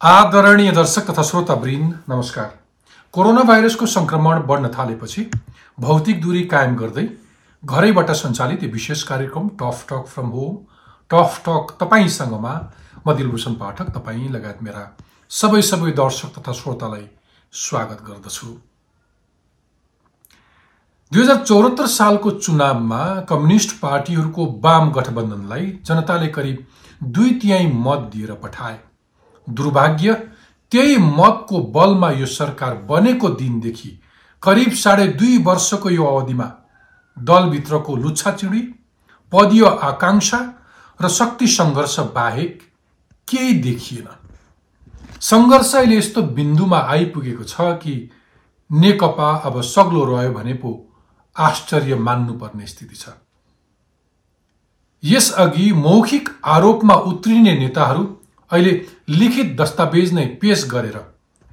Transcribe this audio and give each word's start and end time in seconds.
आदरणीय 0.00 0.70
दर्शक 0.72 1.10
तथा 1.10 1.22
श्रोतावृन्द 1.22 1.94
नमस्कार। 2.08 2.46
कोरोना 3.14 3.42
भाइरसको 3.42 3.86
सङ्क्रमण 3.86 4.38
बढ्न 4.48 4.68
थालेपछि 4.68 5.24
भौतिक 5.78 6.22
दूरी 6.22 6.44
कायम 6.44 6.76
गर्दै 6.76 7.04
घरैबाट 7.62 8.10
सञ्चालित 8.12 8.62
यो 8.62 8.70
विशेष 8.70 9.02
कार्यक्रम 9.02 9.48
tough 9.60 9.84
talk 9.90 10.06
from 10.06 10.30
home 10.30 10.56
tough 11.10 11.38
talk 11.48 11.76
तपाईँसँगमा 11.80 12.54
म 13.06 13.16
दिलभूषण 13.16 13.54
पाठक 13.60 13.92
तपाईँ 13.98 14.28
लगायत 14.30 14.62
मेरा 14.62 14.88
सबै 15.30 15.62
सबै 15.64 15.92
दर्शक 16.00 16.34
तथा 16.38 16.52
श्रोतालाई 16.54 17.06
स्वागत 17.52 18.04
गर्दछु। 18.08 18.56
दुई 21.12 21.22
हजार 21.22 21.44
चौहत्तर 21.44 21.86
सालको 21.92 22.30
चुनावमा 22.42 23.06
कम्युनिस्ट 23.28 23.80
पार्टीहरूको 23.80 24.52
वाम 24.64 24.92
गठबन्धनलाई 24.92 25.72
जनताले 25.86 26.36
करिब 26.38 26.66
दुई 27.02 27.40
तिहाई 27.42 27.74
मत 27.80 28.12
दिएर 28.12 28.40
पठाए। 28.42 28.78
दुर्भाग्य 29.54 30.14
त्यही 30.72 30.96
मतको 30.96 31.60
बलमा 31.74 32.10
यो 32.10 32.26
सरकार 32.28 32.74
बनेको 32.90 33.28
दिनदेखि 33.34 33.90
करिब 34.42 34.72
साढे 34.74 35.06
दुई 35.14 35.38
वर्षको 35.44 35.90
यो 35.90 36.04
अवधिमा 36.06 36.52
दलभित्रको 37.16 37.96
लुच्छाचुडी 37.96 38.60
पदीय 39.32 39.64
आकाङ्क्षा 39.82 40.38
र 41.00 41.08
शक्ति 41.08 41.46
सङ्घर्ष 41.48 41.98
बाहेक 42.14 42.62
केही 43.28 43.54
देखिएन। 43.62 44.08
सङ्घर्ष 45.20 45.74
अहिले 45.74 45.96
यस्तो 45.96 46.22
बिन्दुमा 46.36 46.78
आइपुगेको 46.88 47.44
छ 47.44 47.54
कि 47.82 47.94
नेकपा 48.70 49.30
अब 49.44 49.60
सग्लो 49.62 50.04
रह्यो 50.04 50.32
भने 50.32 50.54
पो 50.54 50.70
आश्चर्य 51.36 51.94
मान्नुपर्ने 51.96 52.66
स्थिति 52.66 52.96
छ। 52.96 53.08
यसअघि 55.02 55.72
मौखिक 55.72 56.28
आरोपमा 56.44 56.94
उत्रिने 57.10 57.54
नेताहरू 57.58 58.04
अहिले 58.50 58.72
लिखित 59.10 59.54
दस्तावेज 59.60 60.12
नै 60.14 60.24
पेश 60.40 60.64
गरेर 60.70 60.98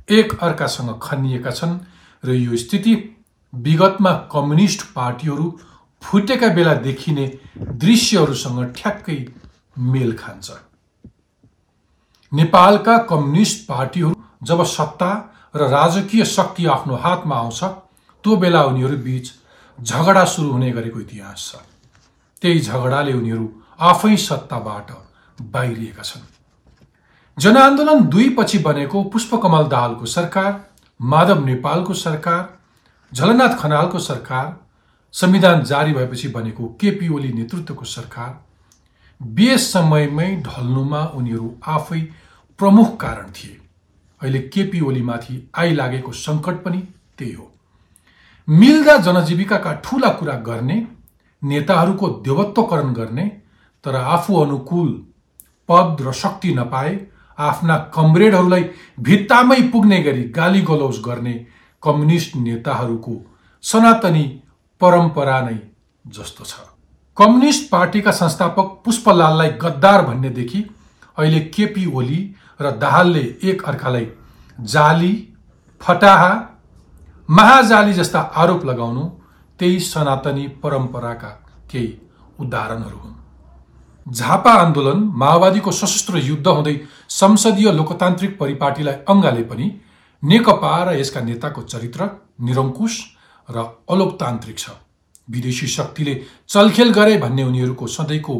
एक 0.10 0.34
अर्कासँग 0.42 0.90
खनिएका 1.02 1.52
छन् 1.52 1.78
र 2.24 2.34
यो 2.34 2.58
स्थिति 2.58 2.94
विगतमा 3.54 4.12
कम्युनिस्ट 4.32 4.82
पार्टीहरू 4.94 5.46
फुटेका 6.02 6.48
बेला 6.54 6.74
देखिने 6.84 7.26
दृश्यहरूसँग 7.58 8.60
ठ्याक्कै 8.76 9.18
मेल 9.78 10.14
खान्छ। 10.18 10.52
नेपालका 12.32 12.98
कम्युनिस्ट 13.10 13.68
पार्टीहरू 13.68 14.14
जब 14.44 14.64
सत्ता 14.68 15.12
र 15.56 15.70
राजकीय 15.70 16.26
शक्ति 16.28 16.66
आफ्नो 16.76 16.96
हातमा 17.04 17.36
आउँछ 17.38 17.64
त्यो 17.64 18.36
बेला 18.38 18.64
उनीहरू 18.64 18.98
बीच 19.04 19.34
झगडा 19.80 20.26
सुरु 20.28 20.52
हुने 20.52 20.72
गरेको 20.72 21.00
इतिहास 21.00 21.52
छ। 21.52 21.66
त्यही 22.42 22.60
झगडाले 22.62 23.14
उनीहरू 23.14 23.50
आफै 23.82 24.16
सत्ताबाट 24.22 24.92
बाहिरिएका 25.38 26.04
छन्। 26.04 26.37
जनआन्दोलन 27.40 28.04
दुई 28.04 28.30
पछि 28.30 28.58
बनेको 28.58 29.04
पुष्पकमल 29.04 29.64
दाहालको 29.64 30.06
सरकार 30.06 30.54
माधव 31.02 31.46
नेपालको 31.46 31.94
सरकार 31.94 32.58
झलनाथ 33.14 33.58
खनालको 33.58 34.00
सरकार 34.00 34.56
संविधान 35.14 35.64
जारी 35.64 35.94
भएपछि 35.94 36.28
बनेको 36.28 36.68
केपी 36.82 37.08
ओली 37.08 37.34
नेतृत्वको 37.34 37.86
सरकार 37.86 38.40
बेस 39.22 39.72
समयमै 39.74 40.36
ढल्नुमा 40.38 41.02
उनीहरू 41.16 41.54
आफै 41.68 42.00
प्रमुख 42.60 42.96
कारण 42.98 43.32
थिए। 43.32 43.58
अहिले 44.22 44.40
केपी 44.54 44.82
ओलीमाथि 44.82 45.36
आइलागेको 45.58 46.12
सङ्कट 46.12 46.64
पनि 46.64 46.78
त्यही 47.18 47.34
हो। 47.34 47.52
मिल्दा 48.48 48.98
जनजीविकाका 48.98 49.74
ठुला 49.84 50.10
कुरा 50.10 50.34
गर्ने 50.40 50.88
नेताहरूको 51.42 52.08
देवत्वकरण 52.26 52.94
गर्ने 52.94 53.28
तर 53.84 53.96
आफू 53.96 54.36
अनुकूल 54.42 54.92
पद 55.70 56.02
र 56.02 56.12
शक्ति 56.14 56.54
नपाए 56.56 56.96
आफ्ना 57.38 57.78
कमरेडहरूलाई 57.94 58.64
भित्तामै 59.00 59.62
पुग्ने 59.72 60.00
गरी 60.04 60.24
गाली 60.32 60.62
गलौज 60.62 61.00
गर्ने 61.06 61.34
कम्युनिस्ट 61.84 62.36
नेताहरूको 62.38 63.16
सनातनी 63.64 64.24
परम्परा 64.82 65.40
नै 65.42 65.58
जस्तो 66.06 66.44
छ। 66.44 66.54
कम्युनिस्ट 67.18 67.70
पार्टीका 67.70 68.12
संस्थापक 68.12 68.68
पुष्पलाललाई 68.86 69.50
गद्दार 69.62 70.06
भन्नेदेखि 70.06 70.64
अहिले 71.18 71.40
केपी 71.56 71.86
ओली 71.94 72.20
र 72.62 72.72
दाहालले 72.78 73.24
एक 73.44 73.64
अर्कालाई 73.66 74.08
जाली 74.60 75.14
फटाहा 75.82 76.32
महाजाली 77.30 77.94
जस्ता 77.94 78.20
आरोप 78.44 78.66
लगाउनु 78.66 79.04
त्यही 79.60 79.80
सनातनी 79.84 80.48
परम्पराका 80.64 81.30
केही 81.72 81.90
उदाहरणहरू 82.40 82.98
हुन्। 82.98 83.17
झापा 84.08 84.52
आन्दोलन 84.54 85.00
माओवादीको 85.16 85.72
सशस्त्र 85.72 86.18
युद्ध 86.20 86.48
हुँदै 86.48 86.76
संसदीय 87.12 87.72
लोकतान्त्रिक 87.72 88.38
परिपाटीलाई 88.40 88.96
अङ्गाले 89.10 89.44
पनि 89.44 89.68
नेकपा 90.24 90.72
र 90.84 90.96
यसका 91.00 91.22
नेताको 91.22 91.62
चरित्र 91.64 92.10
निरङ्कुश 92.42 92.94
र 93.50 93.66
अलोकतान्त्रिक 93.90 94.58
छ। 94.60 94.70
विदेशी 95.30 95.68
शक्तिले 95.68 96.14
चलखेल 96.48 96.92
गरे 96.92 97.18
भन्ने 97.18 97.44
उनीहरूको 97.44 97.88
सधैँको 97.88 98.36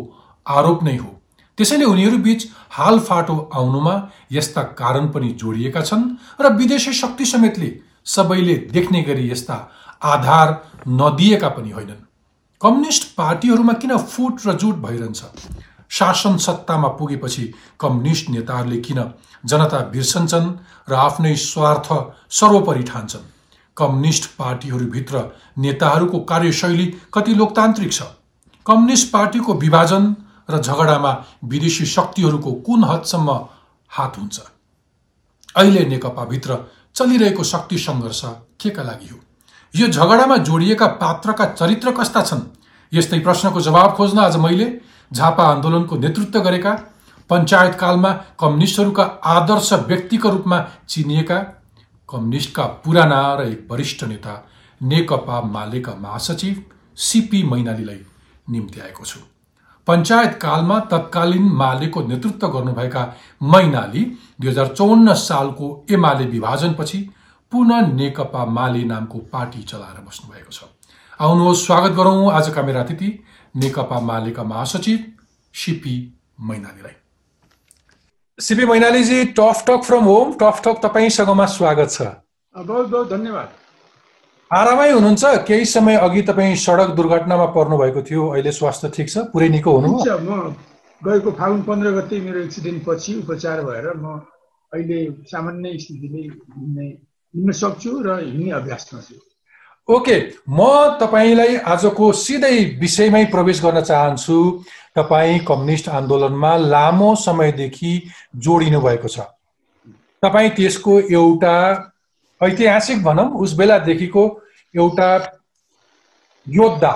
आरोप 0.46 0.84
नै 0.84 0.96
हो। 0.98 1.12
त्यसैले 1.58 1.86
उनीहरू 1.86 2.18
बीच 2.24 2.48
हालफाटो 2.72 3.38
आउनुमा 3.54 3.96
यस्ता 4.32 4.64
कारण 4.80 5.08
पनि 5.12 5.30
जोडिएका 5.36 5.82
छन् 5.82 6.10
र 6.42 6.54
विदेशी 6.56 6.94
शक्ति 6.94 7.26
समेतले 7.26 7.70
सबैले 8.06 8.56
देख्ने 8.72 9.02
गरी 9.04 9.32
यस्ता 9.32 9.58
आधार 10.02 10.50
नदिएका 10.88 11.50
पनि 11.50 11.72
होइनन्। 11.72 12.07
कम्युनिस्ट 12.62 13.04
पार्टीहरूमा 13.16 13.74
किन 13.74 13.98
फुट 13.98 14.46
र 14.46 14.54
जुट 14.54 14.76
भइरहन्छ? 14.76 15.24
शासन 15.90 16.38
सत्तामा 16.38 16.88
पुगेपछि 16.88 17.44
कम्युनिस्ट 17.80 18.30
नेताहरूले 18.30 18.78
किन 18.78 19.14
जनता 19.46 19.80
बिर्सन्छन् 19.94 20.48
र 20.90 20.94
आफ्नै 20.94 21.36
स्वार्थ 21.36 21.90
सर्वोपरि 22.32 22.84
ठान्छन्? 22.84 23.30
कम्युनिस्ट 23.78 24.26
पार्टीहरूभित्र 24.38 25.22
नेताहरूको 25.58 26.20
कार्यशैली 26.20 26.86
कति 27.14 27.34
लोकतान्त्रिक 27.34 27.94
छ? 27.94 28.02
कम्युनिस्ट 28.66 29.12
पार्टीको 29.14 29.54
विभाजन 29.54 30.16
र 30.50 30.62
झगडामा 30.62 31.14
विदेशी 31.44 31.86
शक्तिहरूको 31.86 32.52
कुन 32.66 32.84
हदसम्म 32.84 33.40
हात 33.90 34.18
हुन्छ? 34.18 34.40
अहिले 35.56 35.86
नेकपाभित्र 35.86 36.60
चलिरहेको 36.96 37.44
शक्ति 37.44 37.78
सङ्घर्ष 37.78 38.22
के 38.62 38.70
का 38.70 38.84
लागि 38.84 39.08
हो? 39.08 39.27
यो 39.74 39.88
झगडामा 39.88 40.38
जोडिएका 40.38 40.88
पात्रका 40.88 41.46
चरित्र 41.46 41.92
कस्ता 41.92 42.22
छन्? 42.22 42.40
यस्तै 42.94 43.20
प्रश्नको 43.20 43.62
जवाब 43.62 43.94
खोज्न 43.96 44.20
आज 44.20 44.36
मैले 44.38 44.68
झापा 45.12 45.44
आन्दोलनको 45.44 45.98
नेतृत्व 45.98 46.40
गरेका 46.40 46.72
पञ्चायतकालमा 47.30 48.12
कम्युनिस्टहरूका 48.40 49.04
आदर्श 49.26 49.72
व्यक्तिको 49.88 50.30
रूपमा 50.30 50.60
चिनिएका 50.88 51.40
कम्युनिस्टका 52.10 52.64
पुराना 52.86 53.20
र 53.36 53.48
एक 53.48 53.68
वरिष्ठ 53.72 54.04
नेता 54.04 54.34
नेकपा 54.82 55.42
मालेका 55.42 55.96
महासचिव 56.00 56.64
सिपी 56.98 57.44
मैनालीलाई 57.44 58.00
निम्ति 58.48 58.80
आएको 58.80 59.06
छु। 59.06 59.20
पञ्चायतकालमा 59.88 60.80
तत्कालीन 60.92 61.52
मालेको 61.54 62.02
नेतृत्व 62.08 62.48
गर्नुभएका 62.48 63.04
मैनाली 63.44 64.04
दुई 64.42 64.50
हजार 64.50 64.68
चौन्न 64.68 65.14
सालको 65.28 65.68
एमाले 65.92 66.26
विभाजनपछि 66.26 67.00
पुनः 67.52 67.88
नेकपा 67.94 68.46
माले 68.46 68.84
नामको 68.84 69.20
पार्टी 69.34 69.62
चलाएर 69.64 70.00
बस्नुभएको 70.06 70.52
छ। 70.52 70.64
आउनुहोस् 71.20 71.66
स्वागत 71.66 71.92
गरौँ 71.98 72.32
आजका 72.32 72.62
मेरा 72.62 72.82
अतिथि 72.82 73.10
नेकपा 73.56 74.00
मालेका 74.02 74.44
महासचिव 74.44 74.98
सिपी 75.56 75.96
मैनालीलाई। 76.42 76.96
C 78.40 78.66
मैनालीजी 78.66 79.24
tough 79.40 79.64
talk 79.68 79.82
from 79.84 80.04
home 80.04 80.34
tough 80.42 80.62
talk 80.66 80.82
तपाईँसँगमा 80.84 81.46
स्वागत 81.56 81.90
छ। 81.90 82.02
बहुत 82.56 82.88
बहुत 82.90 83.10
धन्यवाद। 83.10 83.50
आरामै 84.52 84.92
हुनुहुन्छ? 84.92 85.24
केही 85.48 85.66
समय 85.68 85.96
अघि 85.98 86.22
तपाईँ 86.22 86.56
सडक 86.58 86.96
दुर्घटनामा 86.96 87.46
पर्नु 87.56 87.78
भएको 87.78 88.02
थियो 88.02 88.28
अहिले 88.28 88.52
स्वास्थ्य 88.52 88.90
ठिक 88.96 89.10
छ? 89.10 89.18
पुरै 89.32 89.50
निको 89.50 89.72
हुनु 89.72 89.90
म 89.96 90.56
गएको 91.02 91.32
फागुन 91.32 91.62
पन्ध्र 91.64 91.92
गते 91.96 92.20
मेरो 92.22 92.40
एक्सिडेन्ट 92.42 92.84
पछि 92.86 93.12
उपचार 93.24 93.62
भएर 93.66 93.94
म 93.96 94.20
अहिले 94.72 95.00
सामान्य 95.32 95.78
स्थितिले 95.80 96.22
हिँड्न 97.34 97.52
सक्छु 97.52 97.92
र 98.06 98.20
हिँड्ने 98.20 98.52
अभ्यासमा 98.52 99.02
छु 99.02 99.16
ओके 99.90 100.16
म 100.50 100.60
तपाईँलाई 101.00 101.56
आजको 101.64 102.12
सिधै 102.14 102.58
विषयमै 102.80 103.24
प्रवेश 103.26 103.62
गर्न 103.64 103.82
चाहन्छु। 103.82 104.38
तपाईँ 104.96 105.40
कम्युनिस्ट 105.48 105.90
आन्दोलनमा 105.90 106.56
लामो 106.58 107.16
समयदेखि 107.16 107.92
जोडिनु 108.36 108.82
भएको 108.82 109.08
छ। 109.08 109.20
तपाईँ 110.24 110.50
त्यसको 110.50 111.00
एउटा 111.00 111.56
ऐतिहासिक 112.42 113.04
भनौँ 113.04 113.30
उस 113.40 113.54
बेलादेखिको 113.54 114.24
एउटा 114.76 115.10
योद्धा 116.48 116.96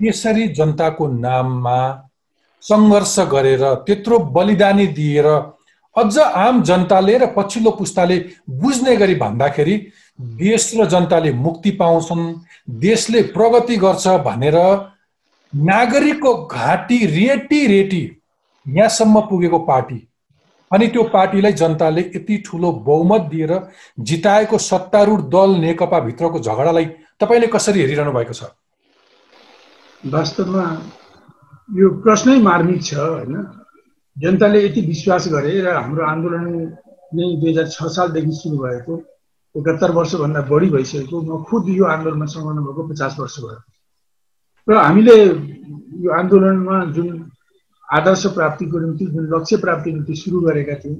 यसरी 0.00 0.48
जनताको 0.48 1.06
नाममा 1.18 1.78
सङ्घर्ष 2.62 3.18
गरेर 3.28 3.64
त्यत्रो 3.86 4.18
बलिदानी 4.32 4.86
दिएर 4.96 5.28
अझ 5.98 6.18
आम 6.18 6.62
जनताले 6.62 7.18
र 7.18 7.26
पछिल्लो 7.36 7.70
पुस्ताले 7.70 8.18
बुझ्ने 8.50 8.96
गरी 8.96 9.14
भन्दाखेरि 9.14 9.76
देश 10.18 10.72
र 10.76 10.86
जनताले 10.86 11.32
मुक्ति 11.32 11.70
पाउँछन् 11.70 12.34
देशले 12.80 13.22
प्रगति 13.34 13.76
गर्छ 13.76 14.06
भनेर 14.26 14.56
नागरिकको 15.52 16.34
घाँटी 16.46 16.98
रेटी 17.06 17.66
रेटी 17.66 18.02
यहाँसम्म 18.66 19.20
पुगेको 19.20 19.58
पार्टी। 19.58 20.04
अनि 20.70 20.86
त्यो 20.86 21.02
पार्टीलाई 21.02 21.52
जनताले 21.52 22.00
यति 22.00 22.36
ठुलो 22.46 22.72
बहुमत 22.86 23.20
दिएर 23.30 23.52
जिताएको 24.00 24.58
सत्तारूढ 24.58 25.20
दल 25.30 25.56
नेकपा 25.60 26.00
भित्रको 26.00 26.38
झगडालाई 26.38 26.84
तपाईँले 27.20 27.46
कसरी 27.46 27.80
हेरिरहनु 27.80 28.12
भएको 28.12 28.32
छ? 28.32 28.42
वास्तवमा 30.06 30.64
यो 31.68 31.88
प्रश्नै 32.02 32.36
मार्मिक 32.42 32.82
छ 32.82 32.94
होइन? 32.94 33.57
जनताले 34.18 34.64
यति 34.64 34.80
विश्वास 34.82 35.28
गरे 35.32 35.60
र 35.62 35.68
हाम्रो 35.68 36.02
आन्दोलन 36.04 36.44
नै 37.14 37.24
दुई 37.40 37.50
हजार 37.50 37.66
छ 37.70 37.86
सालदेखि 37.96 38.32
सुरु 38.34 38.56
भएको 38.58 38.94
एकात्तर 39.54 39.90
वर्षभन्दा 39.98 40.40
बढी 40.50 40.68
भइसकेको 40.70 41.16
म 41.22 41.42
खुद 41.48 41.68
यो 41.70 41.84
आन्दोलनमा 41.94 42.26
संलग्न 42.34 42.60
भएको 42.66 42.82
पचास 42.88 43.16
वर्ष 43.20 43.36
भयो। 43.44 43.60
र 44.68 44.76
हामीले 44.76 45.16
यो 46.04 46.10
आन्दोलनमा 46.18 46.76
जुन 46.94 47.08
आदर्श 47.88 48.26
प्राप्तिको 48.34 48.78
निम्ति 48.78 49.04
जुन 49.06 49.24
लक्ष्य 49.34 49.56
प्राप्तिको 49.56 49.96
निम्ति 49.96 50.14
सुरु 50.14 50.40
गरेका 50.40 50.74
थियौँ 50.82 50.98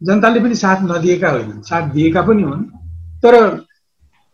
जनताले 0.00 0.40
पनि 0.40 0.54
साथ 0.54 0.78
नदिएका 0.82 1.30
होइनन् 1.30 1.62
साथ 1.62 1.90
दिएका 1.92 2.22
पनि 2.22 2.42
हुन्। 2.42 2.64
तर 3.22 3.34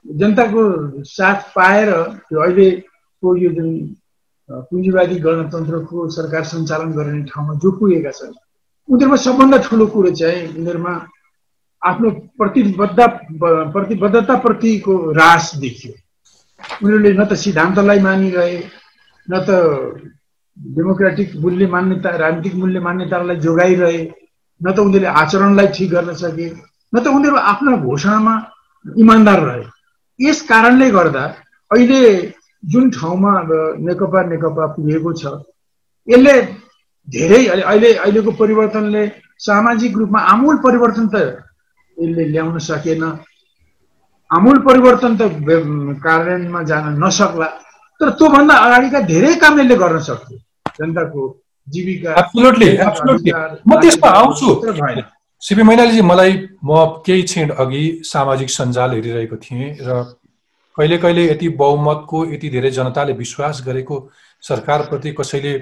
जनताको 0.05 0.63
साथ 1.05 1.39
पाएर 1.57 1.89
अहिलेको 1.93 3.37
यो 3.37 3.51
जुन 3.57 3.69
पुँजीवादी 4.49 5.17
गणतन्त्रको 5.21 6.09
सरकार 6.11 6.45
सञ्चालन 6.51 6.91
गर्ने 6.93 7.23
ठाउँमा 7.31 7.55
जो 7.63 7.71
पुगेका 7.79 8.11
छन् 8.19 8.35
उनीहरूमा 8.89 9.17
सबभन्दा 9.27 9.59
ठुलो 9.69 9.87
कुरो 9.93 10.11
चाहिँ 10.21 10.43
उनीहरूमा 10.59 10.93
आफ्नो 11.83 12.11
प्रतिबद्ध 12.41 12.99
प्रतिबद्धताप्रतिको 13.75 14.95
रास 15.13 15.53
देखियो। 15.63 15.93
उनीहरूले 16.83 17.13
न 17.13 17.25
त 17.25 17.33
सिद्धान्तलाई 17.45 18.01
मानिरहे 18.01 18.57
न 19.29 19.33
त 19.47 19.51
डेमोक्रेटिक 20.57 21.37
मूल्य 21.43 21.67
मान्यता 21.75 22.11
राजनीतिक 22.17 22.55
मूल्य 22.55 22.81
मान्यतालाई 22.81 23.37
जोगाइरहे 23.45 24.01
न 24.61 24.73
त 24.73 24.79
उनीहरूले 24.81 25.13
आचरणलाई 25.23 25.67
ठिक 25.77 25.91
गर्न 25.93 26.13
सके 26.25 26.49
न 26.49 26.97
त 26.99 27.07
उनीहरू 27.07 27.37
आफ्नो 27.53 27.77
घोषणामा 27.85 28.35
इमान्दार 28.85 29.41
रहे। 29.45 29.65
यस 30.21 30.41
कारणले 30.49 30.91
गर्दा 30.91 31.25
अहिले 31.71 32.03
जुन 32.63 32.91
ठाउँमा 32.91 33.33
अब 33.41 33.51
नेकपा 33.87 34.23
नेकपा 34.31 34.65
पुगेको 34.75 35.13
छ 35.13 35.23
यसले 36.09 36.35
धेरै 37.09 37.41
अहिले 37.47 37.93
अहिलेको 37.95 38.31
परिवर्तनले 38.41 39.03
सामाजिक 39.41 39.97
रूपमा 39.97 40.21
आमूल 40.33 40.57
परिवर्तन 40.65 41.07
त 41.15 41.17
यसले 41.97 42.25
ल्याउन 42.33 42.59
सकेन। 42.59 43.03
आमूल 44.31 44.59
परिवर्तन 44.69 45.17
त 45.17 45.23
कार्यान्वयनमा 46.05 46.63
जान 46.71 46.85
नसक्ला। 47.05 47.47
तर 48.01 48.09
त्योभन्दा 48.19 48.55
अगाडिका 48.67 49.01
धेरै 49.11 49.35
काम 49.43 49.61
यसले 49.61 49.77
गर्न 49.77 49.99
सक्थ्यो। 50.09 50.39
जनताको 50.79 51.23
जीविका 51.69 52.11
म 53.67 53.81
त्यसमा 53.81 54.09
आउँछु। 54.21 54.49
सिपी 55.43 55.63
मैनालीजी 55.63 56.03
मलाई 56.03 56.33
म 56.65 56.71
केही 57.07 57.23
क्षण 57.23 57.49
अघि 57.63 57.83
सामाजिक 58.05 58.51
सञ्जाल 58.51 58.91
हेरिरहेको 58.93 59.37
थिएँ 59.37 59.67
र 59.87 60.03
कहिले 60.79 60.99
कहिले 60.99 61.31
यति 61.31 61.49
बहुमतको 61.59 62.25
यति 62.27 62.49
धेरै 62.51 62.71
जनताले 62.71 63.13
विश्वास 63.13 63.63
गरेको 63.67 63.97
सरकारप्रति 64.43 65.13
कसैले 65.13 65.53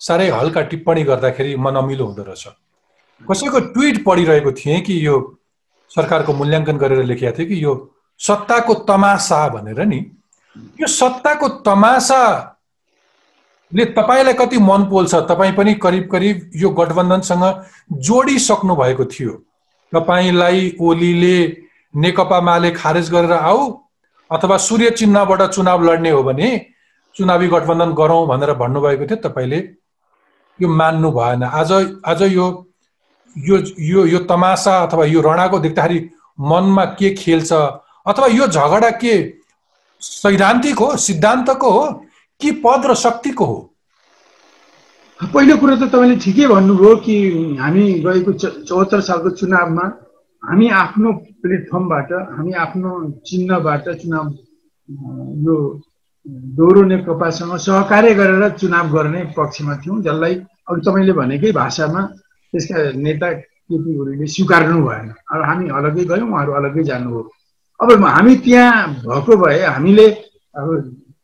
साह्रै 0.00 0.28
हल्का 0.30 0.60
टिप्पणी 0.70 1.02
गर्दाखेरि 1.04 1.56
मन 1.56 1.74
अमिलो 1.76 2.04
हुँदो 2.06 2.22
रहेछ। 2.22 2.46
कसैको 3.30 3.60
ट्विट 3.72 4.04
पढिरहेको 4.04 4.52
थिएँ 4.52 4.80
कि 4.80 5.06
यो 5.06 5.16
सरकारको 5.90 6.32
मूल्याङ्कन 6.32 6.76
गरेर 6.78 7.04
लेखेको 7.04 7.38
थियो 7.38 7.46
कि 7.46 7.64
यो 7.64 7.74
सत्ताको 8.20 8.74
तमासा 8.88 9.48
भनेर 9.48 9.84
नि 9.84 9.98
यो 10.80 10.86
सत्ताको 10.86 11.48
तमासा 11.68 12.22
ले 13.72 13.84
तपाईँलाई 13.84 14.34
कति 14.34 14.58
मन 14.58 14.84
पोल्छ 14.90 15.14
तपाईँ 15.28 15.52
पनि 15.52 15.74
करिब 15.74 16.08
करिब 16.12 16.50
यो 16.56 16.70
गठबन्धनसँग 16.70 17.44
जोडिसक्नु 18.00 18.76
भएको 18.76 19.04
थियो। 19.04 19.32
तपाईँलाई 19.92 20.76
ओलीले 20.80 21.38
नेकपा 21.94 22.40
माले 22.40 22.70
खारेज 22.70 23.10
गरेर 23.10 23.32
आऊ 23.32 23.70
अथवा 24.32 24.56
सूर्य 24.56 24.90
चिन्हबाट 24.90 25.42
चुनाव 25.50 25.82
लड्ने 25.84 26.10
हो 26.10 26.22
भने 26.22 26.48
चुनावी 27.16 27.48
गठबन्धन 27.48 27.92
गरौँ 27.94 28.26
भनेर 28.26 28.52
भन्नुभएको 28.54 29.06
थियो 29.06 29.16
तपाईँले 29.28 29.58
यो 30.58 30.68
मान्नु 30.68 31.10
भएन। 31.12 31.42
आज 31.42 31.72
आज 32.06 32.22
यो 32.22 32.46
यो 33.36 33.56
यो 33.80 34.04
यो 34.06 34.18
तमासा 34.28 34.78
अथवा 34.82 35.04
यो 35.06 35.20
रणाको 35.20 35.58
देख्दाखेरि 35.58 35.98
मनमा 36.38 36.84
के 36.98 37.10
खेल्छ? 37.14 37.52
अथवा 38.06 38.26
यो 38.26 38.46
झगडा 38.46 38.90
के 39.02 39.14
सैद्धान्तिक 40.02 40.78
हो 40.78 40.96
सिद्धान्तको 40.96 41.70
हो 41.70 41.84
कि 42.40 42.50
पद 42.64 42.86
र 42.90 42.94
शक्तिको 42.94 43.44
हो? 43.44 43.58
पहिलो 45.20 45.56
कुरो 45.56 45.76
त 45.76 45.82
तपाईँले 45.92 46.16
ठिकै 46.18 46.46
भन्नुभयो 46.48 46.94
कि 47.04 47.16
हामी 47.60 47.84
गएको 48.06 48.32
चौहत्तर 48.32 49.00
सालको 49.00 49.30
चुनावमा 49.38 49.84
हामी 50.42 50.68
आफ्नो 50.74 51.10
प्लेटफर्मबाट 51.42 52.12
हामी 52.36 52.52
आफ्नो 52.64 52.90
चिन्हबाट 53.26 53.84
चुनाव 54.00 54.26
यो 55.46 55.54
दोहोरो 56.56 56.82
नेकपासँग 56.82 57.54
सहकार्य 57.66 58.14
गरेर 58.14 58.48
चुनाव 58.58 58.86
गर्ने 58.94 59.22
पक्षमा 59.38 59.74
थियौँ 59.82 60.00
जसलाई 60.02 60.34
अघि 60.68 60.80
तपाईँले 60.86 61.12
भनेकै 61.20 61.52
भाषामा 61.52 62.02
त्यसका 62.52 62.76
नेता 63.06 63.28
केपी 63.68 63.90
ओलीले 64.00 64.26
स्वीकार्नु 64.34 64.82
भएन। 64.82 65.08
अब 65.30 65.40
हामी 65.48 65.68
अलग्गै 65.78 66.04
गयौँ 66.10 66.28
उहाँहरू 66.28 66.52
अलग्गै 66.60 66.84
जानुभयो। 66.90 67.22
अब 67.80 68.04
हामी 68.04 68.34
त्यहाँ 68.44 68.88
भएको 69.06 69.32
भए 69.42 69.62
हामीले 69.64 70.06
अब 70.58 70.68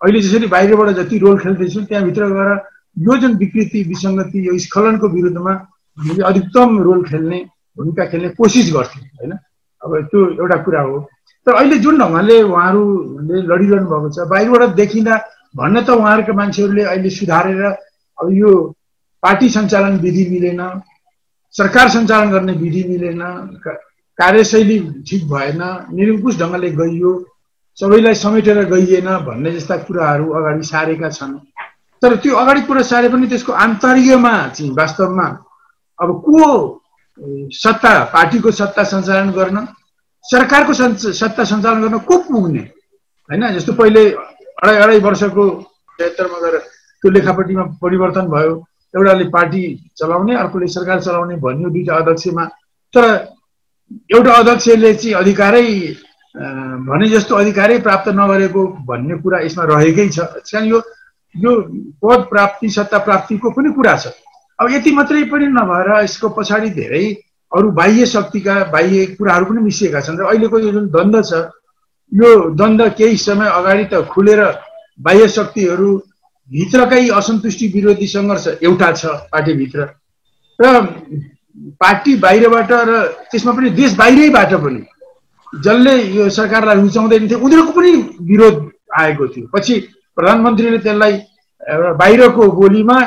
अहिले 0.01 0.21
जसरी 0.21 0.47
बाहिरबाट 0.55 0.89
जति 0.99 1.19
रोल 1.19 1.39
खेल्दैछौँ 1.43 1.85
त्यहाँभित्र 1.91 2.33
गएर 2.39 2.51
यो 2.97 3.17
जुन 3.19 3.33
विकृति 3.43 3.83
विसङ्गति 3.91 4.47
यो 4.49 4.59
स्खलनको 4.67 5.07
विरुद्धमा 5.15 5.53
हामीले 5.99 6.23
अधिकतम 6.31 6.79
रोल 6.87 7.05
खेल्ने 7.11 7.39
भूमिका 7.79 8.05
खेल्ने 8.11 8.29
कोसिस 8.39 8.73
गर्थ्यौँ 8.75 9.05
होइन? 9.19 9.33
अब 9.83 9.91
त्यो 10.11 10.21
एउटा 10.43 10.57
कुरा 10.67 10.81
हो। 10.83 10.99
तर 11.47 11.55
अहिले 11.55 11.79
जुन 11.79 11.99
ढङ्गले 11.99 12.37
उहाँहरूले 12.43 13.37
लडिरहनु 13.51 13.89
भएको 13.91 14.09
छ 14.15 14.29
बाहिरबाट 14.29 14.75
देखिँदा 14.81 15.15
भन्न 15.57 15.77
त 15.87 15.91
उहाँहरूका 15.91 16.33
मान्छेहरूले 16.41 16.85
अहिले 16.85 17.11
सुधारेर 17.11 17.63
अब 18.19 18.27
यो 18.33 18.51
पार्टी 19.23 19.49
सञ्चालन 19.49 19.95
विधि 20.05 20.25
मिलेन 20.31 20.61
सरकार 21.55 21.89
सञ्चालन 21.89 22.31
गर्ने 22.31 22.53
विधि 22.63 22.83
मिलेन 22.89 23.23
कार्यशैली 24.19 24.79
ठिक 25.09 25.23
भएन 25.31 25.63
निरङ्कुश 25.97 26.39
ढङ्गले 26.39 26.71
गइयो 26.81 27.13
सबैलाई 27.79 28.15
समेटेर 28.15 28.65
गइएन 28.75 29.09
भन्ने 29.27 29.51
जस्ता 29.53 29.77
कुराहरू 29.87 30.31
अगाडि 30.39 30.65
सारेका 30.67 31.09
छन्। 31.11 31.35
तर 32.03 32.17
त्यो 32.23 32.35
अगाडि 32.37 32.61
कुरा 32.67 32.83
सारे 32.83 33.09
पनि 33.09 33.27
त्यसको 33.27 33.53
आन्तर्यमा 33.65 34.35
चाहिँ 34.55 34.73
वास्तवमा 34.75 35.27
अब 35.99 36.11
को 36.27 36.43
सत्ता 37.19 37.93
पार्टीको 38.15 38.51
सत्ता 38.53 38.83
सञ्चालन 38.85 39.31
गर्न 39.33 39.67
सरकारको 40.25 40.73
सत्ता 40.73 41.45
सञ्चालन 41.45 41.83
गर्न 41.83 41.99
को 42.09 42.19
पुग्ने? 42.29 42.61
होइन 43.31 43.43
जस्तो 43.55 43.73
पहिले 43.73 44.03
अढाई 44.11 44.77
अढाई 44.77 45.01
वर्षको 45.01 45.45
क्षेत्रमा 45.51 46.39
गएर 46.41 46.57
त्यो 46.59 47.11
लेखापट्टिमा 47.11 47.63
परिवर्तन 47.83 48.27
भयो 48.35 48.55
एउटाले 48.95 49.25
पार्टी 49.31 49.63
चलाउने 49.99 50.35
अर्कोले 50.37 50.67
सरकार 50.69 51.01
चलाउने 51.01 51.37
भन्यो 51.37 51.69
दुईवटा 51.71 51.97
अध्यक्षमा। 51.97 52.45
तर 52.95 53.05
एउटा 54.15 54.33
अध्यक्षले 54.35 54.95
चाहिँ 54.95 55.15
अधिकारै 55.15 55.67
भने 56.89 57.09
जस्तो 57.09 57.35
अधिकारै 57.35 57.79
प्राप्त 57.81 58.09
नगरेको 58.15 58.67
भन्ने 58.89 59.15
कुरा 59.23 59.39
यसमा 59.41 59.65
रहेकै 59.65 60.09
छ। 60.09 60.55
यो 60.55 60.83
यो 61.35 61.53
पद 62.03 62.27
प्राप्ति 62.31 62.69
सत्ता 62.71 62.99
प्राप्तिको 62.99 63.51
पनि 63.51 63.71
कुरा 63.75 63.97
छ। 63.97 64.07
अब 64.59 64.71
यति 64.71 64.91
मात्रै 64.93 65.23
पनि 65.31 65.47
नभएर 65.55 65.89
यसको 66.03 66.29
पछाडि 66.37 66.71
धेरै 66.79 67.05
अरू 67.53 67.71
बाह्य 67.73 68.07
शक्तिका 68.07 68.55
बाह्य 68.73 69.07
कुराहरू 69.19 69.45
पनि 69.47 69.61
मिसिएका 69.63 70.01
छन् 70.01 70.19
र 70.19 70.25
अहिलेको 70.27 70.59
यो 70.59 70.71
जुन 70.73 70.87
द्वन्द्व 70.91 71.23
छ 71.23 71.33
यो 72.13 72.31
द्वन्द्व 72.51 72.89
केही 72.99 73.17
समय 73.17 73.49
अगाडि 73.59 73.85
त 73.93 74.03
खुलेर 74.11 74.41
बाह्य 75.01 75.29
शक्तिहरू 75.29 75.91
भित्रकै 76.51 77.09
असन्तुष्टि 77.15 77.67
विरोधी 77.75 78.07
सङ्घर्ष 78.07 78.47
एउटा 78.63 78.91
छ 78.93 79.07
पार्टीभित्र। 79.33 79.87
र 80.59 80.83
पार्टी 81.81 82.15
बाहिरबाट 82.25 82.73
र 82.91 83.03
त्यसमा 83.31 83.53
पनि 83.53 83.71
देश 83.79 83.95
बाहिरैबाट 83.97 84.55
पनि 84.65 84.83
जसले 85.53 85.95
यो 86.17 86.29
सरकारलाई 86.31 86.81
रुचाउँदैन 86.81 87.29
थियो 87.29 87.39
उनीहरूको 87.39 87.73
पनि 87.73 87.91
विरोध 88.31 88.57
आएको 89.01 89.27
थियो। 89.29 89.47
पछि 89.55 89.75
प्रधानमन्त्रीले 90.17 90.79
त्यसलाई 90.79 91.15
बाहिरको 92.03 92.51
बोलीमा 92.61 92.99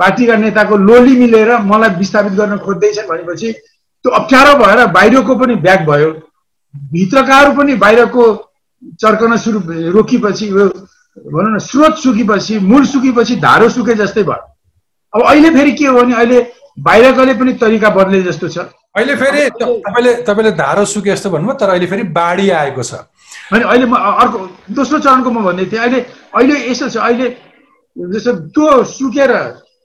पार्टीका 0.00 0.36
नेताको 0.36 0.76
लोली 0.76 1.16
मिलेर 1.18 1.50
मलाई 1.64 1.90
विस्थापित 1.98 2.32
गर्न 2.38 2.56
खोज्दैछन् 2.58 3.08
भनेपछि 3.08 3.52
त्यो 3.52 4.10
अप्ठ्यारो 4.12 4.54
भएर 4.64 4.86
बाहिरको 4.92 5.34
पनि 5.36 5.54
ब्याग 5.64 5.86
भयो। 5.88 6.10
भित्रकाहरू 6.92 7.52
पनि 7.56 7.74
बाहिरको 7.84 8.24
चर्कन 9.00 9.36
सुरु 9.36 9.58
रोकिपछि 9.92 10.46
यो 10.48 10.66
भनौँ 11.16 11.54
न 11.54 11.58
स्रोत 11.60 11.96
सुकेपछि 12.02 12.58
मूल 12.58 12.84
सुकेपछि 12.86 13.36
धारो 13.36 13.68
सुके 13.68 13.94
जस्तै 13.94 14.22
भयो। 14.22 14.42
अब 15.12 15.22
अहिले 15.22 15.50
फेरि 15.54 15.72
के 15.72 15.86
हो 15.86 16.00
भने 16.00 16.14
अहिले 16.16 16.40
बाहिरकोले 16.80 17.34
पनि 17.34 17.52
तरिका 17.60 17.88
बदले 17.90 18.22
जस्तो 18.22 18.48
छ। 18.48 18.58
अहिले 18.96 19.14
फेरि 19.16 19.48
तपाईँले 19.60 20.12
तपाईँले 20.24 20.50
धारो 20.56 20.84
सुके 20.84 21.10
जस्तो 21.10 21.30
भन्नुभयो 21.30 21.58
तर 21.60 21.68
अहिले 21.68 21.86
फेरि 21.86 22.02
बाढी 22.16 22.48
आएको 22.50 22.82
छ। 22.82 22.94
अनि 23.52 23.64
अहिले 23.64 23.86
म 23.86 23.94
अर्को 23.94 24.38
दोस्रो 24.72 24.98
चरणको 24.98 25.30
म 25.30 25.44
भन्दै 25.44 25.66
थिएँ 25.68 25.80
अहिले 25.80 26.00
अहिले 26.32 26.54
यस्तो 26.70 26.88
छ 26.88 26.96
अहिले 26.96 27.28
जस्तो 27.96 28.32
त्यो 28.56 28.84
सुकेर 28.88 29.32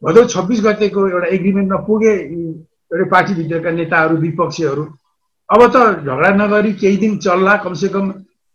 भदौ 0.01 0.23
छब्बिस 0.33 0.59
गतेको 0.63 1.07
एउटा 1.09 1.27
एग्रिमेन्टमा 1.35 1.77
पुगे 1.87 2.13
एउटै 2.91 3.05
पार्टीभित्रका 3.09 3.71
नेताहरू 3.71 4.15
विपक्षीहरू। 4.17 4.83
अब 5.49 5.61
त 5.73 5.75
झगडा 6.05 6.29
नगरी 6.35 6.71
केही 6.81 6.97
दिन 6.97 7.17
चल्ला 7.25 7.55
कमसेकम 7.65 8.05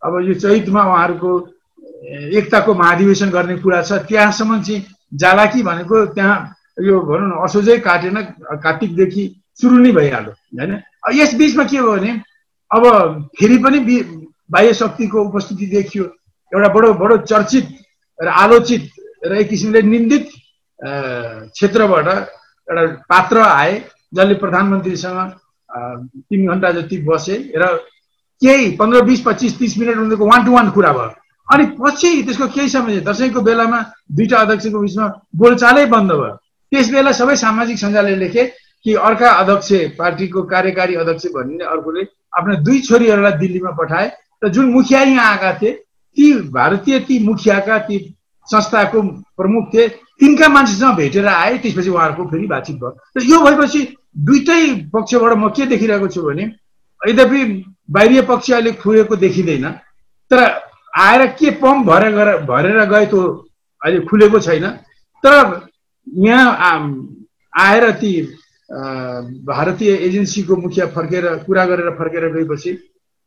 अब 0.01 0.13
यो 0.27 0.33
चैतमा 0.39 0.81
उहाँहरूको 0.83 1.31
एकताको 2.39 2.73
महाधिवेशन 2.73 3.29
गर्ने 3.29 3.55
कुरा 3.59 3.81
छ। 3.81 3.91
त्यहाँसम्म 4.07 4.61
चाहिँ 4.63 4.85
जाला 5.21 5.45
कि 5.51 5.63
भनेको 5.63 6.05
त्यहाँ 6.15 6.37
यो 6.81 6.99
भनौँ 7.01 7.27
न 7.27 7.33
असोजै 7.45 7.77
काटेन 7.85 8.17
कार्तिकदेखि 8.63 9.23
सुरु 9.59 9.77
नै 9.77 9.91
भइहाल्यो 9.91 10.31
होइन? 10.31 10.71
यस 11.13 11.33
बिचमा 11.37 11.63
के 11.63 11.77
भयो 11.77 11.91
भने 11.91 12.11
अब 12.71 12.83
फेरि 13.37 13.57
पनि 13.63 13.79
बाह्य 14.51 14.73
शक्तिको 14.73 15.17
उपस्थिति 15.23 15.65
देखियो। 15.75 16.03
एउटा 16.51 16.69
बडो 16.73 16.93
बडो 17.01 17.17
चर्चित 17.29 17.65
र 18.19 18.27
आलोचित 18.27 18.83
र 19.25 19.31
एक 19.37 19.49
किसिमले 19.49 19.81
निन्दित 19.81 20.25
क्षेत्रबाट 20.79 22.07
एउटा 22.07 22.85
पात्र 23.09 23.41
आए 23.41 23.73
जसले 24.15 24.33
प्रधानमन्त्रीसँग 24.43 25.31
तिन 26.29 26.47
घन्टा 26.51 26.71
जति 26.71 26.97
बसे 27.07 27.35
र 27.57 27.67
केही 28.41 28.69
पन्ध्र 28.77 29.01
बिस 29.05 29.21
पच्चिस 29.25 29.57
तिस 29.59 29.77
मिनट 29.79 29.97
उनीहरूको 29.97 30.25
वान 30.25 30.45
टु 30.45 30.51
वान 30.51 30.69
कुरा 30.71 30.91
भयो। 30.93 31.11
अनि 31.47 31.65
पछि 31.79 32.11
त्यसको 32.23 32.47
केही 32.47 32.69
समय 32.69 32.99
दसैँको 33.07 33.41
बेलामा 33.41 33.79
दुईवटा 34.11 34.37
अध्यक्षको 34.41 34.79
बिचमा 34.79 35.07
बोलचालै 35.35 35.85
बन्द 35.93 36.11
भयो। 36.11 36.35
त्यस 36.71 36.91
बेला 36.91 37.11
सबै 37.11 37.35
सामाजिक 37.35 37.77
सञ्जालले 37.77 38.15
लेखे 38.15 38.43
कि 38.85 38.93
अर्का 39.07 39.29
अध्यक्ष 39.31 39.71
पार्टीको 39.97 40.41
कार्यकारी 40.43 40.95
अध्यक्ष 40.95 41.25
भनिने 41.35 41.63
अर्कोले 41.65 42.03
आफ्ना 42.37 42.53
दुई 42.63 42.79
छोरीहरूलाई 42.81 43.37
दिल्लीमा 43.39 43.71
पठाए 43.79 44.07
र 44.43 44.49
जुन 44.49 44.71
मुखिया 44.71 45.01
यहाँ 45.01 45.31
आएका 45.31 45.51
थिए 45.61 45.71
ती 46.17 46.33
भारतीय 46.51 46.99
ती 47.07 47.19
मुखियाका 47.25 47.77
ती 47.87 47.97
संस्थाको 48.47 49.01
प्रमुख 49.37 49.73
थिए। 49.73 49.87
तिनका 50.23 50.47
मान्छेसँग 50.47 50.95
भेटेर 50.95 51.27
आए 51.27 51.57
त्यसपछि 51.59 51.89
उहाँहरूको 51.89 52.23
फेरि 52.31 52.47
बातचित 52.47 52.75
भयो। 52.79 53.21
यो 53.27 53.37
भएपछि 53.43 53.81
दुइटै 54.23 54.89
पक्षबाट 54.93 55.33
म 55.37 55.49
के 55.51 55.65
देखिरहेको 55.67 56.07
छु 56.07 56.21
भने 56.23 56.43
यद्यपि 57.01 57.41
बाहिरीय 57.91 58.21
पक्ष 58.23 58.51
अहिले 58.51 58.71
खुलेको 58.79 59.15
देखिँदैन 59.19 59.65
तर 60.31 60.39
आएर 60.95 61.25
के 61.35 61.49
पम्प 61.59 61.85
भरेर 61.87 62.37
भरेर 62.47 62.79
गए 62.89 63.05
त्यो 63.05 63.21
अहिले 63.81 63.99
खुलेको 64.07 64.39
छैन। 64.39 64.65
तर 65.23 65.67
यहाँ 66.07 66.47
आएर 67.53 67.91
ती 67.99 68.11
भारतीय 69.43 69.91
एजेन्सीको 70.07 70.55
मुखिया 70.55 70.85
फर्केर 70.95 71.25
कुरा 71.45 71.65
गरेर 71.65 71.89
फर्केर 71.99 72.31
गएपछि 72.33 72.71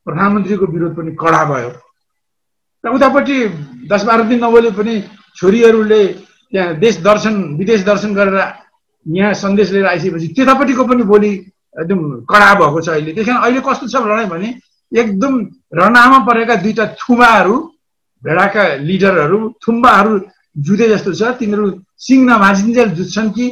प्रधानमन्त्रीको 0.06 0.66
विरोध 0.66 0.96
पनि 0.96 1.12
कडा 1.20 1.44
भयो। 1.44 1.70
र 2.84 2.94
उतापट्टि 2.94 3.38
दस 3.90 4.04
बाह्र 4.04 4.22
दिन 4.24 4.44
नबोले 4.44 4.70
पनि 4.72 4.94
छोरीहरूले 5.36 6.02
त्यहाँ 6.56 6.74
देश 6.80 6.96
दर्शन 7.04 7.34
विदेश 7.60 7.80
दर्शन 7.84 8.14
गरेर 8.16 8.36
यहाँ 9.06 9.32
सन्देश 9.36 9.70
लिएर 9.72 9.86
आइसकेपछि 9.86 10.28
त्यतापट्टिको 10.36 10.84
पनि 10.88 11.02
बोली 11.12 11.32
एकदम 11.76 12.00
कडा 12.24 12.52
भएको 12.56 12.80
छ 12.80 12.88
अहिले। 12.88 13.12
त्यस 13.12 13.26
कारण 13.26 13.40
अहिले 13.44 13.60
कस्तो 13.60 13.86
छ 13.92 14.00
लडाइँ 14.00 14.28
भने 14.32 14.48
एकदम 14.92 15.32
रनामा 15.76 16.18
परेका 16.24 16.54
दुईवटा 16.64 16.86
थुम्बाहरू 16.96 17.56
भेडाका 18.22 18.62
लिडरहरू 18.88 19.38
थुम्बाहरू 19.60 20.12
जुधे 20.56 20.88
जस्तो 20.88 21.12
छ। 21.12 21.36
तिनीहरू 21.36 21.66
सिङ 22.00 22.24
नभाँचिन्जेल 22.24 22.88
जुत्छन् 22.96 23.30
कि 23.36 23.46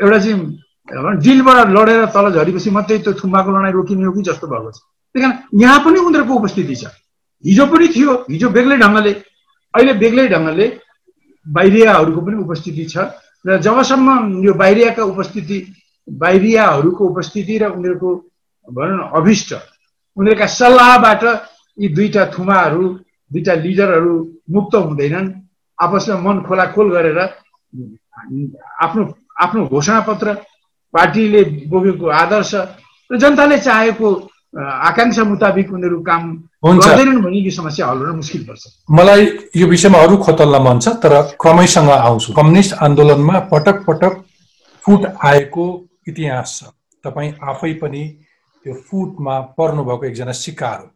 एउटा 0.00 0.18
चाहिँ 0.24 1.20
डिलबाट 1.20 1.68
लडेर 1.76 2.04
तल 2.16 2.32
झरेपछि 2.32 2.70
मात्रै 2.72 2.98
त्यो 3.04 3.12
थुम्बाको 3.20 3.48
लडाइँ 3.52 3.72
रोकिने 3.76 4.04
हो 4.08 4.12
कि 4.16 4.22
जस्तो 4.24 4.46
भएको 4.48 4.70
छ। 4.72 4.80
त्यही 5.14 5.20
कारण 5.20 5.36
यहाँ 5.60 5.78
पनि 5.84 5.98
उनीहरूको 6.00 6.34
उपस्थिति 6.40 6.74
छ। 6.80 6.96
हिजो 7.44 7.64
पनि 7.68 7.86
थियो 7.92 8.12
हिजो 8.32 8.48
बेग्लै 8.56 8.76
ढङ्गले 8.80 9.12
अहिले 9.74 9.92
बेग्लै 10.00 10.28
ढङ्गले 10.28 10.66
बाहिरियाहरूको 11.46 12.20
पनि 12.20 12.36
उपस्थिति 12.44 12.84
छ 12.84 12.96
र 13.44 13.58
जबसम्म 13.62 14.08
यो 14.44 14.52
बाहिरियाका 14.54 15.02
उपस्थिति 15.04 15.58
बाहिरियाहरूको 16.08 17.02
उपस्थिति 17.04 17.58
र 17.58 17.64
उनीहरूको 17.76 18.10
भनौँ 18.68 18.96
न 18.98 19.10
अभिष्ट 19.16 19.50
उनीहरूका 20.16 20.46
सल्लाहबाट 20.58 21.22
यी 21.78 21.88
दुईटा 21.96 22.24
थुमाहरू 22.34 22.84
दुईटा 23.30 23.54
लिडरहरू 23.54 24.14
मुक्त 24.50 24.74
हुँदैनन्। 24.74 25.28
आपसमा 25.78 26.20
मन 26.20 26.36
खोलाखोल 26.42 26.88
गरेर 26.90 27.18
आफ्नो 28.82 29.02
आफ्नो 29.40 29.66
घोषणापत्र 29.66 30.34
पार्टीले 30.94 31.42
बोकेको 31.70 32.06
आदर्श 32.22 32.52
र 33.10 33.18
जनताले 33.18 33.58
चाहेको 33.58 34.08
आकाङ्क्षा 34.58 35.24
मुताबिक 35.24 35.72
उनीहरू 35.72 35.98
काम 36.02 36.22
गर्दैनन् 36.64 37.22
भने 37.22 37.38
यो 37.38 37.50
समस्या 37.50 37.86
हल 37.86 37.98
हुन 37.98 38.16
मुस्किल 38.16 38.42
पर्छ। 38.44 38.62
मलाई 38.90 39.26
यो 39.56 39.66
विषयमा 39.66 39.98
अरू 40.02 40.16
खोतल्न 40.18 40.62
मन 40.62 40.78
छ 40.80 40.88
तर 41.02 41.14
क्रमैसँग 41.40 41.90
आउँछु। 41.90 42.32
कम्युनिस्ट 42.34 42.74
आन्दोलनमा 42.82 43.38
पटक 43.52 43.84
पटक 43.86 44.24
फुट 44.84 45.06
आएको 45.24 45.66
इतिहास 46.08 46.58
छ। 46.58 46.70
तपाईँ 47.04 47.32
आफै 47.44 47.72
पनि 47.82 48.02
त्यो 48.64 48.74
फुटमा 48.88 49.38
पर्नुभएको 49.58 50.04
एकजना 50.06 50.32
सिकार 50.34 50.78
हो। 50.78 50.86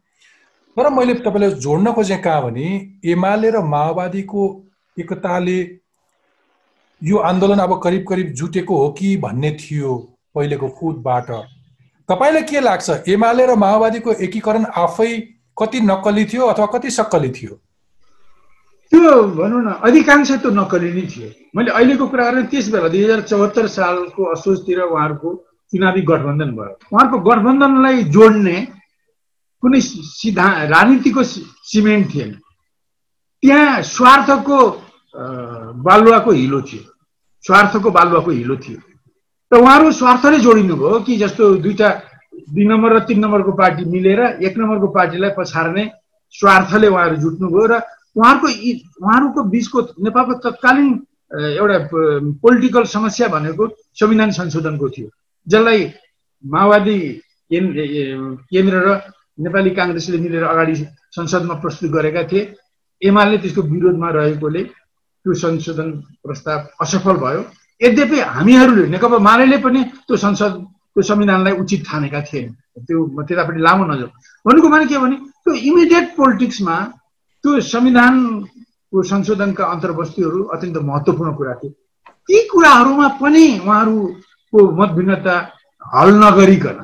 तर 0.77 0.89
मैले 0.89 1.13
तपाईँलाई 1.23 1.51
जोड्न 1.63 1.91
खोजेँ 1.93 2.19
कहाँ 2.19 2.41
भने 2.43 2.67
एमाले 3.05 3.49
र 3.51 3.61
माओवादीको 3.63 4.43
एकताले 4.97 5.59
यो 7.01 7.17
आन्दोलन 7.29 7.59
अब 7.59 7.79
करिब 7.83 8.05
करिब 8.09 8.27
जुटेको 8.33 8.77
हो 8.77 8.89
कि 8.99 9.15
भन्ने 9.23 9.51
थियो 9.61 9.95
पहिलेको 10.35 10.67
फुटबाट 10.79 11.29
तपाईँलाई 12.09 12.43
के 12.43 12.59
लाग्छ? 12.59 12.89
एमाले 13.07 13.45
र 13.45 13.55
माओवादीको 13.55 14.11
एकीकरण 14.25 14.65
आफै 14.77 15.11
कति 15.57 15.79
नक्कली 15.81 16.25
थियो 16.25 16.43
अथवा 16.47 16.65
कति 16.73 16.89
सक्कली 16.91 17.29
थियो? 17.31 17.53
त्यो 18.91 19.11
भनौँ 19.37 19.61
न 19.63 19.69
अधिकांश 19.87 20.31
त्यो 20.43 20.51
नक्कली 20.51 20.91
नै 20.93 21.05
थियो। 21.07 21.29
मैले 21.55 21.71
अहिलेको 21.71 22.05
कुरा 22.07 22.23
गरेँ 22.29 22.45
त्यस 22.51 22.69
बेला 22.69 22.87
दुई 22.93 23.03
हजार 23.03 23.21
चौहत्तर 23.31 23.67
सालको 23.67 24.21
असोजतिर 24.33 24.79
उहाँहरूको 24.83 25.29
चुनावी 25.73 26.01
गठबन्धन 26.01 26.51
भयो। 26.51 26.73
उहाँहरूको 26.91 27.19
गठबन्धनलाई 27.29 28.03
जोड्ने 28.13 28.57
कुनै 29.63 29.79
सिधा 29.81 30.47
राजनीतिको 30.69 31.23
सिमेन्ट 31.23 32.13
थिएन। 32.13 32.31
त्यहाँ 33.43 33.81
स्वार्थको 33.81 34.57
बालुवाको 35.87 36.31
हिलो 36.31 36.61
थियो। 36.61 36.83
स्वार्थको 37.45 37.89
बालुवाको 37.91 38.31
हिलो 38.31 38.55
थियो। 38.57 38.79
र 39.53 39.57
उहाँहरू 39.57 39.91
स्वार्थले 39.93 40.37
जोडिनु 40.39 40.75
भयो 40.75 40.99
कि 41.05 41.15
जस्तो 41.17 41.43
दुईवटा 41.61 41.89
दुई 42.53 42.65
नम्बर 42.65 42.93
र 42.93 42.99
तिन 43.05 43.19
नम्बरको 43.21 43.51
पार्टी 43.53 43.83
मिलेर 43.85 44.21
एक 44.41 44.57
नम्बरको 44.57 44.87
पार्टीलाई 44.97 45.31
पछार्ने 45.37 45.83
स्वार्थले 46.33 46.87
उहाँहरू 46.89 47.15
जुट्नुभयो 47.21 47.65
र 47.69 47.73
उहाँहरूको 48.17 48.49
उहाँहरूको 48.49 49.43
बिचको 49.53 49.79
नेपालको 50.05 50.33
तत्कालीन 50.45 50.89
एउटा 51.61 51.77
पोलिटिकल 52.41 52.83
समस्या 52.97 53.27
भनेको 53.29 53.63
संविधान 53.93 54.31
संशोधनको 54.41 54.89
थियो। 54.89 55.07
जसलाई 55.47 55.81
माओवादी 56.43 56.97
केन्द्र 57.51 58.75
र 58.85 58.89
नेपाली 59.37 59.69
काङ्ग्रेसले 59.77 60.17
मिलेर 60.17 60.43
अगाडि 60.49 60.75
संसदमा 61.13 61.55
प्रस्तुत 61.61 61.91
गरेका 61.93 62.23
थिए। 62.31 62.53
एमाले 63.01 63.37
त्यसको 63.37 63.61
विरोधमा 63.61 64.09
रहेकोले 64.17 64.63
त्यो 64.63 65.33
संशोधन 65.45 65.89
प्रस्ताव 66.25 66.59
असफल 66.81 67.17
भयो। 67.25 67.41
यद्यपि 67.81 68.19
हामीहरूले 68.35 68.87
नेकपा 68.93 69.17
माले 69.19 69.57
पनि 69.65 69.83
त्यो 70.07 70.15
संसदको 70.17 71.01
संविधानलाई 71.01 71.53
उचित 71.61 71.81
ठानेका 71.87 72.21
थिएन। 72.27 72.47
त्यो 72.85 72.97
त्यतापट्टि 73.27 73.61
लामो 73.61 73.83
नजर 73.91 74.07
भन्नुको 74.45 74.69
माने 74.69 74.85
के 74.85 74.97
भने 74.97 75.15
त्यो 75.43 75.53
इमिडिएट 75.69 76.05
पोलिटिक्समा 76.17 76.75
त्यो 77.43 77.59
संविधानको 77.73 79.03
संशोधनका 79.03 79.63
अन्तर्वस्तुहरू 79.65 80.39
अत्यन्त 80.53 80.77
महत्त्वपूर्ण 80.89 81.31
कुरा 81.37 81.53
थिए। 81.61 81.71
ती 82.29 82.37
कुराहरूमा 82.47 83.07
पनि 83.21 83.45
उहाँहरूको 83.65 84.59
मतभिन्नता 84.79 85.35
हल 85.85 86.09
नगरिकन 86.23 86.77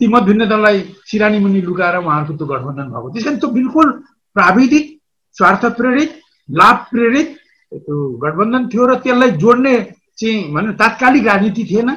ती 0.00 0.08
मतभिन्नतालाई 0.08 0.78
सिरानी 1.08 1.38
मुनि 1.38 1.60
लुकाएर 1.68 1.96
उहाँहरूको 1.96 2.36
त्यो 2.36 2.46
गठबन्धन 2.52 2.86
भएको। 2.90 3.08
त्यस 3.12 3.24
कारण 3.24 3.38
त्यो 3.38 3.50
बिल्कुल 3.50 3.88
प्राविधिक 4.36 4.84
स्वार्थ 5.36 5.64
प्रेरित 5.78 6.10
लाभ 6.48 6.76
प्रेरित 6.90 7.28
त्यो 7.72 7.96
गठबन्धन 8.24 8.68
थियो 8.68 8.86
र 8.86 8.94
त्यसलाई 9.04 9.30
जोड्ने 9.42 9.74
चाहिँ 10.20 10.52
भनौँ 10.54 10.74
तात्कालिक 10.76 11.26
राजनीति 11.26 11.64
थिएन 11.70 11.90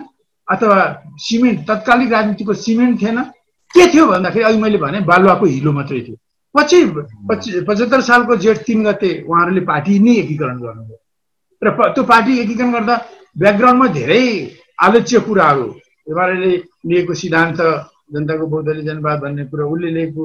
अथवा 0.48 0.78
सिमेन्ट 1.20 1.60
तत्कालिक 1.68 2.12
राजनीतिको 2.12 2.54
सिमेन्ट 2.66 3.02
थिएन। 3.02 3.20
के 3.74 3.84
थियो 3.94 4.06
भन्दाखेरि 4.08 4.46
अघि 4.46 4.58
मैले 4.62 4.78
भने 4.78 5.00
बालुवाको 5.12 5.46
हिलो 5.46 5.72
मात्रै 5.72 6.02
थियो। 6.02 6.16
पछि 6.56 6.80
पचहत्तर 7.68 8.02
सालको 8.02 8.36
जेठ 8.38 8.58
तिन 8.66 8.84
गते 8.86 9.10
उहाँहरूले 9.28 9.62
पार्टी 9.72 10.00
नै 10.00 10.14
एकीकरण 10.24 10.58
गर्नुभयो। 10.62 10.98
र 11.62 11.68
त्यो 11.94 12.04
पार्टी 12.04 12.40
एकीकरण 12.40 12.72
गर्दा 12.72 12.96
ब्याकग्राउन्डमा 13.42 13.88
धेरै 13.98 14.24
आलोच्य 14.78 15.20
कुराहरू 15.28 15.68
एमाले 16.12 16.52
लिएको 16.90 17.14
सिद्धान्त 17.14 17.60
जनताको 18.14 18.46
बहुदलीय 18.48 18.84
जनवाद 18.84 19.20
भन्ने 19.24 19.44
कुरा 19.50 19.66
उसले 19.66 19.90
लिएको 19.98 20.22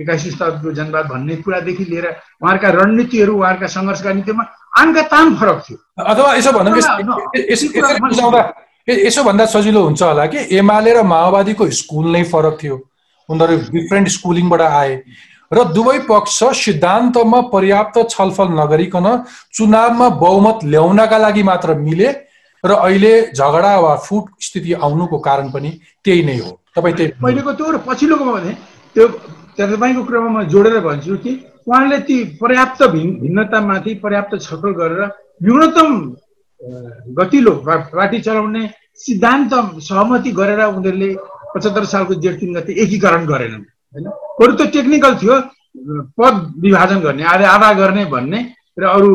एक्काइस 0.00 0.22
शताब्दीको 0.30 0.72
जनवाद 0.78 1.06
भन्ने 1.12 1.36
कुरादेखि 1.42 1.84
लिएर 1.84 2.06
उहाँहरूका 2.40 2.68
रणनीतिहरू 2.78 3.32
उहाँहरूका 3.34 3.66
सङ्घर्षका 3.76 4.12
नीतिमा 4.12 4.44
तान 4.76 5.34
फरक 5.36 5.58
थियो। 5.68 5.78
अथवा 6.04 6.34
यसो 6.34 6.50
भन्दा 6.52 6.70
यसो 8.88 9.22
भन्दा 9.24 9.44
सजिलो 9.46 9.82
हुन्छ 9.84 10.02
होला 10.02 10.26
कि 10.26 10.38
एमाले 10.58 10.92
र 10.94 11.02
माओवादीको 11.02 11.70
स्कुल 11.70 12.06
नै 12.12 12.22
फरक 12.32 12.58
थियो। 12.62 12.76
उनीहरू 13.28 13.54
डिफ्रेन्ट 13.72 14.08
स्कुलिङबाट 14.08 14.60
आए। 14.60 14.94
र 15.52 15.64
दुवै 15.72 15.98
पक्ष 16.08 16.38
सिद्धान्तमा 16.60 17.40
पर्याप्त 17.52 17.96
छलफल 18.10 18.48
नगरिकन 18.60 19.06
चुनावमा 19.54 20.08
बहुमत 20.20 20.58
ल्याउनका 20.64 21.18
लागि 21.18 21.42
मात्र 21.42 21.74
मिले 21.80 22.08
र 22.64 22.70
अहिले 22.74 23.12
झगडा 23.32 23.72
वा 23.80 23.94
फुट 24.04 24.24
स्थिति 24.40 24.72
आउनुको 24.72 25.18
कारण 25.18 25.50
पनि 25.50 25.70
त्यही 26.04 26.22
नै 26.24 26.36
हो। 26.38 26.50
तपाईँ 26.76 26.94
त्यही 26.96 27.10
पहिलेको 27.22 27.52
त्यो 27.52 27.70
र 27.72 27.76
पछिल्लोको 27.86 28.24
भने 28.24 28.52
त्यो 28.96 29.08
तपाईँको 29.58 30.02
कुरामा 30.04 30.28
म 30.28 30.42
जोडेर 30.48 30.80
भन्छु 30.80 31.16
कि 31.24 31.32
उहाँले 31.66 31.98
ती 32.00 32.16
पर्याप्त 32.40 32.82
भिन् 32.92 33.12
भिन्नतामाथि 33.20 33.94
पर्याप्त 34.02 34.32
छलफल 34.40 34.72
गरेर 34.80 35.02
न्यूनतम 35.42 35.90
गतिलो 37.18 37.52
पार्टी 37.66 38.20
चलाउने 38.20 38.62
सिद्धान्त 39.00 39.52
सहमति 39.82 40.30
गरेर 40.32 40.60
उनीहरूले 40.66 41.10
पचहत्तर 41.54 41.84
सालको 41.86 42.14
जेठ 42.22 42.40
तिन 42.40 42.54
गति 42.54 42.72
एकीकरण 42.82 43.26
गरेनन् 43.26 43.64
होइन? 43.94 44.06
बरु 44.38 44.52
त 44.54 44.70
टेक्निकल 44.72 45.14
थियो 45.22 45.40
पद 46.18 46.34
विभाजन 46.58 47.00
गर्ने 47.00 47.24
आधा 47.26 47.48
आधा 47.50 47.72
गर्ने 47.80 48.04
भन्ने 48.06 48.40
र 48.78 48.84
अरू 48.88 49.10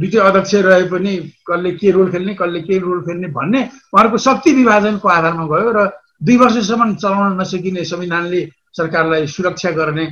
दुइटै 0.00 0.18
अध्यक्ष 0.20 0.54
रहे 0.66 0.82
पनि 0.90 1.12
कसले 1.46 1.70
के 1.78 1.90
रोल 1.90 2.10
खेल्ने 2.12 2.34
कसले 2.34 2.60
के 2.62 2.78
रोल 2.78 3.00
खेल्ने 3.06 3.28
भन्ने 3.30 3.60
उहाँहरूको 3.62 4.18
शक्ति 4.26 4.52
विभाजनको 4.54 5.08
आधारमा 5.10 5.46
गयो 5.52 5.70
र 5.72 5.86
दुई 6.24 6.36
वर्षसम्म 6.36 6.94
चलाउन 6.96 7.40
नसकिने 7.40 7.84
संविधानले 7.84 8.40
सरकारलाई 8.72 9.26
सुरक्षा 9.28 9.70
गर्ने 9.78 10.06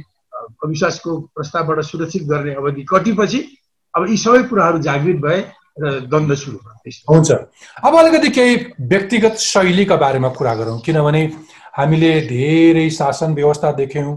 अविश्वासको 0.65 1.11
प्रस्तावबाट 1.35 1.81
सुरक्षित 1.85 2.23
गर्ने 2.29 2.55
अवधि 2.55 2.83
कटेपछि 2.91 3.41
अब 3.95 4.09
यी 4.11 4.17
सबै 4.17 4.43
कुराहरू 4.49 4.79
जागृत 4.83 5.21
भए 5.25 5.41
र 5.81 5.91
द्वन्द्व 6.07 6.35
सुरु 6.35 6.59
हुन्छ। 7.09 7.31
अब 7.85 7.97
अलिकति 7.99 8.29
केही 8.31 8.55
व्यक्तिगत 8.89 9.37
शैलीका 9.41 9.97
बारेमा 9.97 10.29
कुरा 10.39 10.55
गरौँ 10.55 10.81
किनभने 10.81 11.23
हामीले 11.79 12.13
धेरै 12.29 12.89
शासन 12.91 13.35
व्यवस्था 13.35 13.73
देख्यौँ 13.73 14.17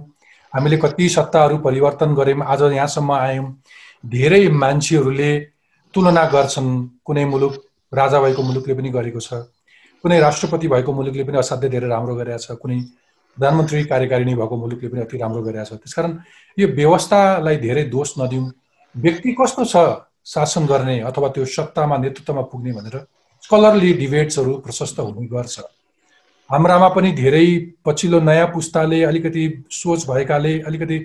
हामीले 0.54 0.78
कति 0.78 1.10
सत्ताहरू 1.10 1.58
परिवर्तन 1.64 2.14
गऱ्यौँ 2.16 2.46
आज 2.46 2.62
यहाँसम्म 2.74 3.12
आयौँ। 3.12 3.48
धेरै 4.04 4.48
मान्छेहरूले 4.52 5.32
तुलना 5.94 6.24
गर्छन् 6.30 6.72
कुनै 7.06 7.26
मुलुक 7.26 7.54
राजा 7.94 8.20
भएको 8.22 8.42
मुलुकले 8.44 8.74
पनि 8.74 8.90
गरेको 8.92 9.20
छ 9.20 9.34
कुनै 10.04 10.20
राष्ट्रपति 10.20 10.68
भएको 10.68 10.94
मुलुकले 10.94 11.24
पनि 11.24 11.38
असाध्यै 11.38 11.70
धेरै 11.72 11.88
राम्रो 11.88 12.16
गरेका 12.16 12.38
छ 12.38 12.60
कुनै 12.62 12.78
प्रधानमन्त्री 13.38 13.84
कार्यकारिणी 13.86 14.34
भएको 14.36 14.56
मुलुकले 14.58 14.90
पनि 14.90 15.02
अति 15.02 15.18
राम्रो 15.18 15.42
गरेका 15.44 15.64
छ। 15.64 15.74
त्यसकारण 15.84 16.12
यो 16.58 16.68
व्यवस्थालाई 16.72 17.58
धेरै 17.58 17.84
दोष 17.92 18.14
नदिउँ। 18.20 18.52
व्यक्ति 18.96 19.36
कस्तो 19.40 19.64
छ 19.66 19.76
शासन 20.26 20.66
गर्ने 20.66 21.00
अथवा 21.10 21.28
त्यो 21.36 21.46
सत्तामा 21.46 21.98
नेतृत्वमा 21.98 22.42
पुग्ने 22.52 22.72
भनेर 22.74 22.96
स्कलरली 23.44 23.92
डिबेट्सहरू 23.94 24.54
प्रशस्त 24.66 25.00
हुने 25.00 25.28
गर्छ। 25.28 25.60
हाम्रामा 26.50 26.88
पनि 26.96 27.12
धेरै 27.12 27.46
पछिल्लो 27.86 28.20
नयाँ 28.22 28.48
पुस्ताले 28.54 29.04
अलिकति 29.04 29.44
सोच 29.72 30.08
भएकाले 30.10 30.54
अलिकति 30.62 30.98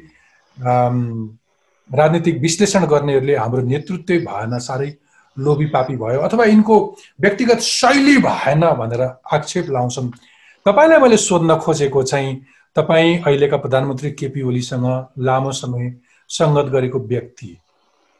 राजनीतिक 1.91 2.41
विश्लेषण 2.41 2.85
गर्नेहरूले 2.87 3.35
हाम्रो 3.37 3.63
नेतृत्व 3.67 4.19
भएन 4.25 4.59
साह्रै 4.59 4.91
लोभी 5.37 5.67
पापी 5.67 5.97
भयो 5.97 6.21
अथवा 6.21 6.45
यिनको 6.45 6.77
व्यक्तिगत 7.21 7.61
शैली 7.61 8.17
भएन 8.19 8.61
भनेर 8.81 9.03
आक्षेप 9.33 9.71
लाउँछन्। 9.71 10.11
तपाईँलाई 10.67 10.99
मैले 10.99 11.17
सोध्न 11.17 11.57
खोजेको 11.57 12.03
चाहिँ 12.03 12.35
तपाईँ 12.77 13.19
अहिलेका 13.19 13.57
प्रधानमन्त्री 13.57 14.11
केपी 14.13 14.43
ओलीसँग 14.43 14.87
लामो 15.19 15.53
समय 15.53 15.93
सङ्गत 16.31 16.67
गरेको 16.73 16.99
व्यक्ति। 16.99 17.57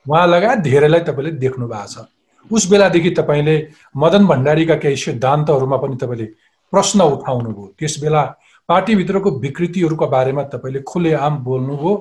उहाँ 0.07 0.27
लगायत 0.27 0.59
धेरैलाई 0.59 1.01
तपाईँले 1.01 1.31
देख्नु 1.37 1.67
भएको 1.69 1.87
छ। 1.87 2.07
उस 2.51 2.67
बेलादेखि 2.71 3.11
तपाईँले 3.11 3.57
मदन 3.97 4.27
भण्डारीका 4.27 4.75
केही 4.77 4.97
सिद्धान्तहरूमा 4.97 5.77
पनि 5.77 5.97
तपाईँले 5.97 6.27
प्रश्न 6.73 7.01
उठाउनुभयो 7.15 7.67
त्यस 7.79 7.99
बेला 8.01 8.23
पार्टीभित्रको 8.69 9.31
विकृतिहरूको 9.39 10.07
बारेमा 10.07 10.43
तपाईँले 10.49 10.81
खुलेआम 10.83 11.37
बोल्नुभयो 11.45 11.93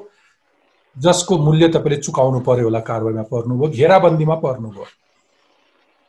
जसको 0.96 1.38
मूल्य 1.38 1.68
तपाईँले 1.70 2.02
चुकाउनु 2.02 2.40
पर्यो 2.48 2.64
होला 2.64 2.80
कारवाहीमा 2.80 3.24
पर्नुभयो 3.28 3.72
घेराबन्दीमा 3.72 4.36
पर्नुभयो 4.46 4.86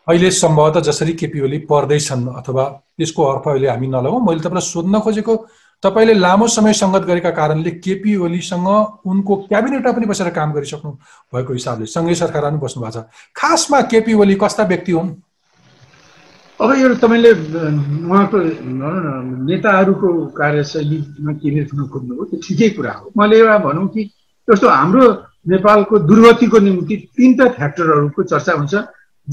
अहिले 0.08 0.30
सम्भवतः 0.30 0.80
जसरी 0.80 1.12
केपी 1.12 1.40
ओली 1.40 1.58
पर्दैछन् 1.70 2.28
अथवा 2.38 2.64
त्यसको 2.98 3.22
अर्थ 3.22 3.48
अहिले 3.48 3.68
हामी 3.68 3.86
नलगाउँ 3.86 4.26
मैले 4.26 4.40
तपाईँलाई 4.40 4.66
सोध्न 4.66 5.00
खोजेको 5.00 5.34
तपाईँले 5.82 6.14
लामो 6.14 6.46
समय 6.48 6.72
सङ्गत 6.72 7.04
गरेका 7.06 7.30
कारणले 7.30 7.70
केपी 7.84 8.16
ओलीसँग 8.16 8.68
उनको 9.06 9.36
क्याबिनेटमा 9.48 9.92
पनि 9.92 10.06
बसेर 10.06 10.30
काम 10.36 10.52
गरिसक्नु 10.52 10.90
भएको 11.32 11.52
हिसाबले 11.52 11.86
सँगै 11.86 12.14
सरकारमा 12.14 12.50
पनि 12.50 12.60
बस्नु 12.64 12.82
भएको 12.82 13.00
छ। 13.00 13.04
खासमा 13.36 13.80
केपी 13.92 14.12
ओली 14.14 14.34
कस्ता 14.40 14.64
व्यक्ति 14.72 14.92
हुन्? 14.92 15.10
अब 16.60 16.70
यो 16.76 16.94
तपाईँले 17.00 17.32
उहाँको 17.32 18.38
भनौँ 18.38 19.46
नेताहरूको 19.48 20.08
कार्यशैलीमा 20.36 21.32
केन्द्रित 21.40 21.72
हुन 21.72 21.88
खोज्नुभयो 21.88 22.24
त्यो 22.24 22.40
ठिकै 22.44 22.68
कुरा 22.76 22.92
हो। 22.92 23.12
मैले 23.16 23.36
एउटा 23.40 23.58
भनौँ 23.64 23.88
कि 23.88 24.04
जस्तो 24.48 24.68
हाम्रो 24.68 25.04
नेपालको 25.48 25.98
दुर्गतिको 26.08 26.58
निम्ति 26.60 26.96
तिनवटा 27.16 27.44
फ्याक्टरहरूको 27.56 28.22
चर्चा 28.22 28.52
हुन्छ। 28.60 28.74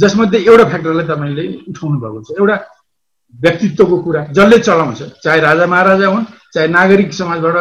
जसमध्ये 0.01 0.39
एउटा 0.45 0.65
फ्याक्टरलाई 0.71 1.05
तपाईँले 1.07 1.45
उठाउनु 1.69 1.97
भएको 1.99 2.21
छ 2.23 2.39
एउटा 2.39 2.57
व्यक्तित्वको 3.33 3.97
कुरा 4.05 4.21
जसले 4.37 4.57
चलाउँछ 4.67 5.01
चाहे 5.23 5.39
राजा 5.41 5.65
महाराजा 5.73 6.07
हुन् 6.07 6.25
चाहे 6.53 6.67
नागरिक 6.67 7.13
समाजबाट 7.13 7.55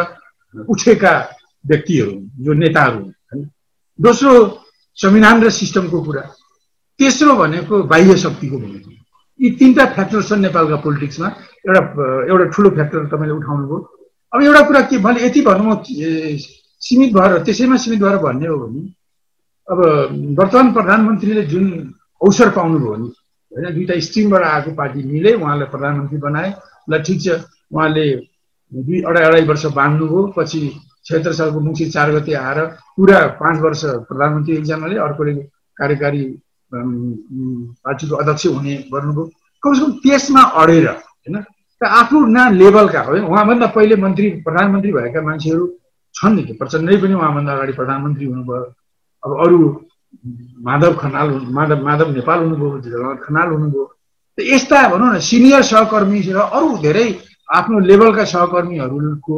उठेका 0.73 1.13
व्यक्तिहरू 1.65 2.13
जो 2.45 2.53
नेताहरू 2.53 2.99
हुन् 2.99 3.11
होइन 3.29 3.49
दोस्रो 3.99 4.31
संविधान 4.97 5.43
र 5.43 5.49
सिस्टमको 5.51 6.01
कुरा। 6.03 6.21
तेस्रो 6.99 7.33
भनेको 7.37 7.75
बाह्य 7.91 8.15
शक्तिको 8.17 8.57
भूमिका 8.57 8.91
यी 9.39 9.49
तिनवटा 9.59 9.85
फ्याक्टर 9.95 10.21
छन् 10.23 10.41
नेपालका 10.41 10.75
पोलिटिक्समा। 10.85 11.27
एउटा 11.67 11.81
एउटा 12.31 12.45
ठुलो 12.53 12.69
फ्याक्टर 12.77 13.05
तपाईँले 13.11 13.33
उठाउनुभयो। 13.33 13.77
अब 14.33 14.41
एउटा 14.43 14.61
कुरा 14.67 14.81
के 14.89 14.97
भने 14.97 15.19
यति 15.25 15.41
भनौँ 15.41 15.75
सीमित 16.81 17.13
भएर 17.13 17.31
त्यसैमा 17.45 17.77
सीमित 17.77 17.99
भएर 18.01 18.17
भन्ने 18.25 18.47
हो 18.47 18.57
भने 18.57 18.81
अब 19.67 19.79
वर्तमान 20.39 20.73
प्रधानमन्त्रीले 20.73 21.43
जुन 21.51 21.65
अवसर 22.21 22.49
पाउनुभयो 22.57 22.95
नि। 22.95 23.09
होइन 23.51 23.73
दुइटा 23.75 23.99
स्ट्रिमबाट 23.99 24.43
आएको 24.43 24.71
पार्टी 24.75 25.03
मिले 25.03 25.33
उहाँलाई 25.33 25.67
प्रधानमन्त्री 25.73 26.17
बनाए। 26.19 26.49
ल 26.89 27.01
ठिक 27.03 27.19
छ 27.21 27.27
उहाँले 27.71 28.05
दुई 28.71 29.01
अढाई 29.01 29.23
अढाई 29.23 29.43
वर्ष 29.45 29.65
बाँध्नुभयो। 29.77 30.21
पछि 30.37 30.59
छत्तर 31.05 31.33
सालको 31.33 31.59
मुक्ति 31.59 31.85
चार 31.89 32.11
गते 32.11 32.33
आएर 32.35 32.59
पुरा 32.95 33.19
पाँच 33.39 33.59
वर्ष 33.61 33.81
प्रधानमन्त्री 34.09 34.55
एकजनाले 34.55 34.97
अर्कोले 34.99 35.33
कार्यकारी 35.77 36.23
पार्टीको 36.71 38.15
अध्यक्ष 38.15 38.45
हुने 38.47 38.75
गर्नुभयो। 38.91 39.23
कमसेकम 39.63 39.91
त्यसमा 40.03 40.41
अडेर 40.61 40.87
होइन 40.87 41.35
र 41.81 41.85
आफ्नो 41.85 42.19
न 42.27 42.37
लेभलका 42.53 43.01
है 43.01 43.19
उहाँभन्दा 43.23 43.67
पहिले 43.75 43.95
मन्त्री 43.95 44.29
प्रधानमन्त्री 44.43 44.91
भएका 44.91 45.21
मान्छेहरू 45.21 45.65
छन् 46.15 46.35
नि 46.35 46.53
प्रचण्डै 46.59 46.97
पनि 47.01 47.13
उहाँभन्दा 47.13 47.51
अगाडि 47.53 47.73
प्रधानमन्त्री 47.79 48.25
हुनुभयो। 48.25 48.63
अब 49.23 49.31
अरू 49.43 49.57
माधव 50.67 50.93
खनाल 51.01 51.29
माधव 51.57 51.83
माधव 51.85 52.07
नेपाल 52.11 52.39
हुनुभयो 52.39 52.79
जगन्नाथ 52.85 53.19
खनाल 53.25 53.47
हुनुभयो 53.51 53.85
यस्ता 54.37 54.87
भनौँ 54.89 55.13
न 55.13 55.19
सिनियर 55.29 55.61
सहकर्मी 55.63 56.21
र 56.29 56.39
अरू 56.57 56.77
धेरै 56.85 57.07
आफ्नो 57.49 57.79
लेभलका 57.89 58.23
सहकर्मीहरूको 58.33 59.37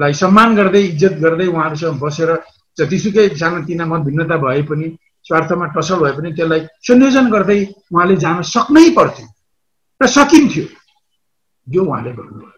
लाई 0.00 0.12
सम्मान 0.22 0.56
गर्दै 0.56 0.82
इज्जत 0.82 1.14
गर्दै 1.24 1.46
उहाँहरूसँग 1.46 1.98
बसेर 2.00 2.30
जतिसुकै 2.78 3.28
सानोतिना 3.36 3.84
मत 3.86 4.00
भिन्नता 4.08 4.36
भए 4.44 4.62
पनि 4.68 4.86
स्वार्थमा 5.26 5.66
टसल 5.76 5.98
भए 6.00 6.12
पनि 6.16 6.32
त्यसलाई 6.32 6.60
संयोजन 6.88 7.26
गर्दै 7.30 7.60
उहाँले 7.92 8.16
जान 8.24 8.42
सक्नै 8.54 8.88
पर्थ्यो 8.98 9.26
र 10.00 10.06
सकिन्थ्यो। 10.16 10.64
यो 11.66 11.84
उहाँले 11.84 12.12
गर्नुभयो। 12.12 12.52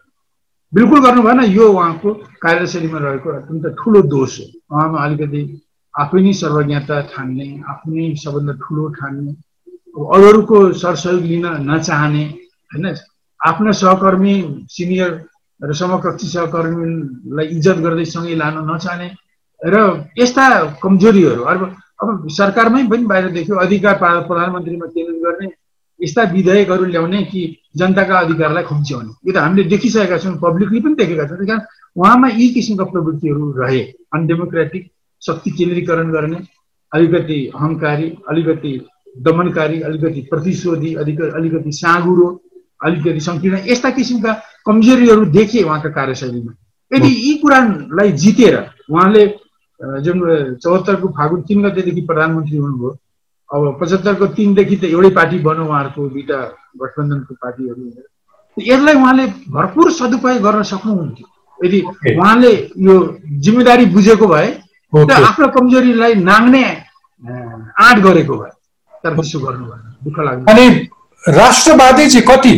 बिल्कुल 0.73 1.01
गर्नु 1.01 1.23
भएन 1.23 1.41
यो 1.53 1.65
उहाँको 1.73 2.15
कार्यशैलीमा 2.43 2.99
रहेको 2.99 3.29
अत्यन्त 3.31 3.67
ठुलो 3.79 4.01
दोष 4.15 4.39
हो। 4.41 4.45
उहाँमा 4.73 4.99
अलिकति 5.05 5.41
आफै 6.03 6.21
नै 6.25 6.33
सर्वज्ञता 6.43 6.97
ठान्ने 7.13 7.47
आफ्नै 7.73 8.05
सबभन्दा 8.23 8.53
ठुलो 8.63 8.85
ठान्ने 8.99 9.33
अरू 10.15 10.27
अरूको 10.29 10.59
सरसहयोग 10.83 11.23
लिन 11.31 11.47
नचाहने 11.71 12.25
होइन? 12.71 12.87
आफ्ना 13.41 13.73
सहकर्मी 13.81 14.35
सिनियर 14.77 15.11
र 15.61 15.73
समकक्षी 15.81 16.27
सहकर्मीलाई 16.35 17.47
इज्जत 17.57 17.79
गर्दै 17.85 18.05
सँगै 18.15 18.35
लान 18.43 18.57
नचाहने 18.71 19.09
र 19.61 19.77
यस्ता 20.19 20.45
कमजोरीहरू 20.83 21.43
अब 21.53 21.61
अब 22.01 22.29
सरकारमै 22.31 22.83
पनि 22.91 23.05
बाहिर 23.13 23.31
देख्यो 23.37 23.57
अधिकार 23.59 23.95
प्रधानमन्त्रीमा 24.29 24.87
केन्द्रित 24.95 25.23
गर्ने 25.23 25.49
यस्ता 26.01 26.23
विधेयकहरू 26.35 26.85
ल्याउने 26.85 27.23
कि 27.31 27.41
जनताका 27.77 28.19
अधिकारलाई 28.19 28.65
खुम्च्याउने? 28.71 29.13
यो 29.27 29.33
त 29.33 29.37
हामीले 29.37 29.65
देखिसकेका 29.75 30.19
छौँ 30.23 30.37
पब्लिकली 30.47 30.81
पनि 30.81 30.95
देखेका 30.95 31.25
छौँ। 31.27 31.37
त्यस 31.39 31.49
कारण 31.49 31.63
उहाँमा 31.97 32.29
यी 32.39 32.49
किसिमका 32.55 32.85
प्रवृत्तिहरू 32.93 33.51
रहे 33.59 33.83
अनडेमोक्रेटिक 34.15 34.85
शक्ति 35.23 35.51
केन्द्रीकरण 35.51 36.11
गर्ने 36.13 36.39
अलिकति 36.93 37.39
अहङ्कारी 37.55 38.09
अलिकति 38.29 38.73
दमनकारी 39.17 39.81
अलिकति 39.81 40.21
प्रतिशोधी 40.31 40.95
अलिकति 40.95 41.31
अलिकति 41.39 41.73
साँगुरो 41.73 42.29
अलिकति 42.87 43.21
सङ्कीर्ण 43.21 43.59
यस्ता 43.67 43.91
किसिमका 43.91 44.33
कमजोरीहरू 44.67 45.25
देखे 45.37 45.63
उहाँका 45.63 45.91
कार्यशैलीमा। 45.91 46.53
यदि 46.91 47.09
यी 47.09 47.35
कुरालाई 47.39 48.13
जितेर 48.23 48.57
उहाँले 48.91 49.27
जुन 50.05 50.19
चौहत्तरको 50.63 51.09
फागुन 51.09 51.41
तिन 51.49 51.63
गतेदेखि 51.63 52.01
प्रधानमन्त्री 52.07 52.57
हुनुभयो 52.57 52.91
अब 53.51 53.79
पचहत्तरको 53.81 54.27
तिनदेखि 54.37 54.77
त 54.77 54.85
एउटै 54.85 55.11
पार्टी 55.19 55.39
बन्यो 55.41 55.65
उहाँहरूको 55.65 56.09
दुइटा 56.09 56.39
गठबन्धनको 56.81 57.35
पार्टीहरू। 57.35 57.83
यसलाई 58.57 58.95
उहाँले 58.95 59.27
भरपुर 59.51 59.91
सदुपयोग 59.93 60.43
गर्न 60.43 60.63
सक्नुहुन्थ्यो। 60.73 61.27
यदि 61.59 61.81
उहाँले 62.15 62.53
यो 62.87 62.95
जिम्मेदारी 63.45 63.85
बुझेको 63.95 64.27
भए 64.29 64.49
र 64.93 65.13
आफ्नो 65.13 65.49
कमजोरीलाई 65.55 66.15
नाङ्ने 66.15 66.65
आँट 67.87 67.99
गरेको 68.05 68.35
भए 68.39 68.51
तर 69.05 69.15
त्यसो 69.17 69.39
गर्नु 69.39 69.65
भएन 69.69 69.83
दुःख 70.05 70.19
लाग्छ 70.27 70.49
अनि 70.51 70.67
राष्ट्रवादी 71.23 72.07
चाहिँ 72.09 72.27
कति 72.29 72.55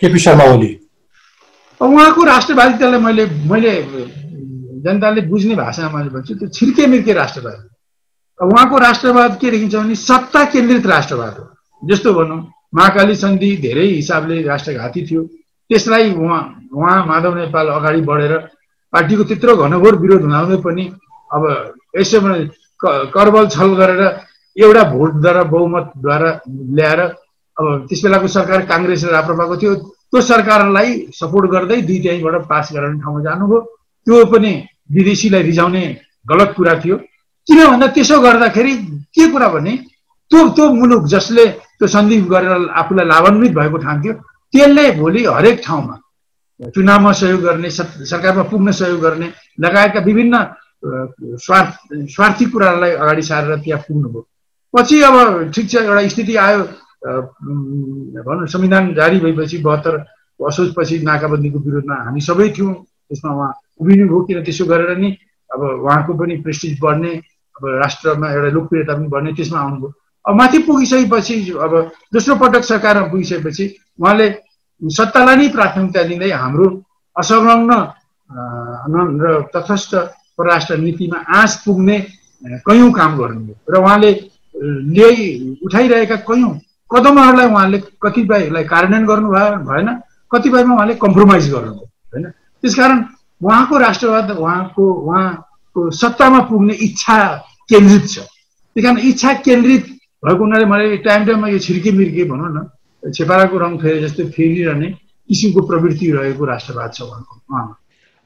केपी 0.00 0.18
शर्मा 0.18 0.44
ओली? 0.54 0.70
उहाँको 1.80 2.24
राष्ट्रवादितालाई 2.24 3.00
मैले 3.00 3.24
मैले 3.50 3.72
जनताले 4.84 5.20
बुझ्ने 5.28 5.54
भाषामा 5.54 5.98
मैले 5.98 6.10
भन्छु 6.10 6.34
त्यो 6.34 6.48
छिर्के 6.48 6.86
मिर्के 6.86 7.12
राष्ट्रवाद। 7.12 7.58
उहाँको 8.38 8.78
राष्ट्रवाद 8.78 9.38
के 9.40 9.50
देखिन्छ 9.50 9.74
भने 9.74 9.94
सत्ता 9.94 10.44
केन्द्रित 10.52 10.86
राष्ट्रवाद 10.86 11.34
हो। 11.38 11.44
जस्तो 11.82 12.14
भनौँ 12.14 12.40
महाकाली 12.74 13.14
सन्धि 13.16 13.50
धेरै 13.62 13.86
हिसाबले 13.86 14.42
राष्ट्रघाती 14.42 15.00
थियो। 15.10 15.22
त्यसलाई 15.70 16.12
उहाँ 16.14 16.40
उहाँ 16.72 17.04
माधव 17.06 17.34
नेपाल 17.34 17.66
अगाडि 17.68 18.00
बढेर 18.08 18.36
पार्टीको 18.92 19.24
त्यत्रो 19.24 19.56
घनघोर 19.56 19.96
विरोध 20.00 20.22
हुँदाहुँदै 20.22 20.56
पनि 20.64 20.84
अब 21.34 21.42
यसो 21.98 22.18
करबल 23.14 23.46
छल 23.54 23.70
गरेर 23.80 24.02
एउटा 24.56 24.82
भोटद्वारा 24.92 25.42
बहुमतद्वारा 25.54 26.30
ल्याएर 26.76 27.00
अब 27.00 27.86
त्यस 27.88 28.00
बेलाको 28.04 28.28
सरकार 28.28 28.60
काङ्ग्रेस 28.72 29.04
र 29.04 29.10
राप्रपाको 29.12 29.56
थियो 29.62 29.74
त्यो 30.10 30.20
सरकारलाई 30.22 30.90
सपोर्ट 31.12 31.50
गर्दै 31.50 31.80
दुई 31.88 31.98
त्याइबाट 32.04 32.46
पास 32.48 32.68
गराउने 32.74 33.00
ठाउँमा 33.02 33.20
जानुभयो। 33.22 33.60
त्यो 34.06 34.24
पनि 34.32 34.52
विदेशीलाई 34.96 35.42
रिझाउने 35.42 35.84
गलत 36.26 36.50
कुरा 36.56 36.74
थियो। 36.82 36.96
किन 37.48 37.58
भन्दा 37.66 37.86
त्यसो 37.96 38.20
गर्दाखेरि 38.20 38.72
के 39.14 39.26
कुरा 39.32 39.48
भने 39.48 39.72
त्यो 40.30 40.48
त्यो 40.56 40.64
मुलुक 40.72 41.04
जसले 41.14 41.46
त्यो 41.78 41.86
सन्धि 41.88 42.16
गरेर 42.32 42.68
आफूलाई 42.80 43.06
लाभान्वित 43.06 43.52
भएको 43.58 43.78
ठान्थ्यो 43.84 44.12
त्यसले 44.52 44.84
भोलि 45.00 45.24
हरेक 45.26 45.60
ठाउँमा 45.64 45.94
चुनावमा 46.74 47.12
सहयोग 47.12 47.40
गर्ने 47.40 47.70
सरकारमा 47.70 48.42
पुग्न 48.50 48.72
सहयोग 48.72 49.00
गर्ने 49.00 49.28
लगायतका 49.60 50.00
विभिन्न 50.08 50.34
स्वार्थ 50.82 51.72
स्वार्थी 52.14 52.44
कुराहरूलाई 52.52 52.92
अगाडि 53.02 53.22
सारेर 53.22 53.56
त्यहाँ 53.64 53.82
पुग्नुभयो। 53.88 54.22
पछि 54.74 55.00
अब 55.02 55.50
ठिक 55.54 55.66
छ 55.70 55.74
एउटा 55.82 56.08
स्थिति 56.08 56.34
आयो 56.36 56.62
भनौँ 58.26 58.46
संविधान 58.46 58.94
जारी 58.94 59.18
भएपछि 59.20 59.58
बहत्तर 59.58 59.94
असोजपछि 60.40 60.98
नाकाबन्दीको 61.02 61.58
विरोधमा 61.58 61.96
हामी 62.04 62.20
सबै 62.20 62.48
थियौँ। 62.56 62.74
त्यसमा 63.08 63.30
उहाँ 63.34 63.52
उभिनु 63.80 64.04
भयो 64.08 64.20
किन 64.26 64.42
त्यसो 64.44 64.64
गरेर 64.66 64.96
नि 64.98 65.10
अब 65.50 65.60
उहाँको 65.62 66.12
पनि 66.14 66.36
प्रेस्टिज 66.44 66.78
बढ्ने 66.82 67.12
अब 67.56 67.62
राष्ट्रमा 67.82 68.26
एउटा 68.30 68.50
लोकप्रियता 68.54 68.94
पनि 68.94 69.08
बढ्ने 69.08 69.32
त्यसमा 69.34 69.58
आउनुभयो। 69.58 69.92
अब 70.28 70.34
माथि 70.34 70.58
पुगिसकेपछि 70.68 71.36
अब 71.58 71.72
दोस्रो 72.12 72.34
पटक 72.36 72.62
सरकारमा 72.70 73.06
पुगिसकेपछि 73.10 73.64
उहाँले 73.98 74.26
सत्तालाई 74.82 75.36
नै 75.36 75.48
प्राथमिकता 75.56 76.02
दिँदै 76.06 76.30
हाम्रो 76.30 76.66
असंलग्न 77.16 77.72
र 79.22 79.24
तटस्थ 79.54 79.92
परराष्ट्र 80.38 80.76
नीतिमा 80.78 81.18
आँच 81.38 81.54
पुग्ने 81.64 81.98
कयौँ 82.66 82.90
काम 82.92 83.16
गर्नुभयो 83.18 83.74
र 83.74 83.82
उहाँले 83.82 84.10
ल्याइ 84.94 85.56
उठाइरहेका 85.64 86.16
कयौँ 86.28 86.52
कदमहरूलाई 86.90 87.46
उहाँले 87.46 87.78
कतिपयलाई 88.02 88.64
कार्यान्वयन 88.64 89.06
गर्नु 89.06 89.28
भएन 89.68 89.88
कतिपयमा 90.32 90.74
उहाँले 90.74 90.94
कम्प्रोमाइज 91.04 91.50
गर्नुभयो 91.52 91.86
होइन? 92.12 92.24
त्यसकारण 92.62 92.98
उहाँको 93.40 93.78
राष्ट्रवाद 93.78 94.30
उहाँको 94.30 94.84
उहाँको 95.08 95.90
सत्तामा 96.00 96.40
पुग्ने 96.50 96.74
इच्छा 96.86 97.18
केन्द्रित 97.70 98.06
छ। 98.08 98.18
त्यही 98.18 98.82
कारण 98.82 98.98
इच्छा 99.08 99.32
केन्द्रित 99.46 99.84
भएको 100.24 100.44
हुनाले 100.44 100.64
मलाई 100.64 100.96
टाइम 101.06 101.24
टाइममा 101.26 101.48
यो 101.48 101.58
छिर्के 101.58 101.90
मिर्के 101.92 102.24
भनौँ 102.30 102.50
न 102.54 103.10
छेपाराको 103.14 103.58
रङ 103.58 103.76
फेरि 103.78 104.00
जस्तै 104.00 104.24
फेरिरहने 104.36 104.88
किसिमको 105.28 105.60
प्रवृत्ति 105.66 106.10
रहेको 106.12 106.44
राष्ट्रवाद 106.44 106.90
छ 106.94 107.00
उहाँको 107.02 107.74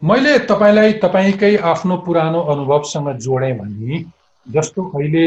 मैले 0.02 0.38
तपाईँलाई 0.50 0.92
तपाईँकै 0.98 1.56
आफ्नो 1.62 1.96
पुरानो 2.02 2.40
अनुभवसँग 2.52 3.08
जोडेँ 3.22 3.52
भने 3.54 3.98
जस्तो 4.46 4.82
अहिले 4.90 5.26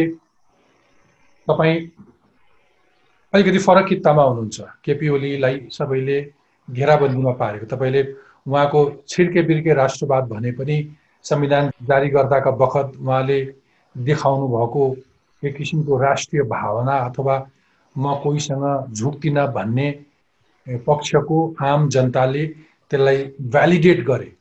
तपाईँ 1.47 1.79
अलिकति 3.33 3.59
फरक 3.59 3.87
कित्तामा 3.87 4.23
हुनुहुन्छ। 4.23 4.61
केपी 4.83 5.09
ओलीलाई 5.09 5.59
सबैले 5.71 6.19
घेराबन्दीमा 6.67 7.31
पारेको। 7.39 7.65
तपाईँले 7.71 8.03
उहाँको 8.47 8.81
छिर्के 9.07 9.41
बिर्के 9.47 9.73
राष्ट्रवाद 9.73 10.23
भने 10.27 10.51
पनि 10.51 10.77
संविधान 11.25 11.71
जारी 11.87 12.09
गर्दाका 12.09 12.51
बखत 12.51 12.99
उहाँले 12.99 13.39
देखाउनु 13.95 14.47
भएको 14.47 14.83
एक 15.43 15.55
किसिमको 15.55 15.97
राष्ट्रिय 16.03 16.43
भावना 16.51 16.97
अथवा 17.07 17.35
म 17.95 18.19
कोहीसँग 18.23 18.93
झुक्दिनँ 18.93 19.47
भन्ने 19.53 19.91
पक्षको 20.67 21.37
आम 21.63 21.89
जनताले 21.89 22.47
त्यसलाई 22.91 23.23
भ्यालिडेट 23.41 24.05
गरे। 24.05 24.34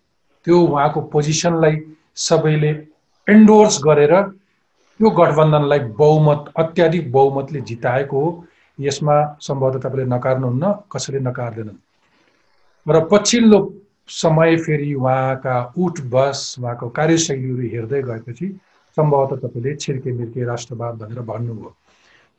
त्यो 0.45 0.61
उहाँको 0.61 1.01
पोजिसनलाई 1.13 1.77
सबैले 2.17 2.71
एन्डोर्स 3.27 3.81
गरेर 3.85 4.15
त्यो 4.23 5.11
गठबन्धनलाई 5.11 5.79
बहुमत 5.99 6.53
अत्याधिक 6.57 7.13
बहुमतले 7.13 7.61
जिताएको 7.61 8.21
हो। 8.21 8.45
यसमा 8.79 9.17
सम्भवतः 9.41 9.79
तपाईँले 9.79 10.05
नकार्नुहुन्न 10.15 10.73
कसैले 10.93 11.21
नकार्दैनन्। 11.21 11.79
र 12.87 13.01
पछिल्लो 13.13 13.59
समय 14.09 14.57
फेरि 14.57 14.93
उहाँका 14.95 15.57
उठ 15.79 16.01
बस 16.13 16.57
उहाँको 16.61 16.89
कार्यशैलीहरू 16.89 17.69
हेर्दै 17.75 18.03
गएपछि 18.03 18.47
सम्भवतः 18.97 19.37
तपाईँले 19.49 19.75
छिर्के 19.77 20.13
मिर्के 20.13 20.45
राष्ट्रवाद 20.45 20.95
भनेर 20.95 21.21
भन्नुभयो। 21.23 21.71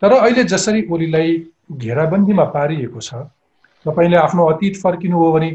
तर 0.01 0.11
अहिले 0.13 0.43
जसरी 0.43 0.87
ओलीलाई 0.91 1.31
घेराबन्दीमा 1.71 2.43
पारिएको 2.55 2.99
छ 2.99 3.13
तपाईँले 3.85 4.17
आफ्नो 4.17 4.45
अतीत 4.45 4.75
फर्किनु 4.81 5.17
हो 5.17 5.31
भने 5.31 5.49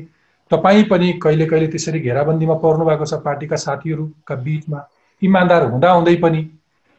तपाईँ 0.50 0.82
पनि 0.90 1.12
कहिले 1.22 1.46
कहिले 1.46 1.66
त्यसरी 1.66 2.00
घेराबन्दीमा 2.00 2.54
पर्नु 2.62 2.84
भएको 2.84 3.04
छ 3.04 3.14
पार्टीका 3.24 3.56
साथीहरूका 3.56 4.34
बिचमा। 4.46 4.80
इमान्दार 5.22 5.62
हुँदाहुँदै 5.70 6.16
पनि 6.16 6.40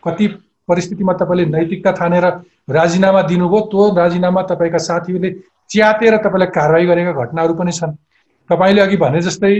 कति 0.03 0.27
परिस्थितिमा 0.67 1.13
तपाईँले 1.13 1.45
नैतिकता 1.45 1.91
ठानेर 1.91 2.25
राजीनामा 2.69 3.21
दिनुभयो 3.21 3.59
त्यो 3.71 3.83
राजीनामा 3.95 4.41
तपाईँका 4.51 4.77
साथीहरूले 4.79 5.31
च्यातेर 5.69 6.17
तपाईँलाई 6.17 6.51
कारवाही 6.55 6.85
गरेका 6.85 7.11
घटनाहरू 7.13 7.53
पनि 7.53 7.71
छन्। 7.71 7.95
तपाईँले 8.49 8.81
अघि 8.81 8.97
भने 8.97 9.21
जस्तै 9.21 9.53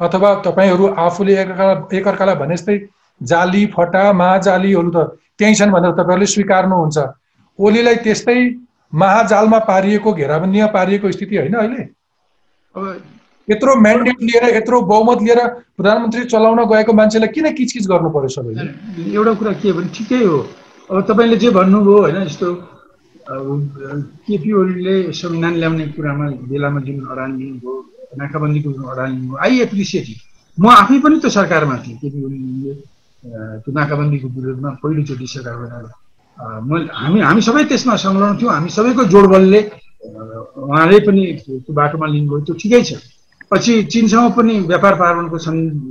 अथवा 0.00 0.34
तपाईँहरू 0.44 0.86
आफूले 0.98 1.32
एकअर्का 1.42 1.96
एकअर्कालाई 1.96 2.36
भने 2.36 2.56
जस्तै 2.56 2.78
जाली 3.20 3.64
फटा 3.74 4.02
महाजालीहरू 4.12 4.90
त 4.90 4.96
त्यहीँ 5.38 5.54
छन् 5.54 5.72
भनेर 5.72 5.92
तपाईँहरूले 5.98 6.26
स्वीकार्नुहुन्छ। 6.26 6.98
ओलीलाई 7.58 7.96
त्यस्तै 8.04 8.38
महाजालमा 8.92 9.58
पारिएको 9.70 10.12
घेराबन्दीमा 10.12 10.66
पारिएको 10.76 11.10
स्थिति 11.12 11.36
होइन 11.36 11.54
अहिले? 11.54 11.82
यत्रो 13.48 13.74
म्यान्डेट 13.80 14.18
लिएर 14.28 14.44
यत्रो 14.56 14.80
बहुमत 14.92 15.18
लिएर 15.22 15.40
प्रधानमन्त्री 15.76 16.24
चलाउन 16.32 16.60
गएको 16.72 16.92
मान्छेलाई 17.00 17.28
किन 17.34 17.46
किचकिच 17.58 17.86
गर्नु 17.88 18.08
पर्यो 18.16 18.28
सबैले 18.36 18.62
एउटा 19.16 19.32
कुरा 19.40 19.52
के 19.62 19.72
भने 19.72 19.88
ठिकै 19.96 20.22
हो। 20.24 20.38
अब 20.90 20.96
तपाईँले 21.08 21.36
जे 21.36 21.50
भन्नुभयो 21.56 21.98
होइन 22.00 22.24
जस्तो 22.24 22.48
केपी 24.26 24.52
ओलीले 24.60 24.94
संविधान 25.12 25.54
ल्याउने 25.60 25.86
कुरामा 25.96 26.26
बेलामा 26.50 26.80
जुन 26.86 26.96
अडान 27.12 27.30
लिनुभयो 27.38 27.72
नाकाबन्दीको 28.20 28.68
जुन 28.72 28.84
अडान 28.92 29.08
लिनुभयो 29.12 29.36
आई 29.44 29.60
एप्रिसिएट 29.66 30.06
म 30.58 30.64
आफै 30.72 30.98
पनि 31.04 31.16
त्यो 31.20 31.30
सरकारमा 31.30 31.76
थिएँ 31.84 31.96
केपी 32.00 32.18
ओलीले 32.24 32.72
त्यो 33.64 33.70
नाकाबन्दीको 33.80 34.28
विरोधमा 34.28 34.70
पहिलोचोटि 34.82 35.26
सरकार 35.34 35.56
बनाएर 35.60 35.86
म 36.68 36.70
हामी 36.94 37.20
हामी 37.20 37.42
सबै 37.48 37.64
त्यसमा 37.68 37.94
संलग्न 38.04 38.36
थियौँ 38.40 38.52
हामी 38.54 38.70
सबैको 38.76 39.04
जोडबलले 39.12 39.60
उहाँले 40.64 40.98
पनि 41.06 41.22
त्यो 41.42 41.72
बाटोमा 41.74 42.06
लिनुभयो 42.06 42.40
त्यो 42.46 42.54
ठिकै 42.62 42.82
छ। 42.88 42.90
पछि 43.50 43.82
चिनसँग 43.92 44.32
पनि 44.36 44.58
व्यापार 44.70 44.94
पार्वणको 45.00 45.38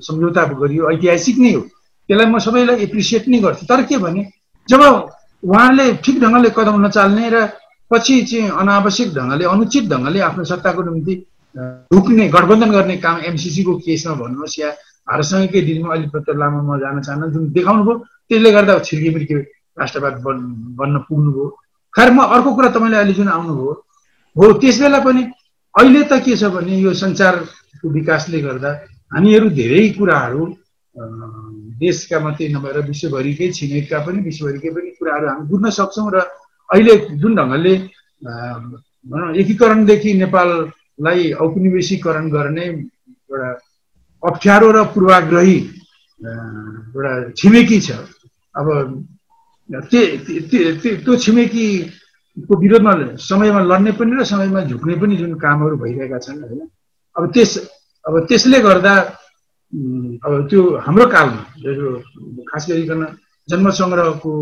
सम्झौता 0.08 0.44
गरियो 0.62 0.92
ऐतिहासिक 0.92 1.38
नै 1.40 1.54
हो। 1.54 1.62
त्यसलाई 2.10 2.28
म 2.32 2.40
सबैलाई 2.40 2.84
एप्रिसिएट 2.86 3.24
नै 3.28 3.40
गर्छु। 3.46 3.66
तर 3.70 3.82
के 3.90 3.98
भने 3.98 4.22
जब 4.70 4.82
उहाँले 5.44 5.86
ठिक 6.04 6.16
ढङ्गले 6.22 6.50
कदम 6.58 6.86
नचाल्ने 6.86 7.30
र 7.30 7.38
पछि 7.92 8.16
चाहिँ 8.30 8.50
अनावश्यक 8.62 9.10
ढङ्गले 9.18 9.46
अनुचित 9.46 9.84
ढङ्गले 9.90 10.20
आफ्नो 10.28 10.44
सत्ताको 10.44 10.82
निम्ति 10.84 11.14
ढुक्ने 11.92 12.28
गठबन्धन 12.30 12.72
गर्ने 12.72 12.96
काम 13.06 13.18
एमसिसीको 13.30 13.74
केसमा 13.86 14.14
भन्नुहोस् 14.22 14.60
या 14.60 14.70
भारतसँगकै 15.08 15.62
दिनमा 15.68 15.94
अलिकति 15.96 16.34
लामो 16.38 16.60
म 16.68 16.80
जान 16.80 17.02
चाहन्न 17.02 17.32
जुन 17.34 17.44
देखाउनु 17.56 17.84
भयो 17.88 17.96
त्यसले 18.30 18.52
गर्दा 18.52 18.80
छिर्के 18.88 19.10
मिर्के 19.16 19.36
राष्ट्रवाद 19.80 20.16
बन् 20.26 20.42
बन्न 20.78 20.96
पुग्नुभयो। 21.08 21.48
खैर 21.94 22.10
म 22.12 22.20
अर्को 22.36 22.50
कुरा 22.56 22.70
तपाईँले 22.76 22.98
अहिले 22.98 23.14
जुन 23.14 23.28
आउनुभयो 23.28 23.74
हो 24.36 24.52
त्यस 24.62 24.82
बेला 24.82 25.00
पनि 25.08 25.22
अहिले 25.78 26.02
त 26.10 26.14
के 26.26 26.36
छ 26.36 26.44
भने 26.56 26.74
यो 26.82 26.94
सञ्चारको 27.02 27.90
विकासले 27.98 28.40
गर्दा 28.42 28.72
हामीहरू 29.14 29.48
धेरै 29.60 29.84
कुराहरू 29.98 30.44
देशका 31.82 32.18
मात्रै 32.26 32.48
नभएर 32.56 32.78
विश्वभरिकै 32.90 33.48
छिमेकका 33.58 33.98
पनि 34.06 34.20
विश्वभरिकै 34.30 34.70
पनि 34.76 34.90
कुराहरू 35.00 35.26
हामी 35.30 35.44
बुझ्न 35.52 35.70
सक्छौँ 35.78 36.10
र 36.16 36.18
अहिले 36.70 36.94
जुन 37.22 37.32
ढङ्गले 37.40 37.74
भनौँ 39.12 39.36
एकीकरणदेखि 39.42 40.14
नेपाललाई 40.24 41.32
औपनिवेशीकरण 41.46 42.26
गर्ने 42.36 42.66
एउटा 42.66 43.50
अप्ठ्यारो 44.24 44.70
र 44.72 44.84
पूर्वाग्रही 44.94 45.58
एउटा 46.20 47.14
छिमेकी 47.38 47.80
छ। 47.86 47.90
अब 48.56 48.68
त्यो 49.92 51.14
छिमेकीको 52.38 52.56
विरोधमा 52.58 52.94
समयमा 53.18 53.62
लड्ने 53.62 53.92
पनि 53.92 54.16
र 54.16 54.24
समयमा 54.24 54.62
झुक्ने 54.64 54.96
पनि 54.96 55.16
जुन 55.18 55.34
कामहरू 55.36 55.78
भइरहेका 55.78 56.18
छन् 56.20 56.44
होइन? 56.44 56.70
अब 57.16 57.32
त्यस 57.34 57.58
अब 58.06 58.26
त्यसले 58.30 58.60
गर्दा 58.60 58.94
अब 60.22 60.48
त्यो 60.50 60.62
हाम्रो 60.78 61.06
कालमा 61.08 61.42
खास 62.46 62.64
गरिकन 62.70 63.02
जन्मसङ्ग्रहको 63.48 64.34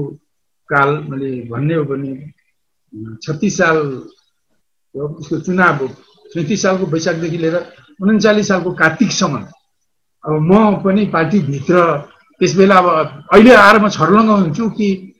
काल 0.69 0.89
मैले 1.09 1.47
भन्ने 1.47 1.75
हो 1.75 1.83
भने 1.85 2.11
छत्तिस 3.23 3.57
साल 3.57 3.77
उसको 4.95 5.39
चुनाव 5.39 5.87
सैँतिस 6.33 6.61
सालको 6.61 6.85
वैशाखदेखि 6.85 7.37
लिएर 7.37 7.55
उन्चालिस 8.01 8.47
सालको 8.47 8.71
कार्तिकसम्म 8.73 9.35
अब 10.23 10.33
म 10.41 10.83
पनि 10.83 11.05
पार्टीभित्र 11.07 11.75
त्यस 12.41 12.55
बेला 12.57 12.77
अब 12.77 12.87
अहिले 13.31 13.53
आएर 13.55 13.79
म 13.79 13.89
छर्लङ्ग 13.89 14.29
हुन्छु 14.29 14.69
कि 14.69 15.14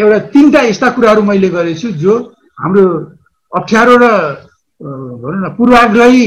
एउटा 0.00 0.18
तिनवटा 0.32 0.60
यस्ता 0.70 0.88
कुराहरू 0.96 1.22
मैले 1.22 1.48
गरेछु 1.56 1.88
जो 2.02 2.12
हाम्रो 2.58 2.84
अप्ठ्यारो 3.52 3.94
र 4.02 4.06
भनौँ 4.80 5.40
न 5.44 5.48
पूर्वाग्रही 5.56 6.26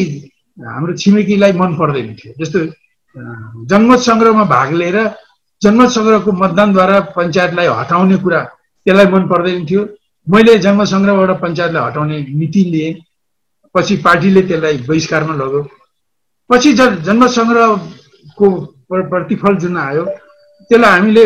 हाम्रो 0.58 0.94
छिमेकीलाई 1.02 1.54
मन 1.62 1.72
पर्दैन 1.80 2.10
थियो। 2.20 2.34
जस्तो 2.40 2.60
जनमत 3.70 4.00
सङ्ग्रहमा 4.10 4.44
भाग 4.56 4.70
लिएर 4.80 4.98
जनमत 5.62 5.90
सङ्ग्रहको 5.98 6.32
मतदानद्वारा 6.42 7.00
पञ्चायतलाई 7.18 7.68
हटाउने 7.82 8.18
कुरा 8.24 8.42
त्यसलाई 8.86 9.08
मन 9.14 9.24
पर्दैन 9.32 9.66
थियो। 9.70 9.82
मैले 10.28 10.58
जनमत 10.66 10.88
सङ्ग्रहबाट 10.94 11.42
पञ्चायतलाई 11.42 11.84
हटाउने 11.90 12.18
नीति 12.40 12.64
लिएँ 12.74 12.94
पछि 13.76 13.96
पार्टीले 14.06 14.42
त्यसलाई 14.50 14.78
बहिष्कारमा 14.90 15.34
लग्यो 15.42 15.62
पछि 16.50 16.74
जन 16.80 16.96
जनमत 17.08 17.30
सङ्ग्रहको 17.40 18.48
प्रतिफल 18.92 19.56
जुन 19.64 19.78
आयो 19.78 20.06
त्यसलाई 20.70 20.92
हामीले 21.00 21.26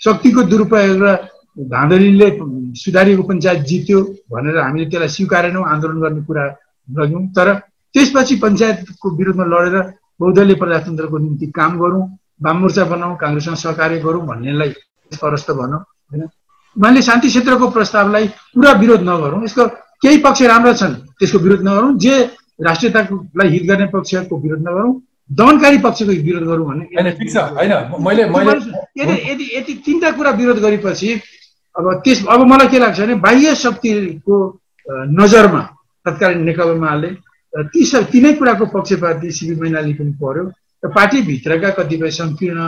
शक्तिको 0.00 0.42
दुरुपयोग 0.50 1.02
र 1.04 1.16
धाँधलीले 1.56 2.28
सुधारिएको 2.74 3.22
पञ्चायत 3.22 3.60
जित्यो 3.70 4.00
भनेर 4.32 4.58
हामीले 4.58 4.86
त्यसलाई 4.90 5.08
स्वीकारेनौँ 5.08 5.64
आन्दोलन 5.72 6.00
गर्ने 6.00 6.22
कुरा 6.26 6.44
लग्यौँ 6.88 7.22
तर 7.36 7.48
त्यसपछि 7.94 8.34
पञ्चायतको 8.44 9.16
विरुद्धमा 9.16 9.46
लडेर 9.52 9.76
बहुदलीय 10.20 10.56
प्रजातन्त्रको 10.62 11.18
निम्ति 11.18 11.46
काम 11.54 11.78
गरौँ 11.78 12.02
वाम 12.42 12.56
मोर्चा 12.60 12.84
बनाऊ 12.84 13.16
काङ्ग्रेससँग 13.16 13.56
सहकार्य 13.56 13.98
गरौँ 14.06 14.26
भन्नेलाई 14.26 14.70
परस्त 15.22 15.50
भनौँ। 15.50 15.78
होइन? 16.10 16.22
मैले 16.76 17.02
शान्ति 17.02 17.28
क्षेत्रको 17.28 17.66
प्रस्तावलाई 17.70 18.26
पुरा 18.54 18.72
विरोध 18.82 19.02
नगरौँ। 19.08 19.42
यसको 19.44 19.66
केही 20.02 20.18
पक्ष 20.26 20.42
राम्रा 20.42 20.72
छन् 20.74 20.94
त्यसको 21.18 21.38
विरोध 21.38 21.62
नगरौँ। 21.68 21.96
जे 21.98 22.14
राष्ट्रियतालाई 22.66 23.48
हित 23.48 23.62
गर्ने 23.68 23.86
पक्षको 23.94 24.34
विरोध 24.42 24.60
नगरौँ 24.68 24.92
दमनकारी 25.30 25.78
पक्षको 25.86 26.12
विरोध 26.26 26.44
गरौँ 26.50 26.66
भने 26.66 26.84
यदि 29.00 29.14
यदि 29.30 29.44
यति 29.56 29.72
तिनवटा 29.86 30.10
कुरा 30.10 30.30
विरोध 30.30 30.58
गरेपछि 30.58 31.14
अब 31.76 31.92
त्यस 32.04 32.24
अब 32.26 32.40
मलाई 32.46 32.68
के 32.68 32.78
लाग्छ 32.78 33.00
भने 33.00 33.14
बाह्य 33.20 33.54
शक्तिको 33.56 34.36
नजरमा 35.12 35.62
तत्कालीन 36.06 36.42
नेकपा 36.44 36.72
एमाले 36.72 37.10
ती 37.52 37.84
तिनै 38.06 38.32
कुराको 38.34 38.66
पक्षपाती 38.68 39.30
शिविर 39.32 39.56
मैनाली 39.60 39.92
पनि 39.94 40.12
पर्यो 40.16 40.44
र 40.82 40.88
पार्टीभित्रका 40.90 41.70
कतिपय 41.72 42.10
सङ्कीर्ण 42.12 42.60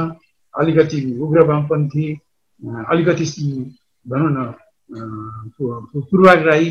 अलिकति 0.54 0.98
उग्र 1.20 1.42
वामपन्थी 1.44 2.06
अलिकति 2.86 3.24
भनौँ 4.06 4.30
न 4.30 4.52
पूर्वाग्राही 6.02 6.70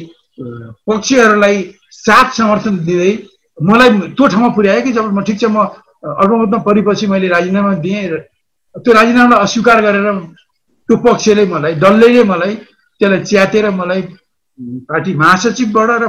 पक्षहरूलाई 0.88 1.58
साथ 1.94 2.32
समर्थन 2.34 2.78
दिँदै 2.86 3.12
मलाई 3.58 3.90
त्यो 4.12 4.28
ठाउँमा 4.28 4.50
पुर्यायो 4.56 4.82
कि 4.84 4.92
जब 4.94 5.14
म 5.14 5.24
ठिक 5.24 5.40
छ 5.40 5.46
म 5.48 5.68
अल्पमतमा 6.04 6.58
परिपछि 6.64 7.08
मैले 7.08 7.28
राजीनामा 7.30 7.74
दिएँ 7.80 8.08
त्यो 8.76 8.94
राजीनामालाई 8.94 9.42
अस्वीकार 9.42 9.82
गरेर 9.82 10.08
त्यो 10.88 10.96
पक्षले 11.06 11.46
मलाई 11.54 11.74
डल्लैले 11.84 12.24
मलाई 12.32 12.54
त्यसलाई 13.02 13.22
च्यातेर 13.30 13.70
मलाई 13.80 14.02
पार्टी 14.90 15.12
महासचिवबाट 15.22 15.90
र 16.02 16.08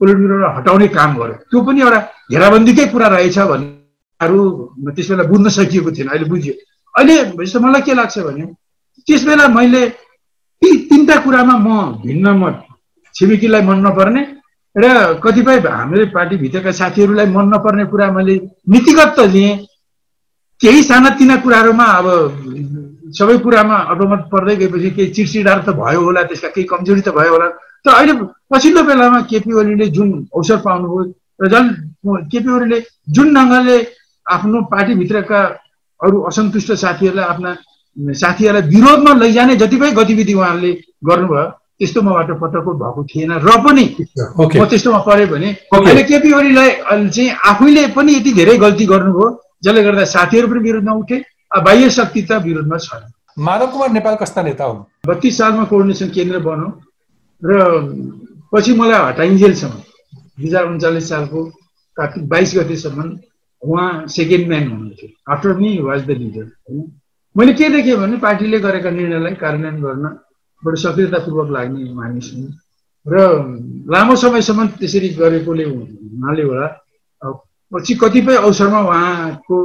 पोलिट 0.00 0.16
हटाउने 0.56 0.88
काम 0.96 1.10
गर्यो। 1.18 1.34
त्यो 1.50 1.58
पनि 1.66 1.80
एउटा 1.82 2.00
घेराबन्दीकै 2.30 2.86
कुरा 2.92 3.08
रहेछ 3.14 3.38
भन्नेहरू 3.50 4.40
त्यस 4.94 5.08
बेला 5.10 5.24
बुझ्न 5.30 5.48
सकिएको 5.58 5.90
थिएन 5.96 6.08
अहिले 6.12 6.26
बुझ्यो। 6.32 6.54
अहिले 6.94 7.14
जस्तो 7.38 7.58
मलाई 7.60 7.82
के 7.82 7.94
लाग्छ 7.98 8.18
भने 8.26 8.44
त्यस 9.06 9.22
बेला 9.26 9.44
मैले 9.48 9.82
ती 10.62 10.68
तिनवटा 10.88 11.16
कुरामा 11.24 11.54
म 11.58 11.68
भिन्न 12.04 12.26
मत 12.40 12.54
छिमेकीलाई 13.14 13.62
मन 13.68 13.78
नपर्ने 13.86 14.22
र 14.76 14.86
कतिपय 15.24 15.56
हाम्रो 15.66 16.06
पार्टीभित्रका 16.14 16.70
साथीहरूलाई 16.80 17.26
मन 17.34 17.46
नपर्ने 17.54 17.84
कुरा 17.90 18.06
मैले 18.12 18.34
नीतिगत 18.70 19.10
त 19.18 19.20
लिएँ। 19.34 19.56
केही 20.60 20.82
सानातिना 20.82 21.36
कुराहरूमा 21.42 21.86
अब 21.98 22.06
सबै 23.16 23.36
कुरामा 23.44 23.76
अल्पमत 23.92 24.22
पर्दै 24.32 24.54
गएपछि 24.60 24.90
केही 24.96 25.12
चिडचिडार 25.16 25.58
त 25.66 25.70
भयो 25.78 26.00
होला 26.02 26.22
त्यसका 26.28 26.48
केही 26.54 26.66
कमजोरी 26.72 27.00
त 27.00 27.14
भयो 27.16 27.32
होला। 27.32 27.48
तर 27.84 27.92
अहिले 27.94 28.12
पछिल्लो 28.50 28.82
बेलामा 28.88 29.20
केपी 29.30 29.52
ओलीले 29.60 29.86
जुन 29.96 30.08
अवसर 30.34 30.56
पाउनुभयो 30.66 31.02
र 31.42 31.48
झन् 31.52 31.68
केपी 32.32 32.50
ओलीले 32.56 32.78
जुन 33.16 33.34
ढङ्गले 33.34 33.76
आफ्नो 34.26 34.58
पार्टीभित्रका 34.72 35.40
अरू 36.00 36.16
असन्तुष्ट 36.28 36.72
साथीहरूलाई 36.84 37.26
आफ्ना 37.32 37.54
साथीहरूलाई 37.96 38.68
विरोधमा 38.74 39.12
लैजाने 39.22 39.56
जति 39.62 39.76
पनि 39.76 39.90
गतिविधि 40.00 40.34
उहाँहरूले 40.34 40.72
गर्नुभयो 41.08 41.46
त्यस्तो 41.78 42.02
मबाट 42.02 42.30
पटक्क 42.42 42.68
भएको 42.82 43.02
थिएन। 43.10 43.32
र 43.38 43.50
पनि 43.64 43.84
म 44.38 44.64
त्यस्तोमा 44.66 45.00
पऱ्यो 45.06 45.26
भने 45.32 45.48
अहिले 45.72 46.02
केपी 46.10 46.30
ओलीलाई 46.38 46.70
चाहिँ 47.08 47.30
आफैले 47.50 47.86
पनि 47.96 48.12
यति 48.18 48.32
धेरै 48.38 48.56
गल्ती 48.58 48.86
गर्नुभयो 48.92 49.26
जसले 49.64 49.82
गर्दा 49.86 50.04
साथीहरू 50.14 50.48
पनि 50.50 50.60
विरुद्धमा 50.66 50.94
उठे। 51.02 51.18
बाह्य 51.50 51.90
शक्ति 51.90 52.22
त 52.22 52.32
विरुद्धमा 52.44 52.78
छैन 52.78 53.02
माधव 53.36 53.70
कुमार 53.72 53.90
नेपाल 53.92 54.14
कस्ता 54.16 54.42
नेता 54.42 54.64
हुन् 54.64 54.82
बत्तिस 55.06 55.38
सालमा 55.38 55.64
कोर्डिनेसन 55.64 56.08
केन्द्र 56.16 56.38
बन्यो 56.46 56.68
र 57.42 57.50
पछि 58.52 58.72
मलाई 58.74 59.00
हटाइन्जेलसम्म 59.08 59.76
दुई 60.38 60.46
हजार 60.46 60.64
उन्चालिस 60.66 61.08
सालको 61.08 61.44
कार्तिक 61.96 62.28
बाइस 62.28 62.54
गतेसम्म 62.56 63.08
उहाँ 63.62 64.06
सेकेन्ड 64.06 64.48
म्यान 64.48 64.66
हुनुहुन्थ्यो। 64.68 65.08
After 65.32 65.52
me 65.58 65.78
was 65.82 66.04
the 66.06 66.10
leader 66.10 66.44
होइन? 66.44 66.84
मैले 67.36 67.52
के 67.52 67.68
देखेँ 67.68 67.96
भने 67.96 68.16
पार्टीले 68.16 68.58
गरेका 68.60 68.90
निर्णयलाई 68.90 69.34
कार्यान्वयन 69.34 69.82
गर्न 69.82 70.06
बडो 70.62 70.76
सक्रियतापूर्वक 70.76 71.50
लाग्ने 71.50 71.92
मानिस 71.94 72.30
हुन्। 72.34 72.52
र 73.06 73.16
लामो 73.92 74.16
समयसम्म 74.16 74.66
त्यसरी 74.78 75.08
गरेकोले 75.18 75.64
हुनाले 75.64 76.42
होला। 76.42 76.66
पछि 77.72 77.94
कतिपय 77.94 78.36
अवसरमा 78.36 78.80
उहाँको 78.80 79.56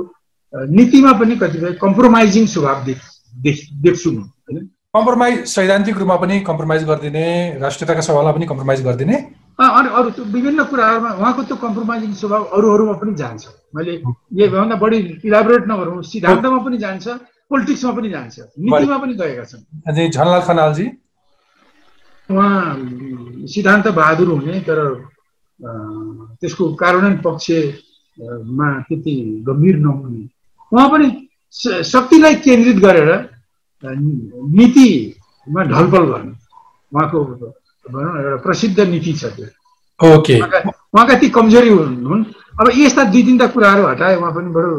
नीतिमा 0.53 1.11
पनि 1.19 1.35
कतिपय 1.37 1.71
कम्प्रोमाइजिङ 1.81 2.45
स्वभाव 2.47 2.77
देख्छु 2.85 4.11
म 4.11 4.17
होइन? 4.19 4.57
कम्प्रोमाइज 4.95 5.45
सैद्धान्तिक 5.49 5.97
रूपमा 5.97 6.15
पनि 6.23 6.39
कम्प्रोमाइज 6.49 6.83
गरिदिने 6.85 7.25
राष्ट्रियताका 7.61 8.01
सवालमा 8.07 8.31
पनि 8.31 8.45
कम्प्रोमाइज 8.45 8.83
गरिदिने। 8.85 9.15
अनि 9.59 9.89
अरू 9.89 10.09
विभिन्न 10.33 10.63
कुराहरूमा 10.69 11.09
उहाँको 11.13 11.41
त्यो 11.43 11.55
कम्प्रोमाइजिङ 11.57 12.13
स्वभाव 12.21 12.43
अरूहरूमा 12.57 12.93
पनि 13.01 13.13
जान्छ। 13.21 13.43
मैले 13.75 13.93
योभन्दा 14.41 14.75
बढी 14.83 14.97
इलाबोरेट 15.25 15.63
नगरौँ 15.69 16.01
सिद्धान्तमा 16.03 16.57
पनि 16.65 16.77
जान्छ 16.77 17.05
पोलिटिक्समा 17.49 17.91
पनि 17.91 18.09
जान्छ। 18.09 18.35
नीतिमा 18.39 18.97
पनि 18.97 19.13
गएका 19.13 19.45
छन्। 19.49 20.09
झनलाल 20.09 20.41
खनालजी। 20.41 20.85
उहाँ 22.29 22.61
सिद्धान्त 23.53 23.87
बहादुर 23.97 24.27
हुने 24.27 24.59
तर 24.67 24.79
त्यसको 25.59 26.63
कार्यान्वयन 26.81 27.17
पक्षमा 27.25 28.67
त्यति 28.87 29.13
गम्भीर 29.47 29.77
नहुने। 29.85 30.23
उहाँ 30.73 30.89
पनि 30.89 31.07
शक्तिलाई 31.85 32.35
केन्द्रित 32.45 32.77
गरेर 32.83 33.09
नीतिमा 34.57 35.61
ढलपल 35.63 36.03
गर्ने। 36.11 36.33
उहाँको 36.93 37.17
भनौँ 37.85 38.13
एउटा 38.21 38.37
प्रसिद्ध 38.41 38.79
नीति 38.79 39.13
छ 39.13 39.23
त्यो। 39.35 39.47
ओके। 39.99 40.35
उहाँका 40.41 41.15
ती 41.19 41.29
कमजोरी 41.29 41.69
हुन्। 41.69 42.23
अब 42.59 42.69
यस्ता 42.75 43.03
दुई 43.13 43.23
तिनवटा 43.23 43.47
कुराहरू 43.53 43.83
हटाए 43.87 44.15
उहाँ 44.15 44.31
पनि 44.33 44.49
बडो 44.57 44.71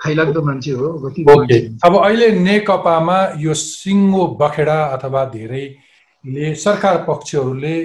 खाइलाग्दो 0.00 0.40
मान्छे 0.42 0.72
हो 0.72 0.86
ओके। 1.34 1.58
अब 1.86 1.92
अहिले 1.98 2.28
नेकपामा 2.40 3.18
यो 3.38 3.54
सिङ्गो 3.54 4.26
बखेडा 4.40 4.78
अथवा 4.96 5.24
धेरैले 5.34 6.54
सरकार 6.54 6.96
पक्षहरूले 7.08 7.76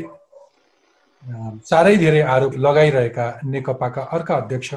चारै 1.69 1.95
धेरै 1.97 2.21
आरोप 2.21 2.53
लगाइरहेका 2.65 3.25
नेकपाका 3.45 4.01
अर्का 4.15 4.35
अध्यक्ष 4.35 4.73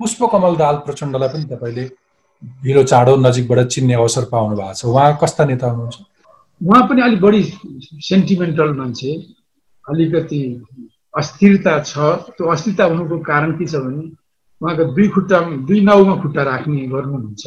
पुष्पकमल 0.00 0.54
दाल 0.56 0.76
प्रचण्डलाई 0.86 1.28
पनि 1.28 1.44
तपाईँले 1.50 1.84
ढिलो 2.42 2.82
चाँडो 2.82 3.16
नजिकबाट 3.16 3.66
चिन्ने 3.68 3.94
अवसर 3.94 4.24
पाउनु 4.32 4.56
भएको 4.56 4.74
छ। 4.74 4.84
उहाँ 4.84 5.18
कस्ता 5.22 5.44
नेता 5.44 5.66
हुनुहुन्छ? 5.70 5.96
उहाँ 6.60 6.82
पनि 6.88 7.00
अलिक 7.02 7.20
बढी 7.20 7.42
सेन्टिमेन्टल 8.00 8.72
मान्छे 8.80 9.10
अलिकति 9.84 10.40
अस्थिरता 11.14 11.78
छ। 11.80 11.92
त्यो 12.36 12.46
अस्थिरता 12.46 12.84
हुनुको 12.84 13.18
कारण 13.20 13.52
के 13.58 13.66
छ 13.66 13.74
भने 13.84 14.04
उहाँको 14.60 14.84
दुई 14.96 15.08
खुट्टा 15.08 15.40
दुई 15.68 15.80
नाउमा 15.84 16.14
खुट्टा 16.22 16.42
राख्ने 16.42 16.86
गर्नुहुन्छ। 16.88 17.44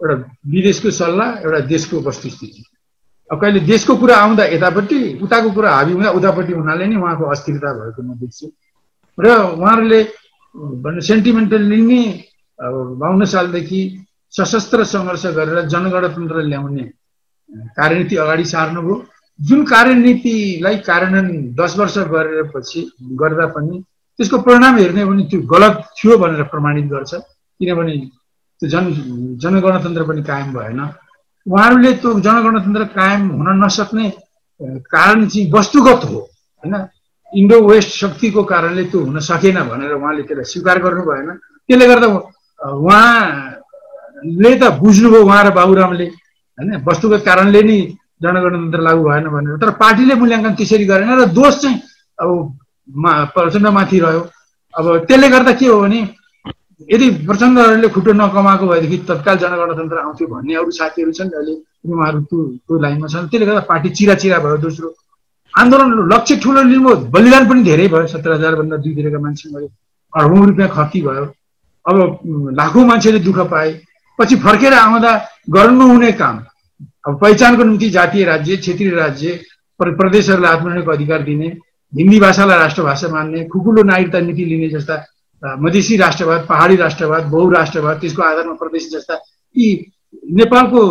एउटा 0.00 0.14
विदेशको 0.52 0.90
सल्लाह 0.90 1.28
एउटा 1.44 1.60
देशको 1.72 2.00
वस्तुस्थिति 2.04 2.62
अब 3.30 3.40
कहिले 3.40 3.60
देशको 3.64 3.96
कुरा 3.96 4.16
आउँदा 4.16 4.44
यतापट्टि 4.44 4.98
उताको 5.24 5.50
कुरा 5.56 5.70
हाबी 5.74 5.92
हुँदा 5.92 6.10
उतापट्टि 6.20 6.52
हुनाले 6.52 6.86
नै 6.86 6.96
उहाँको 6.96 7.24
अस्थिरता 7.32 7.68
भएको 7.80 8.02
म 8.02 8.12
देख्छु। 8.20 8.46
र 9.18 9.26
उहाँहरूले 9.56 10.00
नै 11.88 12.02
अब 12.58 12.74
बाहन्न 13.00 13.24
सालदेखि 13.24 13.80
सशस्त्र 14.36 14.84
सङ्घर्ष 14.92 15.24
गरेर 15.38 15.60
जनगणतन्त्र 15.72 16.42
ल्याउने 16.50 16.84
कार्यनीति 17.78 18.16
अगाडि 18.16 18.44
सार्नुभयो 18.54 18.96
जुन 19.38 19.64
कार्यनीतिलाई 19.64 20.76
कार्यान्वयन 20.88 21.54
दस 21.60 21.76
वर्ष 21.78 21.96
गरेर 22.14 22.42
पछि 22.54 22.80
गर्दा 23.20 23.46
पनि 23.54 23.82
त्यसको 24.18 24.38
परिणाम 24.46 24.76
हेर्ने 24.78 25.04
भने 25.04 25.22
त्यो 25.30 25.40
गलत 25.52 25.76
थियो 25.98 26.18
भनेर 26.18 26.42
प्रमाणित 26.52 26.86
गर्छ। 26.90 27.14
किनभने 27.60 27.96
त्यो 28.60 28.68
जन 28.68 28.84
जनगणतन्त्र 29.42 30.02
पनि 30.08 30.22
कायम 30.22 30.52
भएन। 30.54 30.80
उहाँहरूले 31.46 31.92
त्यो 32.02 32.10
जनगणतन्त्र 32.26 32.84
कायम 32.94 33.22
हुन 33.38 33.48
नसक्ने 33.64 34.10
कारण 34.94 35.26
चाहिँ 35.28 35.50
वस्तुगत 35.52 36.04
हो 36.10 36.18
होइन? 36.18 36.74
इन्डो 37.32 37.60
वेस्ट 37.68 37.90
शक्तिको 38.02 38.42
कारणले 38.52 38.84
त्यो 38.90 39.00
हुन 39.04 39.18
सकेन 39.30 39.58
भनेर 39.70 39.92
उहाँले 39.98 40.22
त्यसलाई 40.22 40.50
स्वीकार 40.52 40.78
गर्नु 40.84 41.02
भएन 41.10 41.28
त्यसले 41.66 41.86
गर्दा 41.90 42.08
उहाँले 44.24 44.50
त 44.60 44.64
बुझ्नुभयो 44.80 45.22
उहाँ 45.24 45.42
र 45.44 45.50
बाबुरामले 45.58 46.06
होइन? 46.58 46.70
वस्तुगत 46.88 47.22
कारणले 47.28 47.62
नै 47.62 47.78
जनगणतन्त्र 48.22 48.80
लागू 48.80 49.02
भएन 49.08 49.26
भनेर। 49.34 49.56
तर 49.62 49.70
पार्टीले 49.82 50.14
मूल्याङ्कन 50.16 50.52
त्यसरी 50.58 50.84
गरेन 50.92 51.10
र 51.20 51.24
दोष 51.36 51.54
चाहिँ 51.62 51.76
अब 52.18 52.28
प्रचण्डमाथि 53.34 53.98
रह्यो। 54.00 54.22
अब 54.74 54.84
त्यसले 55.08 55.28
गर्दा 55.28 55.52
के 55.60 55.66
हो 55.66 55.80
भने 55.80 56.00
यदि 56.90 57.06
प्रचण्डहरूले 57.28 57.88
खुट्टो 57.94 58.12
नकमाएको 58.12 58.64
भएदेखि 58.66 58.96
तत्काल 59.08 59.36
जनगणतन्त्र 59.44 59.98
आउँथ्यो 59.98 60.26
भन्ने 60.32 60.54
अरू 60.60 60.70
साथीहरू 60.78 61.12
छन् 61.12 61.30
अहिले 61.30 61.54
उहाँहरू 61.84 62.20
त्यो 62.28 62.38
त्यो 62.66 62.78
लाइनमा 62.80 63.06
छन् 63.12 63.28
त्यसले 63.30 63.46
गर्दा 63.46 63.60
पार्टी 63.70 63.88
चिरा 63.96 64.14
चिरा 64.22 64.38
भयो 64.44 64.56
दोस्रो। 64.64 64.88
आन्दोलन 65.54 65.90
लक्ष्य 66.12 66.36
ठुलो 66.42 66.62
लिनुभयो 66.62 66.96
बलिदान 67.14 67.48
पनि 67.48 67.62
धेरै 67.62 67.86
भयो 67.94 68.06
सत्र 68.14 68.30
हजारभन्दा 68.34 68.76
दुई 68.84 68.94
दिनका 68.94 69.18
मान्छे 69.24 69.46
मऱ्यो 69.54 69.68
अरबौँ 70.12 70.46
रुपियाँ 70.48 70.70
खती 70.76 71.00
भयो। 71.08 71.24
अब 71.86 71.96
लाखौँ 72.58 72.84
मान्छेले 72.86 73.18
दुःख 73.28 73.38
पाए। 73.52 73.70
पछि 74.18 74.36
फर्केर 74.44 74.72
आउँदा 74.74 75.12
गर्नु 75.50 75.86
हुने 75.88 76.12
काम। 76.12 76.36
अब 77.08 77.18
पहिचानको 77.20 77.64
निम्ति 77.64 77.90
जातीय 77.90 78.24
राज्य 78.24 78.56
क्षेत्रीय 78.56 78.90
राज्य 78.90 79.40
प्रदेशहरूलाई 79.80 80.52
आत्मनिर्भरको 80.52 80.92
अधिकार 80.92 81.22
दिने 81.22 81.46
हिन्दी 81.92 82.18
भाषालाई 82.20 82.58
राष्ट्रभाषा 82.58 83.08
मान्ने 83.08 83.44
खुकुलो 83.52 83.82
नागरिकता 83.82 84.20
नीति 84.20 84.44
लिने 84.44 84.68
जस्ता 84.68 84.96
मधेसी 85.60 85.96
राष्ट्रवाद 85.96 86.46
पहाडी 86.48 86.76
राष्ट्रवाद 86.76 87.24
बहुराष्ट्रवाद 87.32 88.00
त्यसको 88.00 88.22
आधारमा 88.22 88.54
प्रदेश 88.62 88.88
जस्ता 88.92 89.14
यी 89.56 89.66
नेपालको 90.32 90.82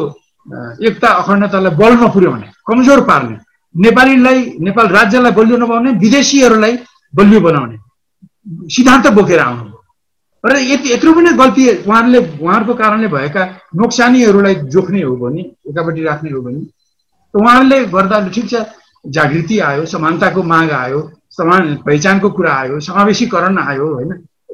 एकता 0.87 1.07
अखण्डतालाई 1.21 1.75
बलमा 1.75 2.07
पुर्याउने 2.13 2.47
कमजोर 2.67 3.01
पार्ने 3.09 3.37
नेपालीलाई 3.75 4.39
नेपाल 4.61 4.87
राज्यलाई 4.97 5.31
बलियो 5.31 5.57
नपाउने 5.57 5.91
विदेशीहरूलाई 5.99 6.77
बलियो 7.13 7.39
बनाउने 7.41 7.77
सिद्धान्त 8.75 9.07
बोकेर 9.17 9.39
आउनु। 9.39 9.72
र 10.43 10.57
यति 10.59 10.91
यत्रो 10.91 11.13
पनि 11.13 11.31
गल्ती 11.39 11.67
उहाँहरूले 11.87 12.19
उहाँहरूको 12.19 12.73
कारणले 12.75 13.07
भएका 13.07 13.43
नोक्सानीहरूलाई 13.79 14.55
जोख्ने 14.73 15.01
हो 15.01 15.15
भने 15.17 15.41
एकापट्टि 15.69 16.03
राख्ने 16.03 16.31
हो 16.31 16.41
भने 16.41 16.61
उहाँहरूले 17.33 17.77
गर्दा 17.93 18.27
ठिक 18.29 18.49
छ 18.49 18.65
जागृति 19.05 19.59
आयो 19.59 19.85
समानताको 19.85 20.43
माग 20.43 20.71
आयो 20.71 20.99
समान 21.31 21.75
पहिचानको 21.85 22.29
कुरा 22.29 22.53
आयो 22.53 22.79
समावेशीकरण 22.79 23.57
आयो 23.59 23.87
होइन? 23.93 24.11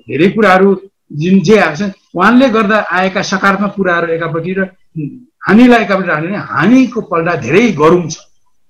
धेरै 0.07 0.29
कुराहरू 0.29 0.69
जुन 1.11 1.39
जे 1.41 1.57
आएको 1.57 1.75
छ 1.75 1.91
उहाँले 2.15 2.49
गर्दा 2.49 2.77
आएका 2.91 3.21
सकारात्मक 3.31 3.73
कुराहरू 3.75 4.13
एकापट्टि 4.13 4.53
र 4.57 4.69
हानिलाई 5.47 5.83
एकापट्टि 5.83 6.09
राख्ने 6.09 6.37
हानिको 6.53 7.01
पल्टा 7.11 7.35
धेरै 7.45 7.67
गरौँ 7.81 8.07
छ। 8.09 8.17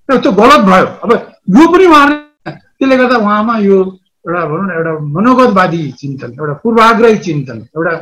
र 0.10 0.18
त्यो 0.24 0.32
गलत 0.32 0.62
भयो। 0.68 0.88
अब 1.04 1.12
यो 1.56 1.68
पनि 1.72 1.86
उहाँले 1.86 2.52
त्यसले 2.52 2.98
गर्दा 2.98 3.18
उहाँमा 3.18 3.58
यो 3.60 3.78
एउटा 4.26 4.46
भनौँ 4.52 4.66
न 4.68 4.72
एउटा 4.80 4.94
मनोगतवादी 5.16 5.82
चिन्तन 6.00 6.32
एउटा 6.40 6.54
पूर्वाग्रही 6.64 7.18
चिन्तन 7.28 7.58
एउटा 7.78 7.94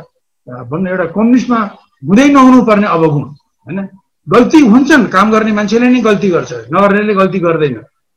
भनौँ 0.70 0.90
एउटा 0.92 1.06
कम्युनिस्टमा 1.16 1.60
हुँदै 2.08 2.28
नहुनु 2.36 2.58
पर्ने 2.68 2.86
अवगुण 2.96 3.24
होइन? 3.66 3.78
गल्ती 4.26 4.58
हुन्छन् 4.72 5.06
काम 5.14 5.30
गर्ने 5.32 5.52
मान्छेले 5.58 5.88
नै 5.88 6.00
गल्ती 6.08 6.28
गर्छ 6.34 6.52
नगर्नेले 6.74 7.14
गल्ती 7.20 7.38
गर्दैन। 7.46 7.76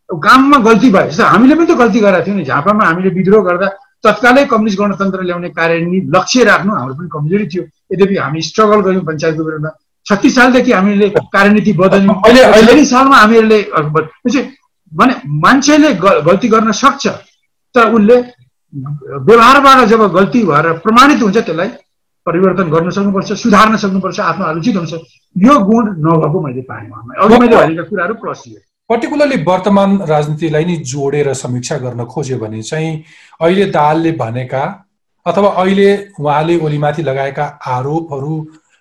काममा 0.09 0.57
गल्ती 0.67 0.89
भयो 0.91 1.07
जस्तो 1.07 1.23
हामीले 1.23 1.55
पनि 1.55 1.65
त 1.65 1.77
गल्ती 1.81 1.99
गरेका 2.05 2.25
थियौँ 2.25 2.37
नि 2.37 2.43
झापामा 2.43 2.83
हामीले 2.85 3.09
विद्रोह 3.15 3.43
गर्दा 3.47 3.67
तत्कालै 4.03 4.43
कम्युनिस्ट 4.51 4.79
गणतन्त्र 4.81 5.21
ल्याउने 5.23 5.49
कार्यान्वयन 5.55 6.11
लक्ष्य 6.15 6.43
राख्नु 6.43 6.71
हाम्रो 6.75 6.93
पनि 6.99 7.09
कमजोरी 7.15 7.45
थियो। 7.47 7.63
यद्यपि 7.93 8.15
हामी 8.17 8.41
स्ट्रगल 8.49 8.79
गऱ्यौँ 8.85 9.05
पञ्चायतको 9.07 9.43
विरुद्धमा 9.47 9.71
छत्तिस 10.05 10.35
सालदेखि 10.35 10.71
हामीले 10.71 11.07
कार्यनीति 11.35 11.73
बदल्यौँ 11.79 12.15
अहिले 12.27 12.83
सालमा 12.91 13.17
हामीहरूले 13.23 13.59
भने 14.91 15.13
मान्छेले 15.43 15.89
गल्ती 16.27 16.47
गर्न 16.53 16.71
सक्छ। 16.83 17.07
तर 17.75 17.93
उसले 17.93 18.15
व्यवहारबाट 19.27 19.87
जब 19.89 20.01
गल्ती 20.13 20.43
भएर 20.45 20.71
प्रमाणित 20.83 21.21
हुन्छ 21.21 21.37
त्यसलाई 21.37 21.69
परिवर्तन 22.25 22.69
गर्न 22.69 22.89
सक्नुपर्छ 22.97 23.33
सुधार्न 23.43 23.77
सक्नुपर्छ 23.83 24.19
आफ्नो 24.21 24.45
आलोचित 24.45 24.75
हुन्छ 24.75 24.93
यो 25.35 25.57
गुण 25.69 25.87
नभएको 26.05 26.41
मैले 26.41 26.61
पाएँ 26.69 26.89
अघि 27.19 27.39
मैले 27.39 27.55
भनेका 27.55 27.83
कुराहरू 27.89 28.13
प्लस 28.21 28.43
पर्टिकुलरली 28.89 29.37
वर्तमान 29.47 29.97
राजनीतिलाई 30.07 30.65
नै 30.65 30.75
जोडेर 30.91 31.33
समीक्षा 31.41 31.77
गर्न 31.85 32.05
खोज्यो 32.13 32.37
भने 32.39 32.61
चाहिँ 32.61 32.91
अहिले 33.41 33.65
दालले 33.77 34.11
भनेका 34.21 34.63
अथवा 35.25 35.49
अहिले 35.63 35.89
उहाँले 36.19 36.57
ओलीमाथि 36.65 37.03
लगाएका 37.03 37.45
आरोपहरू 37.75 38.35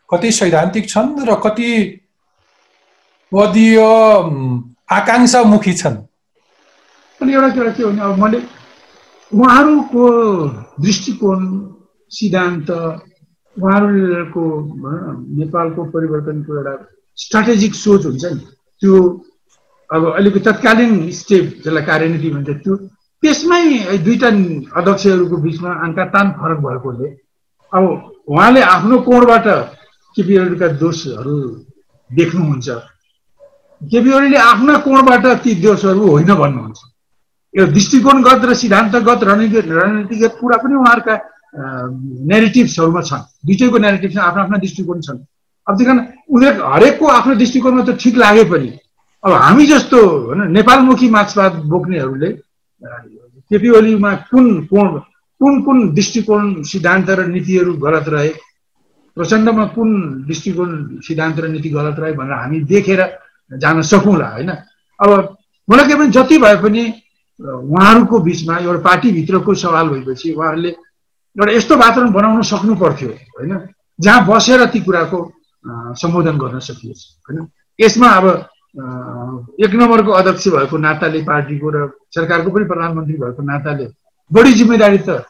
कति 0.09 0.31
सैद्धान्तिक 0.33 0.89
छन् 0.89 1.11
र 1.29 1.35
कति 1.45 1.71
पदीय 3.33 3.79
आकाङ्क्षामुखी 4.91 5.73
छन्? 5.73 5.97
अनि 7.21 7.33
एउटा 7.35 7.49
कुरा 7.55 7.71
के 7.71 7.85
भने 7.85 8.03
अब 8.03 8.19
मैले 8.23 8.39
उहाँहरूको 9.33 10.05
दृष्टिकोण 10.83 11.41
सिद्धान्त 12.11 12.71
उहाँहरूको 12.71 14.45
नेपालको 15.39 15.85
परिवर्तनको 15.95 16.57
एउटा 16.59 16.75
स्ट्राटेजिक 17.19 17.75
सोच 17.75 18.07
हुन्छ 18.07 18.25
नि। 18.25 18.45
त्यो 18.83 18.95
अब 19.91 20.03
अहिलेको 20.11 20.39
तत्कालीन 20.47 20.93
स्टेप 21.21 21.45
जसलाई 21.65 21.85
कार्यनीति 21.91 22.29
भन्छ 22.35 22.51
त्यो 22.65 22.75
त्यसमै 23.23 23.63
दुईवटा 24.05 24.29
अध्यक्षहरूको 24.79 25.37
बिचमा 25.47 25.71
तान 26.15 26.27
फरक 26.41 26.59
भएकोले 26.67 27.09
अब 27.73 27.83
उहाँले 28.27 28.61
आफ्नो 28.75 28.97
कोणबाट 29.07 29.47
केपी 30.17 30.39
ओलीका 30.39 30.69
दोषहरू 30.83 31.37
देख्नुहुन्छ? 32.11 32.69
केपी 33.81 34.11
ओलीले 34.13 34.39
आफ्ना 34.51 34.75
कोणबाट 34.87 35.27
ती 35.43 35.51
दोषहरू 35.63 36.03
होइन 36.11 36.31
भन्नुहुन्छ? 36.35 36.81
दृष्टिकोणगत 37.55 38.45
र 38.45 38.55
सिद्धान्तगत 38.55 39.21
रणनीति 39.25 39.61
रणनीतिगत 39.61 40.33
कुरा 40.41 40.57
पनि 40.63 40.75
उहाँहरूका 40.75 41.15
नेगेटिभ्सहरूमा 42.31 43.03
छन्। 43.03 43.23
दुइटैको 43.47 43.79
नेगेटिभ 43.79 44.11
छन् 44.13 44.23
आफ्ना 44.23 44.43
आफ्ना 44.43 44.59
दृष्टिकोण 44.59 45.01
छन्। 45.01 45.19
अब 45.67 45.75
त्यही 45.77 45.87
कारण 45.87 45.99
उनीहरू 46.31 46.63
हरेकको 46.65 47.07
आफ्नो 47.07 47.35
दृष्टिकोणमा 47.35 47.83
त 47.83 47.91
ठिक 47.99 48.17
लागे 48.17 48.45
पनि। 48.53 48.71
अब 49.25 49.33
हामी 49.35 49.67
जस्तो 49.67 49.99
होइन 49.99 50.41
नेपालमुखी 50.53 51.09
मार्क्सवाद 51.11 51.53
बोक्नेहरूले 51.69 52.31
केपी 53.51 53.69
ओलीमा 53.79 54.13
कुन 54.31 54.47
कोण 54.71 54.89
कुन 55.41 55.61
कुन 55.65 55.79
दृष्टिकोण 55.95 56.63
सिद्धान्त 56.63 57.11
र 57.11 57.27
नीतिहरू 57.27 57.73
गलत 57.83 58.09
रहे 58.09 58.33
प्रचण्डमा 59.17 59.65
कुन 59.75 59.91
दृष्टिकोण 60.29 60.71
सिद्धान्त 61.03 61.39
र 61.41 61.49
नीति 61.49 61.69
गलत 61.71 61.97
रह्यो 61.99 62.15
भनेर 62.15 62.33
हामी 62.33 62.59
देखेर 62.71 63.01
जान 63.51 63.83
सकौँला 63.83 64.29
होइन? 64.29 64.51
अब 65.01 65.11
मलाई 65.69 65.87
के 65.89 65.95
भने 65.95 66.11
जति 66.15 66.39
भए 66.39 66.57
पनि 66.63 66.83
उहाँहरूको 67.41 68.19
बिचमा 68.21 68.57
एउटा 68.59 68.81
पार्टीभित्रको 68.85 69.55
सवाल 69.55 69.89
भएपछि 69.89 70.33
उहाँहरूले 70.33 70.69
एउटा 70.69 71.53
यस्तो 71.53 71.77
वातावरण 71.77 72.13
बनाउन 72.13 72.43
सक्नु 72.43 72.75
पर्थ्यो 72.77 73.09
होइन? 73.09 73.53
जहाँ 73.99 74.27
बसेर 74.27 74.65
ती 74.73 74.81
कुराको 74.81 75.19
सम्बोधन 75.97 76.37
गर्न 76.39 76.59
सकियोस् 76.61 77.03
होइन? 77.25 77.47
यसमा 77.79 78.09
अब 78.09 78.27
एक 79.57 79.73
नम्बरको 79.75 80.11
अध्यक्ष 80.13 80.49
भएको 80.49 80.77
नाताले 80.79 81.23
पार्टीको 81.23 81.69
र 81.71 81.79
सरकारको 82.15 82.51
पनि 82.51 82.65
प्रधानमन्त्री 82.65 83.17
भएको 83.17 83.43
नाताले 83.43 83.87
बढी 84.31 84.53
जिम्मेदारी 84.53 84.99
त 84.99 85.25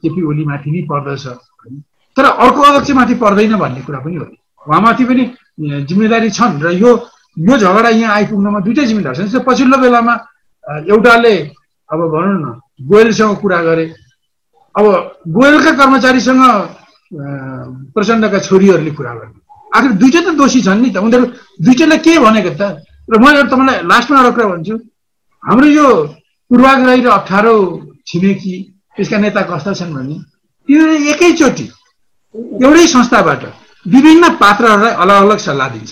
केपी 0.00 0.22
ओलीमाथि 0.22 0.70
नै 0.70 0.82
पर्दछ 0.86 1.26
होइन? 1.26 1.82
तर 2.16 2.24
अर्को 2.24 2.60
अध्यक्षमाथि 2.62 3.14
पर्दैन 3.14 3.56
भन्ने 3.58 3.80
कुरा 3.82 3.98
पनि 4.00 4.16
हो। 4.16 4.26
उहाँमाथि 4.66 5.04
पनि 5.04 5.24
जिम्मेदारी 5.88 6.30
छन् 6.30 6.62
र 6.62 6.70
यो 6.78 6.90
यो 7.36 7.54
झगडा 7.58 7.88
यहाँ 7.90 8.14
आइपुग्नमा 8.14 8.60
दुइटै 8.60 8.86
जिम्मेदार 8.86 9.14
छन्। 9.16 9.42
पछिल्लो 9.42 9.76
बेलामा 9.78 10.14
एउटाले 10.64 11.34
अब 11.90 12.00
भनौँ 12.14 12.36
न 12.40 12.46
गोयलसँग 12.90 13.36
कुरा 13.42 13.60
गरे। 13.62 13.86
अब 14.74 14.84
गोयलका 15.36 15.72
कर्मचारीसँग 15.78 16.42
प्रचण्डका 17.94 18.38
छोरीहरूले 18.48 18.90
कुरा 18.98 19.12
गर्ने 19.14 19.38
आखिर 19.76 19.92
दुइटै 20.00 20.20
त 20.24 20.28
दोषी 20.40 20.60
छन् 20.66 20.80
नि 20.82 20.90
त। 20.90 20.96
उनीहरू 21.04 21.26
दुइटैलाई 21.64 21.98
के 21.98 22.18
भनेको 22.18 22.52
त? 22.58 22.62
र 23.10 23.14
म 23.20 23.24
एउटा 23.28 23.50
तपाईँलाई 23.52 23.76
लास्टमा 23.90 24.18
एउटा 24.18 24.32
कुरा 24.36 24.48
भन्छु। 24.52 24.74
हाम्रो 25.42 25.68
यो 25.68 25.86
पूर्वाग्रही 26.50 27.00
र 27.04 27.08
अप्ठ्यारो 27.12 27.54
छिमेकी 28.08 28.54
त्यसका 28.96 29.18
नेता 29.18 29.42
कस्ता 29.50 29.72
छन् 29.78 29.94
भने 29.94 30.16
तिनीहरूले 30.68 31.10
एकैचोटि 31.12 31.66
एउटै 32.64 32.86
संस्थाबाट 32.88 33.42
विभिन्न 33.86 34.24
पात्रहरूलाई 34.40 34.92
अलग 35.02 35.16
अलग 35.24 35.38
सल्लाह 35.44 35.68
दिन्छ। 35.74 35.90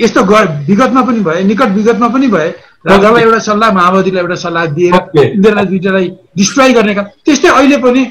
यस्तो 0.00 0.20
विगतमा 0.24 1.02
पनि 1.08 1.20
भए 1.26 1.42
निकट 1.50 1.70
विगतमा 1.76 2.08
पनि 2.14 2.26
भए 2.34 2.48
राजालाई 2.88 3.22
एउटा 3.22 3.38
सल्लाह 3.50 3.70
माओवादीलाई 3.78 4.22
एउटा 4.22 4.36
सल्लाह 4.46 4.64
दिएर 4.76 4.94
यिनीहरूलाई 4.94 5.66
दुइटालाई 5.72 6.06
डिस्ट्रोय 6.38 6.72
गर्ने 6.78 6.94
काम 6.94 7.06
त्यस्तै 7.26 7.48
अहिले 7.58 7.76
पनि 7.86 8.02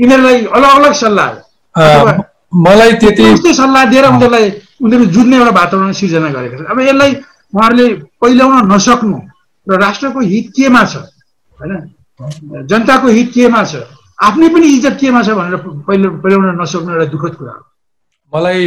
यिनीहरूलाई 0.00 0.38
अलग 0.56 0.70
अलग 0.78 0.92
सल्लाह। 1.04 1.28
मलाई 2.66 2.92
त्यति 3.02 3.54
सल्लाह 3.62 3.84
दिएर 3.92 4.04
उनीहरूलाई 4.08 4.46
उनीहरू 4.82 5.04
जुझ्ने 5.14 5.36
एउटा 5.36 5.52
वातावरण 5.60 5.92
सिर्जना 6.00 6.28
गरेका 6.36 6.56
छन्। 6.58 6.70
अब 6.72 6.78
यसलाई 6.80 7.12
उहाँहरूले 7.54 7.86
पहिल्याउन 8.22 8.72
नसक्नु 8.72 9.18
र 9.66 9.72
राष्ट्रको 9.84 10.20
हित 10.32 10.46
केमा 10.56 10.82
छ? 10.84 10.94
होइन? 11.58 11.72
जनताको 12.70 13.08
हित 13.08 13.28
केमा 13.34 13.62
छ? 13.64 13.74
आफ्नै 14.22 14.48
पनि 14.54 14.66
इज्जत 14.76 14.96
केमा 15.00 15.20
छ 15.22 15.28
भनेर 15.38 15.56
पहिलो 15.86 16.08
पहिलाउन 16.22 16.60
नसक्नु 16.62 16.90
एउटा 16.92 17.06
दुःखद 17.14 17.34
कुरा 17.38 17.52
हो। 17.52 17.62
मलाई 18.32 18.60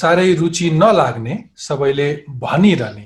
साह्रै 0.00 0.28
रुचि 0.40 0.66
नलाग्ने 0.82 1.34
सबैले 1.66 2.08
भनिरहने 2.42 3.04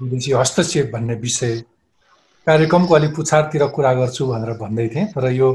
विदेशी 0.00 0.32
हस्तक्षेप 0.32 0.90
भन्ने 0.92 1.14
विषय 1.20 1.56
कार्यक्रमको 2.46 2.94
अलिक 2.94 3.14
पुछारतिर 3.16 3.66
कुरा 3.74 3.92
गर्छु 3.94 4.26
भनेर 4.26 4.52
भन्दै 4.58 4.88
थिएँ। 4.88 5.06
तर 5.14 5.30
यो 5.32 5.48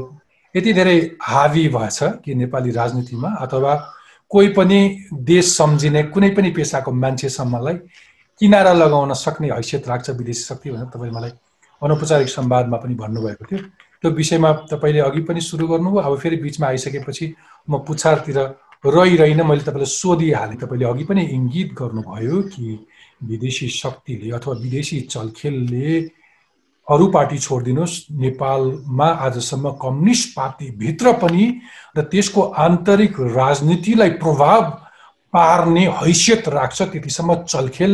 यति 0.54 0.72
धेरै 0.72 0.96
हावी 1.22 1.68
भएछ 1.68 1.98
कि 2.24 2.34
नेपाली 2.34 2.70
राजनीतिमा 2.70 3.28
अथवा 3.40 3.74
कोही 4.30 4.48
पनि 4.58 4.80
देश 5.30 5.56
सम्झिने 5.56 6.02
कुनै 6.12 6.30
पनि 6.36 6.50
पेसाको 6.50 6.92
मान्छेसम्मलाई 6.92 7.74
किनारा 8.40 8.72
लगाउन 8.72 9.12
सक्ने 9.14 9.50
हैसियत 9.52 9.88
राख्छ 9.88 10.10
विदेशी 10.10 10.42
शक्ति 10.42 10.70
भनेर 10.70 10.86
तपाईँले 10.92 11.16
मलाई 11.16 11.30
अनौपचारिक 11.82 12.28
संवादमा 12.28 12.76
पनि 12.76 12.94
भन्नुभएको 12.94 13.44
थियो। 13.44 13.58
त्यो 14.02 14.10
विषयमा 14.10 14.52
तपाईँले 14.72 15.00
अघि 15.00 15.20
पनि 15.28 15.40
सुरु 15.40 15.66
गर्नुभयो। 15.68 16.02
अब 16.02 16.18
फेरि 16.18 16.36
बिचमा 16.36 16.66
आइसकेपछि 16.66 17.34
म 17.70 17.78
पुछारतिर 17.88 18.38
रहिरहन 18.86 19.46
मैले 19.46 19.62
तपाईँलाई 19.62 19.90
सोधिहालेँ। 19.94 20.58
तपाईँले 20.58 20.84
अघि 20.84 21.04
पनि 21.04 21.22
इङ्गित 21.36 21.72
गर्नुभयो 21.80 22.42
कि 22.52 22.78
विदेशी 23.22 23.68
शक्तिले 23.70 24.30
अथवा 24.30 24.54
विदेशी 24.54 25.00
चलखेलले 25.12 26.00
अरू 26.86 27.06
पार्टी 27.06 27.38
छोडिदिनुहोस्। 27.38 27.94
नेपालमा 28.10 29.08
आजसम्म 29.26 29.70
कम्युनिस्ट 29.82 30.36
पार्टीभित्र 30.36 31.12
पनि 31.22 31.44
र 31.96 32.02
त्यसको 32.02 32.40
आन्तरिक 32.58 33.20
राजनीतिलाई 33.20 34.10
प्रभाव 34.18 34.62
पार्ने 35.32 35.84
हैसियत 36.00 36.48
राख्छ 36.48 36.82
त्यतिसम्म 36.82 37.34
चलखेल 37.44 37.92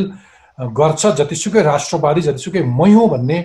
गर्छ। 0.59 1.07
जतिसुकै 1.19 1.63
राष्ट्रवादी 1.63 2.21
जतिसुकै 2.21 2.63
मै 2.63 2.93
हो 2.93 3.07
भन्ने 3.09 3.39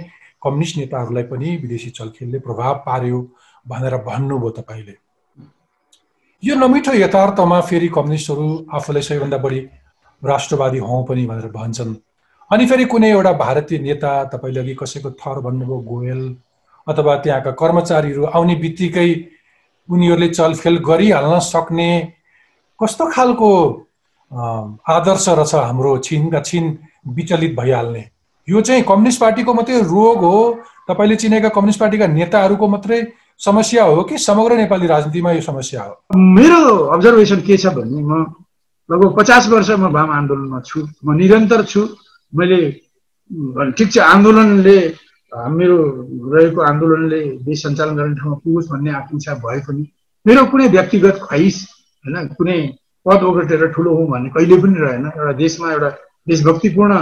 कम्युनिस्ट 0.44 0.78
नेताहरूलाई 0.78 1.24
पनि 1.24 1.56
विदेशी 1.58 1.90
चलखेलले 1.90 2.40
प्रभाव 2.40 2.74
पार्यो 2.86 3.20
भनेर 3.66 3.96
भन्नुभयो 4.08 4.50
तपाईँले। 4.50 4.96
यो 6.44 6.56
नमिठो 6.56 6.94
यथार्थमा 6.94 7.60
फेरि 7.62 7.88
कम्युनिस्टहरू 7.88 8.48
आफूलाई 8.74 9.02
सबैभन्दा 9.02 9.38
बढी 9.38 9.60
राष्ट्रवादी 10.26 10.78
हौ 10.80 11.04
पनि 11.04 11.26
भनेर 11.26 11.48
भन्छन्। 11.52 11.96
अनि 12.52 12.66
फेरि 12.66 12.86
कुनै 12.86 13.10
एउटा 13.12 13.32
भारतीय 13.34 13.80
नेता 13.80 14.12
तपाईँले 14.34 14.60
अघि 14.60 14.74
कसैको 14.82 15.12
थर 15.12 15.40
भन्नुभयो 15.42 15.78
गोयल 15.90 16.22
अथवा 16.88 17.16
त्यहाँका 17.24 17.52
कर्मचारीहरू 17.52 18.24
आउने 18.26 18.56
बित्तिकै 18.56 19.10
उनीहरूले 19.90 20.28
चलखेल 20.30 20.78
गरिहाल्न 20.80 21.40
सक्ने 21.44 21.90
कस्तो 22.80 23.06
खालको 23.12 23.50
आदर्श 24.90 25.28
रहेछ 25.30 25.56
हाम्रो 25.56 25.98
छिनका 26.04 26.40
छिन 26.42 26.78
विचलित 27.08 27.56
भइहाल्ने। 27.60 28.04
यो 28.48 28.62
चाहिँ 28.62 28.84
कम्युनिस्ट 28.84 29.22
पार्टीको 29.22 29.54
मात्रै 29.54 29.82
रोग 29.82 30.24
हो। 30.24 30.40
तपाईँले 30.90 31.16
चिनेका 31.16 31.50
कम्युनिस्ट 31.50 31.80
पार्टीका 31.80 32.08
नेताहरूको 32.08 32.68
मात्रै 32.68 33.02
समस्या 33.40 33.84
हो 33.84 34.04
कि 34.04 34.18
समग्र 34.18 34.58
नेपाली 34.58 34.88
राजनीतिमा 34.88 35.32
यो 35.32 35.42
समस्या 35.42 35.84
हो? 35.84 35.94
मेरो 36.16 36.78
अब्जर्भेसन 36.96 37.42
के 37.48 37.58
छ 37.58 37.74
भने 37.76 38.02
म 38.02 38.26
लगभग 38.90 39.16
पचास 39.18 39.48
वर्ष 39.50 39.70
म 39.72 39.92
वाम 39.96 40.10
आन्दोलनमा 40.12 40.60
छु। 40.68 40.80
म 41.06 41.16
निरन्तर 41.18 41.64
छु। 41.72 41.82
मैले 42.34 42.60
ठिक 43.78 43.90
छ 43.94 43.98
आन्दोलनले 44.14 44.78
मेरो 45.32 45.78
रहेको 46.34 46.62
आन्दोलनले 46.62 47.20
देश 47.48 47.62
सञ्चालन 47.64 47.96
गर्ने 47.98 48.16
ठाउँमा 48.20 48.38
पुगोस् 48.44 48.70
भन्ने 48.72 48.92
आकाङ्क्षा 49.00 49.34
भए 49.44 49.60
पनि 49.68 49.84
मेरो 50.26 50.46
कुनै 50.52 50.68
व्यक्तिगत 50.76 51.18
ख्वाइस 51.24 51.58
होइन 52.06 52.28
कुनै 52.38 52.58
पद 53.06 53.24
ओगटेर 53.24 53.66
ठुलो 53.76 53.96
हुँ 53.96 54.08
भन्ने 54.12 54.30
कहिले 54.36 54.58
पनि 54.64 54.80
रहेन। 54.80 55.06
एउटा 55.08 55.34
देशमा 55.44 55.72
एउटा 55.72 55.90
देशभक्तिपूर्ण 56.28 56.94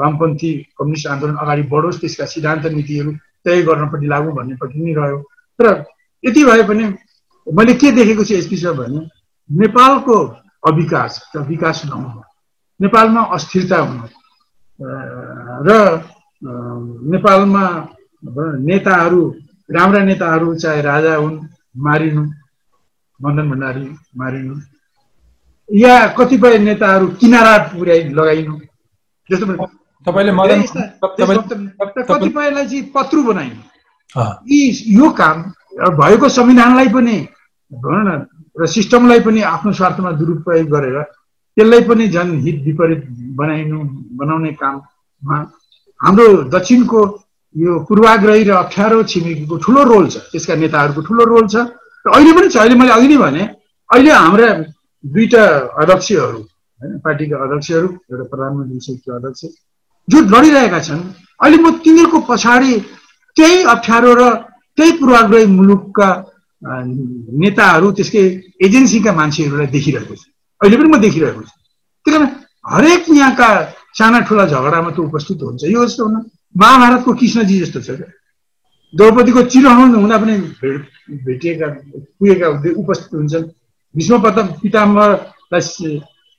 वामपन्थी 0.00 0.50
कम्युनिस्ट 0.78 1.06
आन्दोलन 1.06 1.36
अगाडि 1.44 1.62
बढोस् 1.70 2.00
त्यसका 2.00 2.26
सिद्धान्त 2.32 2.66
नीतिहरू 2.74 3.12
तय 3.44 3.62
गर्नपट्टि 3.68 4.06
लागु 4.06 4.32
भन्नेपट्टि 4.38 4.78
नै 4.80 4.92
रह्यो। 4.98 5.18
तर 5.58 5.66
यति 6.24 6.44
भए 6.44 6.62
पनि 6.68 6.84
मैले 7.46 7.74
के 7.80 7.92
देखेको 7.92 8.24
छु 8.24 8.34
यस 8.34 8.48
विषय 8.50 8.72
भने 8.80 9.00
नेपालको 9.50 10.16
अविकास 10.68 11.12
विकास 11.36 11.82
नहुनु 11.86 12.22
नेपालमा 12.80 13.22
अस्थिरता 13.36 13.78
हुनु 13.78 14.06
र 15.66 15.68
नेपालमा 17.12 17.64
नेताहरू 18.68 19.22
राम्रा 19.70 20.00
नेताहरू 20.04 20.54
चाहे 20.54 20.80
राजा 20.82 21.14
हुन् 21.16 21.38
मारिनु 21.76 22.22
मदन 23.20 23.50
भण्डारी 23.50 23.86
मारिनु 24.16 24.54
या 25.68 25.94
कतिपय 26.18 26.58
नेताहरू 26.58 27.06
किनारा 27.20 27.56
पुर्याइ 27.68 28.00
लगाइनु 28.18 28.54
जस्तो 29.30 29.46
कतिपयलाई 32.10 32.66
चाहिँ 32.66 32.82
पत्रु 32.94 33.22
बनाइनु। 33.22 33.60
यी 34.50 34.60
यो 34.96 35.10
काम 35.20 35.42
भएको 36.00 36.28
संविधानलाई 36.28 36.88
पनि 36.88 37.16
भनौँ 37.70 38.04
न 38.04 38.26
र 38.60 38.66
सिस्टमलाई 38.66 39.20
पनि 39.26 39.40
आफ्नो 39.54 39.72
स्वार्थमा 39.72 40.10
दुरुपयोग 40.20 40.68
गरेर 40.74 40.98
त्यसलाई 41.56 41.82
पनि 41.88 42.08
झन् 42.08 42.30
हित 42.44 42.56
विपरीत 42.66 43.02
बनाइनु 43.38 43.78
बनाउने 44.20 44.52
काममा 44.60 45.36
हाम्रो 46.00 46.26
दक्षिणको 46.54 47.00
यो 47.54 47.78
पूर्वाग्रही 47.88 48.42
र 48.44 48.50
अप्ठ्यारो 48.54 49.02
छिमेकीको 49.10 49.56
ठुलो 49.64 49.82
रोल 49.84 50.06
छ। 50.08 50.16
त्यसका 50.30 50.54
नेताहरूको 50.54 51.00
ठुलो 51.08 51.24
रोल 51.32 51.46
छ। 51.48 51.56
र 52.04 52.08
अहिले 52.14 52.32
पनि 52.32 52.48
छ। 52.48 52.56
अहिले 52.56 52.74
मैले 52.80 52.92
अघि 52.92 53.08
नै 53.08 53.18
भने 53.18 53.42
अहिले 53.90 54.10
हाम्रा 54.12 54.48
दुईटा 55.04 55.44
अध्यक्षहरू 55.82 56.38
होइन 56.38 56.98
पार्टीका 57.04 57.36
अध्यक्षहरू 57.44 57.88
एउटा 58.12 58.24
प्रधानमन्त्री 58.30 58.78
सहितको 58.86 59.10
अध्यक्ष 59.18 59.42
जो 60.08 60.18
लडिरहेका 60.32 60.80
छन्। 60.86 61.02
अहिले 61.42 61.58
म 61.58 61.66
तिनीहरूको 61.84 62.18
पछाडि 62.30 62.72
त्यही 63.36 63.62
अप्ठ्यारो 63.74 64.12
र 64.14 64.22
त्यही 64.78 64.92
पूर्वाग्रही 65.00 65.46
मुलुकका 65.58 66.08
नेताहरू 66.62 67.88
त्यसकै 67.96 68.22
एजेन्सीका 68.66 69.12
मान्छेहरूलाई 69.12 69.66
देखिरहेको 69.76 70.14
छु। 70.14 70.26
अहिले 70.60 70.76
पनि 70.76 70.88
म 70.88 70.96
देखिरहेको 71.00 71.40
छु। 71.40 71.54
त्यही 72.06 72.12
कारण 72.12 72.28
हरेक 72.64 73.02
यहाँका 73.08 73.48
साना 73.98 74.18
ठुला 74.28 74.44
झगडामा 74.46 74.90
त 74.92 74.98
उपस्थित 75.08 75.42
हुन्छ। 75.42 75.62
यो 75.72 75.84
जस्तो 75.86 76.04
हुन 76.04 76.16
महाभारतको 76.60 77.10
कृष्णजी 77.16 77.60
जस्तो 77.60 77.80
छ 77.80 77.90
क्या। 77.96 78.08
द्रौपदीको 78.94 79.42
चिरहरण 79.48 79.94
हुँदा 79.94 80.16
पनि 80.20 80.34
भेटिएका 81.24 81.66
पुगेका 82.18 82.48
उपस्थित 82.76 83.12
हुन्छन्। 83.14 83.44
भीष्म 83.94 84.14
पतम 84.22 84.46
पिताम्बरलाई 84.60 85.62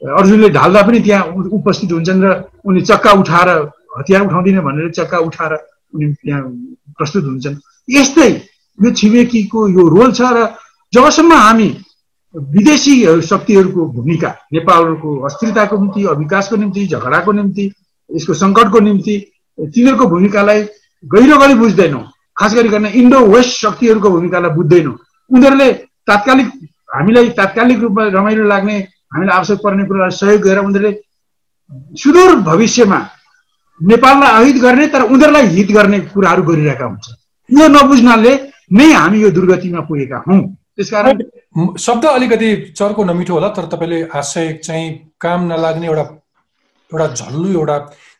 अर्जुनले 0.02 0.50
ढाल्दा 0.50 0.82
पनि 0.82 1.00
त्यहाँ 1.02 1.24
उपस्थित 1.58 1.92
हुन्छन् 1.92 2.24
र 2.24 2.28
उनी 2.66 2.82
चक्का 2.82 3.12
उठाएर 3.22 3.50
हतियार 3.98 4.22
उठाउँदिन 4.28 4.60
भनेर 4.62 4.92
चक्का 4.92 5.18
उठाएर 5.28 5.54
उनी 5.96 6.06
त्यहाँ 6.14 6.42
प्रस्तुत 6.98 7.24
हुन्छन्। 7.26 7.56
यस्तै 7.90 8.30
यो 8.80 8.92
छिमेकीको 8.92 9.68
यो 9.70 9.88
रोल 9.96 10.12
छ 10.12 10.22
र 10.36 10.48
जबसम्म 10.94 11.34
हामी 11.36 11.70
विदेशी 12.36 12.96
शक्तिहरूको 13.22 13.86
भूमिका 13.96 14.30
नेपालको 14.54 15.10
अस्थिरताको 15.28 15.78
निम्ति 15.78 16.04
अविकासको 16.14 16.56
निम्ति 16.56 16.86
झगडाको 16.88 17.32
निम्ति 17.32 17.66
यसको 18.10 18.34
सङ्कटको 18.34 18.80
निम्ति 18.80 19.16
तिनीहरूको 19.58 20.06
भूमिकालाई 20.08 20.62
गहिरो 21.04 21.38
गरी 21.38 21.54
बुझ्दैनौँ। 21.56 22.04
खास 22.38 22.54
गरिकन 22.56 22.86
इन्डो 22.86 23.20
वेस्ट 23.28 23.52
शक्तिहरूको 23.58 24.10
भूमिकालाई 24.10 24.52
बुझ्दैनौँ। 24.56 24.96
उनीहरूले 25.32 25.72
तात्कालिक 26.08 26.48
हामीलाई 26.96 27.30
तात्कालिक 27.40 27.80
रूपमा 27.80 28.04
रमाइलो 28.16 28.44
लाग्ने 28.48 28.78
हामीलाई 29.14 29.38
आवश्यक 29.38 29.60
पर्ने 29.64 29.84
कुरालाई 29.88 30.18
सहयोग 30.18 30.42
गरेर 30.42 30.60
उनीहरूले 30.60 30.94
सुदूर 32.00 32.36
भविष्यमा 32.48 33.00
नेपाललाई 33.82 34.32
अहित 34.40 34.58
गर्ने 34.62 34.88
तर 34.88 35.02
उनीहरूलाई 35.04 35.48
हित 35.56 35.72
गर्ने 35.72 36.00
कुराहरू 36.16 36.44
गरिरहेका 36.44 36.86
हुन्छ 36.86 37.06
यो 37.50 37.68
नबुझ्नाले 37.68 38.34
नै 38.72 38.88
हामी 38.94 39.22
यो 39.22 39.30
दुर्गतिमा 39.36 39.82
पुगेका 39.90 40.18
हौँ। 40.28 40.42
त्यसकारण 40.76 41.18
शब्द 41.78 42.06
अलिकति 42.06 42.50
चर्को 42.78 43.04
नमिठो 43.04 43.34
होला 43.34 43.50
तर 43.56 43.66
तपाईँले 43.72 44.00
आशय 44.20 44.54
चाहिँ 44.64 44.88
काम 45.22 45.40
नलाग्ने 45.52 45.88
एउटा 45.88 46.06
एउटा 46.92 47.08
झल्लु 47.20 47.50
एउटा 47.60 47.78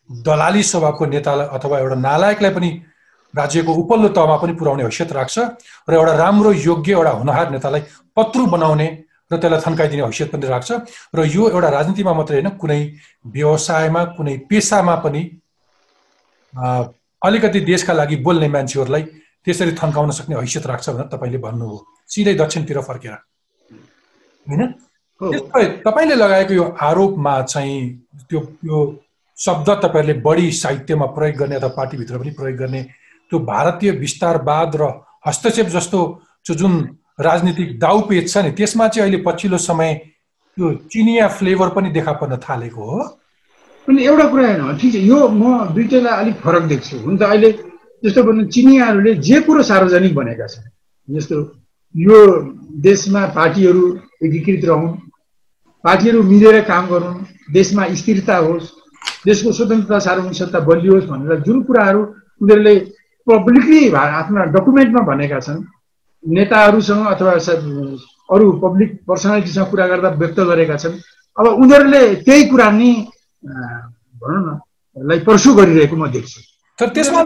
दलाली 0.10 0.64
स्वभावको 0.64 1.06
नेतालाई 1.06 1.48
अथवा 1.58 1.80
एउटा 1.80 1.96
नालायकलाई 2.08 2.52
पनि 2.52 2.70
राज्यको 3.34 3.72
उपल्लो 3.84 4.08
तहमा 4.18 4.36
पनि 4.44 4.54
पुर्याउने 4.60 4.84
हैसियत 4.84 5.12
राख्छ 5.20 5.38
र 5.90 5.94
एउटा 5.96 6.14
राम्रो 6.24 6.52
योग्य 6.52 6.92
एउटा 6.92 7.12
हुनहार 7.22 7.52
नेतालाई 7.52 7.82
पत्रु 8.18 8.46
बनाउने 8.54 8.88
र 9.32 9.38
त्यसलाई 9.40 9.62
थन्काइदिने 9.68 10.04
हैसियत 10.04 10.32
पनि 10.32 10.48
राख्छ 10.48 10.70
र 11.16 11.26
यो 11.36 11.50
एउटा 11.50 11.70
राजनीतिमा 11.78 12.14
मात्रै 12.20 12.38
होइन 12.38 12.50
कुनै 12.62 12.82
व्यवसायमा 13.36 14.04
कुनै 14.20 14.36
पेसामा 14.50 14.96
पनि 15.08 15.22
अलिकति 17.22 17.60
देशका 17.72 17.94
लागि 17.94 18.16
बोल्ने 18.28 18.48
मान्छेहरूलाई 18.56 19.04
त्यसरी 19.46 19.72
थन्काउन 19.82 20.12
सक्ने 20.12 20.36
हैसियत 20.36 20.66
राख्छ 20.68 20.90
भनेर 20.90 21.08
तपाईँले 21.14 21.38
भन्नुभयो। 21.38 21.78
सिधै 22.10 22.34
दक्षिणतिर 22.36 22.80
फर्केर। 22.82 23.14
होइन? 24.48 24.62
तपाईँले 25.86 26.16
लगाएको 26.16 26.54
यो 26.54 26.66
आरोपमा 26.82 27.34
चाहिँ 27.44 27.78
त्यो 28.30 28.40
यो 28.66 28.78
शब्द 29.38 29.70
तपाईँहरूले 29.84 30.20
बढी 30.22 30.52
साहित्यमा 30.54 31.06
प्रयोग 31.16 31.36
गर्ने 31.38 31.56
अथवा 31.56 31.70
पार्टीभित्र 31.78 32.18
पनि 32.18 32.32
प्रयोग 32.40 32.58
गर्ने 32.58 32.82
त्यो 33.32 33.40
भारतीय 33.40 33.92
विस्तारवाद 34.02 34.76
र 34.76 34.84
हस्तक्षेप 35.28 35.68
जस्तो 35.76 36.00
जुन 36.52 36.74
राजनीतिक 37.20 37.80
दाउपेच 37.80 38.26
छ 38.30 38.38
नि 38.38 38.52
त्यसमा 38.58 38.88
चाहिँ 38.88 39.04
अहिले 39.04 39.24
पछिल्लो 39.26 39.58
समय 39.60 39.94
त्यो 40.58 40.74
चिनिया 40.92 41.28
फ्लेभर 41.38 41.70
पनि 41.76 41.90
देखा 41.92 42.12
पर्न 42.22 42.38
थालेको 42.46 42.82
हो। 42.82 43.00
अनि 43.88 44.04
एउटा 44.04 44.26
कुरा 44.30 44.72
ठिक 44.82 44.92
छ। 44.94 44.96
यो 45.06 45.18
म 45.30 45.74
दुइटैलाई 45.74 46.16
अलिक 46.22 46.36
फरक 46.42 46.64
देख्छु। 46.72 46.98
हुन 47.06 47.18
त 47.18 47.24
अहिले 47.24 47.50
जस्तो 48.04 48.24
भन्नु 48.24 48.44
चिनियाहरूले 48.54 49.14
जे 49.28 49.40
कुरो 49.42 49.64
सार्वजनिक 49.64 50.14
बनेका 50.16 50.48
छन् 50.48 51.16
जस्तो 51.16 51.38
यो 51.96 52.18
देशमा 52.82 53.26
पार्टीहरू 53.36 53.84
एकीकृत 54.26 54.66
रहन् 54.66 54.88
पार्टीहरू 55.84 56.24
मिलेर 56.24 56.62
काम 56.72 56.88
गरौँ 56.88 57.14
देशमा 57.54 57.88
स्थिरता 58.02 58.38
होस् 58.38 58.72
देशको 59.26 59.52
स्वतन्त्रता 59.52 60.00
सार्वजनिक 60.00 60.36
सत्ता 60.36 60.60
बलियोस् 60.70 61.06
भनेर 61.12 61.40
जुन 61.46 61.62
कुराहरू 61.64 62.02
उनीहरूले 62.42 62.76
पब्लिकली 63.28 63.82
आफ्ना 63.94 64.44
डकुमेन्टमा 64.56 65.02
भनेका 65.12 65.40
छन् 65.40 65.64
नेताहरूसँग 66.24 67.06
अथवा 67.08 67.32
अरू 68.30 68.52
पब्लिक 68.66 68.90
पर्सनालिटीसँग 69.08 69.70
कुरा 69.72 69.88
गर्दा 69.88 70.10
व्यक्त 70.22 70.40
गरेका 70.52 70.78
छन् 70.84 71.00
अब 71.38 71.46
उनीहरूले 71.48 72.04
त्यही 72.26 72.44
कुरा 72.50 72.70
नि 72.72 72.92
भनौँ 74.22 74.42
न 74.46 74.60
लाई 74.98 75.20
पर्सु 75.28 75.54
गरिरहेको 75.54 75.96
म 75.96 76.08
देख्छु। 76.12 76.42
तर 76.82 76.90
त्यसमा 76.98 77.24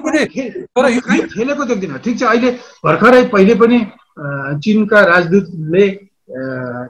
खेलेको 1.36 1.64
देख्दिनँ। 1.66 1.98
ठिक 2.06 2.20
छ 2.20 2.24
अहिले 2.28 2.50
भर्खरै 2.86 3.24
पहिले 3.32 3.56
पनि 3.56 3.78
चिनका 4.64 5.00
राजदूतले 5.12 5.86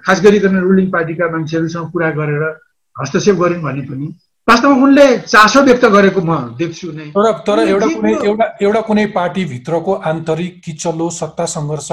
खास 0.05 0.21
गरिकन 0.25 0.55
रुलिङ 0.67 0.87
पार्टीका 0.91 1.25
मान्छेहरूसँग 1.31 1.91
कुरा 1.93 2.09
गरेर 2.19 2.43
हस्तक्षेप 2.95 3.35
गरिन् 3.43 3.61
भने 3.63 3.81
पनि 3.89 4.07
वास्तवमा 4.47 4.83
उनले 4.85 5.05
चासो 5.25 5.61
व्यक्त 5.67 5.85
गरेको 5.93 6.21
म 6.21 6.31
देख्छु 6.57 6.91
नै। 6.91 7.05
तर 7.13 7.31
तर 7.47 7.59
एउटा 7.67 7.87
कुनै 7.93 8.13
एउटा 8.29 8.45
एउटा 8.61 8.81
कुनै 8.89 9.05
पार्टीभित्रको 9.13 9.93
आन्तरिक 10.11 10.61
किचलो 10.65 11.09
सत्ता 11.19 11.45
सङ्घर्ष 11.53 11.89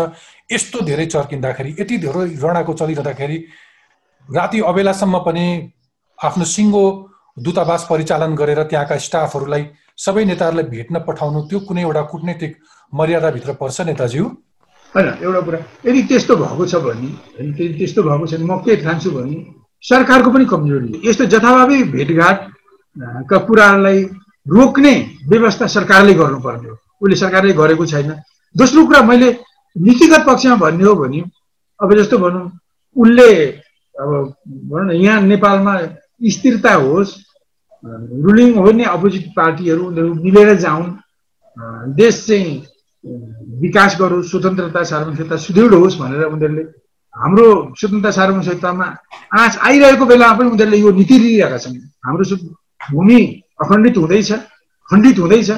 यस्तो 0.53 0.81
धेरै 0.89 1.07
चर्किँदाखेरि 1.15 1.71
यति 1.81 1.97
धेरै 2.05 2.27
रणाको 2.45 2.73
चलिरहँदाखेरि 2.81 3.39
राति 4.29 4.61
अबेलासम्म 4.71 5.19
पनि 5.29 5.47
आफ्नो 6.19 6.45
सिङ्गो 6.55 6.85
दूतावास 7.37 7.87
परिचालन 7.91 8.35
गरेर 8.37 8.63
त्यहाँका 8.65 8.97
स्टाफहरूलाई 9.07 9.65
सबै 9.99 10.25
नेताहरूलाई 10.25 10.67
भेट्न 10.75 10.99
पठाउनु 11.07 11.41
त्यो 11.49 11.59
कुनै 11.69 11.83
एउटा 11.83 12.03
कुटनैतिक 12.13 12.53
मर्यादाभित्र 12.93 13.53
पर्छ 13.61 13.81
नेताज्यू? 13.89 14.25
होइन 14.95 15.07
एउटा 15.25 15.41
कुरा। 15.41 15.59
यदि 15.87 16.03
त्यस्तो 16.09 16.37
भएको 16.37 16.67
छ 16.67 16.75
भने 16.85 17.09
यदि 17.41 17.75
त्यस्तो 17.79 18.03
भएको 18.03 18.27
छ 18.27 18.35
भने 18.35 18.45
म 18.45 18.57
के 18.65 18.77
ठान्छु 18.85 19.11
भने 19.11 19.37
सरकारको 19.85 20.31
पनि 20.31 20.45
कमजोरी 20.53 21.01
यस्तो 21.05 21.25
जथाभावी 21.33 21.83
भेटघाटका 21.95 23.39
कुराहरूलाई 23.47 24.03
रोक्ने 24.47 24.95
व्यवस्था 25.29 25.67
सरकारले 25.77 26.15
गर्नुपर्ने 26.15 26.69
हो। 26.69 26.77
उसले 27.03 27.17
सरकारले 27.17 27.53
गरेको 27.55 27.87
छैन। 27.87 28.11
दोस्रो 28.55 28.87
कुरा 28.87 29.03
मैले 29.03 29.29
नीतिगत 29.77 30.23
पक्षमा 30.29 30.57
भन्ने 30.57 30.85
हो 30.85 30.95
भने 30.95 31.21
अब 31.81 31.95
जस्तो 31.99 32.19
भनौँ 32.19 32.45
उसले 32.97 33.29
अब 33.97 34.11
भनौँ 34.71 34.87
न 34.87 34.91
यहाँ 34.93 35.21
नेपालमा 35.23 35.75
स्थिरता 36.35 36.75
होस् 36.75 37.11
रुलिङ 37.85 38.51
हो 38.57 38.71
नि 38.73 38.85
अपोजिट 38.87 39.25
पार्टीहरू 39.37 39.83
उनीहरू 39.87 40.15
मिलेर 40.15 40.55
जाउन्। 40.65 40.91
देश 41.97 42.15
चाहिँ 42.27 42.53
विकास 43.63 43.97
गरोस् 44.01 44.31
स्वतन्त्रता 44.31 44.83
सार्वभौमिकता 44.83 45.37
सुदृढ 45.37 45.73
होस् 45.75 45.99
भनेर 46.01 46.25
उनीहरूले 46.25 46.63
हाम्रो 47.15 47.47
स्वतन्त्रता 47.79 48.11
सार्वभौमिकतामा 48.19 48.87
आँच 49.35 49.59
आइरहेको 49.59 50.05
बेलामा 50.07 50.39
पनि 50.39 50.49
उनीहरूले 50.51 50.79
यो 50.79 50.91
नीति 50.99 51.19
लिइरहेका 51.19 51.59
छन्। 51.59 51.77
हाम्रो 52.07 52.25
भूमि 52.93 53.21
अखण्डित 53.63 53.97
हुँदैछ 53.99 54.31
खण्डित 54.89 55.19
हुँदैछ। 55.19 55.51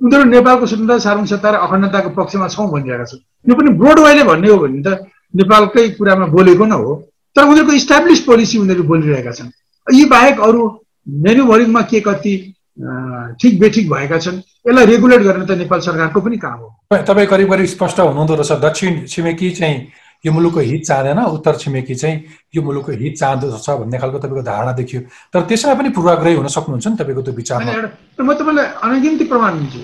उनीहरू 0.00 0.24
नेपालको 0.30 0.66
स्वतन्त्रता 0.66 0.98
सार्वभौमिकता 1.06 1.50
र 1.50 1.56
अखण्डताको 1.66 2.10
पक्षमा 2.18 2.48
छौँ 2.48 2.66
भनिरहेका 2.70 3.04
छन्। 3.04 3.22
यो 3.46 3.54
पनि 3.54 3.70
ब्रोड 3.78 3.98
वाइले 3.98 4.22
भन्ने 4.30 4.48
हो 4.50 4.58
भने 4.58 4.82
त 4.82 4.88
नेपालकै 5.34 5.88
कुरामा 5.94 6.26
बोलेको 6.34 6.64
न 6.64 6.72
हो। 6.72 6.90
तर 7.36 7.42
उनीहरूको 7.46 7.72
इस्टाब्लिस 7.72 8.20
पोलिसी 8.26 8.58
उनीहरू 8.58 8.82
बोलिरहेका 8.82 9.32
छन्। 9.32 9.50
यी 9.86 10.04
बाहेक 10.10 10.40
अरू 10.40 10.62
मेन्युभरिङमा 11.08 11.82
के 11.90 12.00
कति 12.00 12.34
ठिक 13.40 13.58
बेठिक 13.60 13.90
भएका 13.90 14.18
छन् 14.18 14.36
यसलाई 14.68 14.86
रेगुलेट 14.86 15.22
गर्न 15.22 15.46
त 15.46 15.50
नेपाल 15.58 15.80
सरकारको 15.80 16.20
पनि 16.20 16.36
काम 16.38 16.58
हो। 16.58 16.68
तपाईँ 16.92 17.26
करिब 17.26 17.50
करिब 17.50 17.66
स्पष्ट 17.66 18.00
हुनुहुँदो 18.00 18.34
रहेछ। 18.34 18.52
दक्षिण 18.62 19.04
छिमेकी 19.06 19.50
चाहिँ 19.50 19.76
यो 20.26 20.32
मुलुकको 20.32 20.60
हित 20.60 20.82
चाहँदैन 20.86 21.18
उत्तर 21.18 21.56
छिमेकी 21.56 21.94
चाहिँ 21.94 22.16
यो 22.54 22.62
मुलुकको 22.62 22.92
हित 22.92 23.16
चाहँदो 23.18 23.50
छ 23.58 23.70
भन्ने 23.82 23.98
खालको 23.98 24.18
तपाईँको 24.18 24.42
धारणा 24.46 24.72
देखियो। 24.78 25.00
तर 25.32 25.40
त्यसमा 25.48 25.74
पनि 25.74 25.88
पूर्वाग्रही 25.96 26.34
हुन 26.38 26.46
सक्नुहुन्छ 26.46 26.86
नि 26.86 26.96
तपाईँको 27.02 27.22
त्यो 27.22 27.34
विचारमा। 27.34 27.72
म 28.22 28.34
तपाईँलाई 28.38 28.66
अनगिन्ती 28.78 29.24
प्रमाण 29.26 29.52
दिन्छु। 29.58 29.82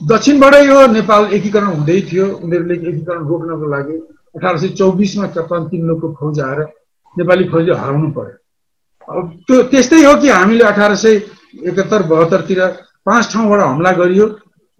दक्षिणबाट 0.00 0.54
यो 0.68 0.86
नेपाल 0.92 1.22
एकीकरण 1.32 1.68
हुँदै 1.80 2.00
थियो। 2.12 2.26
उनीहरूले 2.44 2.74
एकीकरण 2.74 3.20
रोक्नको 3.24 3.66
लागि 3.72 3.96
अठार 4.36 4.56
सय 4.58 4.68
चौबिसमा 4.76 5.26
कन्स्टान्टिनोको 5.32 6.06
फौज 6.20 6.40
आएर 6.40 6.60
नेपाली 7.16 7.44
फौजले 7.48 7.72
हराउनु 7.72 8.10
पर्यो। 8.12 8.36
त्यो 9.46 9.62
त्यस्तै 9.70 10.04
हो 10.04 10.14
कि 10.20 10.28
हामीले 10.28 10.64
अठार 10.64 10.94
सय 10.96 11.14
एकहत्तर 11.68 12.02
बहत्तरतिर 12.10 12.60
पाँच 13.06 13.32
ठाउँबाट 13.32 13.60
हमला 13.60 13.90
गरियो 14.00 14.26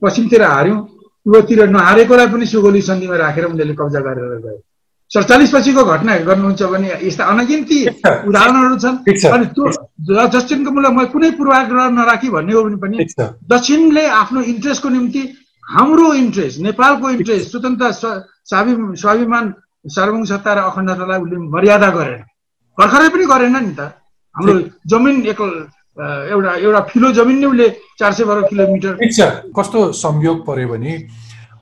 पश्चिमतिर 0.03 0.43
हार्यौँ 0.43 0.81
पूर्वतिर 1.27 1.69
नहारेकोलाई 1.71 2.27
पनि 2.33 2.47
सुगोली 2.53 2.81
सन्धिमा 2.89 3.17
राखेर 3.17 3.45
उनीहरूले 3.45 3.75
कब्जा 3.81 4.01
गरेर 4.07 4.39
गयो 4.45 4.61
सडचालिस 5.11 5.51
पछिको 5.55 5.83
घटना 5.85 6.17
गर्नुहुन्छ 6.29 6.63
भने 6.73 6.89
यस्ता 7.07 7.25
अनगिन्ती 7.33 7.79
उदाहरणहरू 8.29 8.77
छन्। 8.83 8.97
अनि 9.35 9.47
त्यो 9.55 9.65
दक्षिणको 10.35 10.71
मूल्य 10.75 10.91
म 10.91 11.05
कुनै 11.13 11.31
पूर्वाग्रह 11.39 11.89
नराखी 11.97 12.29
भन्ने 12.37 12.53
हो 12.57 12.63
भने 12.65 12.77
पनि 12.85 12.97
दक्षिणले 13.53 14.05
आफ्नो 14.21 14.41
इन्ट्रेस्टको 14.53 14.89
निम्ति 14.97 15.23
हाम्रो 15.65 16.13
इन्ट्रेस्ट 16.23 16.61
नेपालको 16.67 17.11
इन्ट्रेस्ट 17.17 17.51
स्वतन्त्र 17.51 17.93
स्वाभि 18.51 18.73
स्वाभिमान 19.03 19.45
सार्वभौम 19.97 20.25
सत्ता 20.33 20.53
र 20.55 20.59
अखण्डतालाई 20.71 21.21
उसले 21.21 21.37
मर्यादा 21.55 21.89
गरेन। 21.97 22.23
भर्खरै 22.79 23.09
पनि 23.15 23.25
गरेन 23.33 23.57
नि 23.57 23.73
त। 23.79 23.81
हाम्रो 24.37 24.55
जमिन 24.91 25.27
एक 25.27 25.41
एउटा 25.41 26.55
एउटा 26.57 26.81
फिलो 26.91 27.11
जमिन 27.13 27.39
नै 27.39 27.47
उसले 27.47 27.69
चार 27.99 28.13
सय 28.13 28.25
बाह्र 28.25 28.43
किलोमिटर। 28.51 28.93
कस्तो 29.57 29.81
संयोग 29.95 30.39
पर्यो 30.47 30.69
भने 30.69 30.93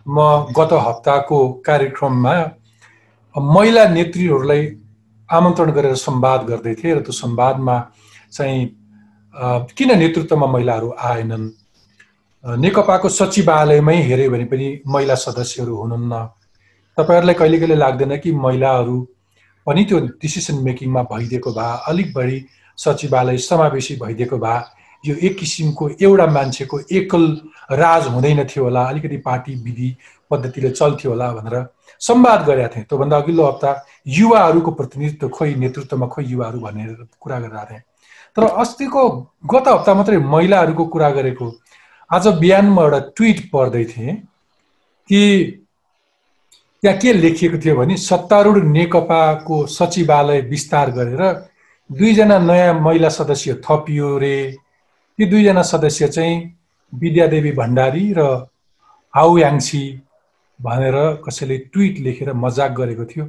म 0.09 0.19
गत 0.57 0.73
हप्ताको 0.73 1.39
कार्यक्रममा 1.67 2.35
महिला 3.37 3.85
नेत्रीहरूलाई 3.89 4.63
आमन्त्रण 5.29 5.71
गरेर 5.73 5.95
संवाद 5.97 6.41
गर्दै 6.49 6.75
थिएँ 6.75 6.95
र 6.97 7.01
त्यो 7.01 7.13
संवादमा 7.13 7.77
चाहिँ 8.33 8.61
किन 9.77 9.91
नेतृत्वमा 9.99 10.47
महिलाहरू 10.47 10.89
आएनन्? 10.99 11.45
नेकपाको 12.45 13.09
सचिवालयमै 13.09 13.97
हेऱ्यो 14.09 14.31
भने 14.31 14.45
पनि 14.49 14.67
महिला 14.89 15.15
सदस्यहरू 15.15 15.77
हुनुहुन्न। 15.77 16.15
तपाईँहरूलाई 16.97 17.35
कहिले 17.35 17.59
कहिले 17.59 17.77
लाग्दैन 17.77 18.17
कि 18.17 18.33
महिलाहरू 18.33 18.97
पनि 19.67 19.85
त्यो 19.85 19.99
डिसिसन 20.23 20.57
मेकिङमा 20.65 21.03
भइदिएको 21.13 21.51
भए 21.53 21.73
अलिक 21.89 22.13
बढी 22.15 22.39
सचिवालय 22.79 23.39
समावेशी 23.39 23.97
भइदिएको 23.97 24.39
भए 24.39 24.61
यो 25.05 25.15
एक 25.27 25.39
किसिमको 25.39 25.89
एउटा 26.01 26.27
मान्छेको 26.27 26.81
एकल 26.93 27.25
राज 27.73 28.07
हुँदैन 28.07 28.45
थियो 28.47 28.65
होला 28.65 28.83
अलिकति 28.89 29.17
पार्टी 29.17 29.55
विधि 29.63 29.97
पद्धतिले 30.31 30.71
चल्थ्यो 30.71 31.11
होला 31.11 31.31
भनेर 31.33 31.67
संवाद 32.01 32.45
गरेका 32.47 32.69
थिएँ। 32.69 32.85
त्योभन्दा 32.85 33.17
अघिल्लो 33.17 33.47
हप्ता 33.47 33.71
युवाहरूको 34.09 34.71
प्रतिनिधित्व 34.71 35.29
खोइ 35.29 35.55
नेतृत्वमा 35.55 36.07
खोइ 36.07 36.25
युवाहरू 36.25 36.61
भनेर 36.61 37.07
कुरा 37.21 37.39
गरिरहेको 37.39 37.71
थिएँ। 37.71 37.81
तर 38.37 38.43
अस्तिको 38.43 39.09
गत 39.47 39.69
हप्ता 39.69 39.95
मात्रै 39.95 40.19
महिलाहरूको 40.19 40.85
कुरा 40.87 41.11
गरेको 41.11 41.53
आज 42.11 42.27
बिहान 42.41 42.67
म 42.67 42.81
एउटा 42.81 42.99
ट्विट 43.17 43.51
पढ्दै 43.53 43.85
थिएँ 43.85 44.15
कि 45.09 45.21
त्यहाँ 46.83 46.99
के 46.99 47.13
लेखिएको 47.13 47.59
थियो 47.59 47.77
भने 47.77 47.97
सत्तारूढ 47.97 48.63
नेकपाको 48.65 49.67
सचिवालय 49.67 50.41
विस्तार 50.51 50.91
गरेर 50.91 51.23
दुईजना 51.99 52.39
नयाँ 52.39 52.81
महिला 52.81 53.09
सदस्य 53.09 53.55
थपियो 53.65 54.17
रे। 54.19 54.37
ती 55.19 55.25
दुईजना 55.27 55.63
सदस्य 55.63 56.09
चाहिँ 56.09 56.35
विद्यादेवी 56.93 57.53
भण्डारी 57.53 58.13
र 58.19 58.21
हाउ 59.15 59.37
याङ्सी 59.39 59.83
भनेर 60.61 60.97
कसैले 61.27 61.57
ट्विट 61.73 61.99
लेखेर 62.01 62.33
मजाक 62.33 62.71
गरेको 62.73 63.05
थियो। 63.05 63.25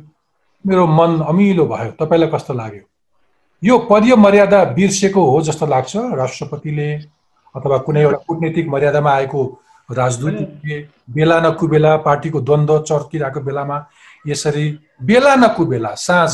मेरो 0.65 0.85
मन 0.87 1.19
अमिलो 1.27 1.65
भयो। 1.65 1.91
तपाईँलाई 1.99 2.29
कस्तो 2.29 2.53
लाग्यो? 2.53 2.83
यो 3.61 3.77
पदीय 3.89 4.15
मर्यादा 4.15 4.63
बिर्सेको 4.75 5.21
हो 5.31 5.41
जस्तो 5.41 5.65
लाग्छ 5.65 5.95
राष्ट्रपतिले 6.21 6.89
अथवा 7.55 7.77
कुनै 7.85 8.01
एउटा 8.01 8.17
कुटनैतिक 8.27 8.67
मर्यादामा 8.67 9.11
आएको 9.11 9.41
राजदूतले 9.89 10.77
बेला 11.15 11.39
नकुबेला 11.41 11.95
पार्टीको 12.07 12.39
द्वन्द्व 12.41 12.79
चर्किरहेको 12.89 13.39
बेलामा 13.39 13.77
यसरी 14.27 14.65
बेला 15.03 15.35
नकुबेला 15.35 15.93
साँझ 15.95 16.33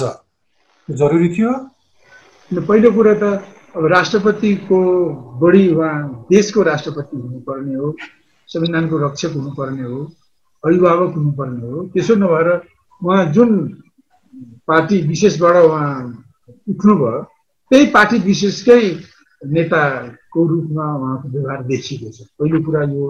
जरुरी 0.90 1.30
थियो। 1.36 1.52
पहिलो 2.50 2.92
कुरा 2.92 3.14
त 3.22 3.24
अब 3.78 3.86
राष्ट्रपतिको 3.86 4.80
बढी 5.42 5.64
उहाँ 5.70 6.26
देशको 6.30 6.62
राष्ट्रपति 6.66 7.18
हुनुपर्ने 7.18 7.76
हो 7.76 7.88
संविधानको 8.50 8.98
रक्षक 9.06 9.32
हुनुपर्ने 9.38 9.84
हो 9.84 10.00
अभिभावक 10.64 11.14
हुनुपर्ने 11.16 11.68
हो। 11.70 11.78
त्यसो 11.94 12.16
नभएर 12.18 12.50
उहाँ 13.02 13.26
जुन 13.34 13.50
पार्टी 14.66 14.98
विशेषबाट 15.08 15.56
उहाँ 15.70 15.94
उठ्नुभयो 16.70 17.22
त्यही 17.72 17.86
पार्टी 17.94 18.18
विशेषकै 18.26 18.82
नेताको 19.42 20.40
रूपमा 20.50 20.86
उहाँको 20.98 21.28
व्यवहार 21.30 21.64
देखिएको 21.70 22.10
छ। 22.10 22.26
पहिलो 22.34 22.58
कुरा 22.66 22.84
यो 22.90 23.06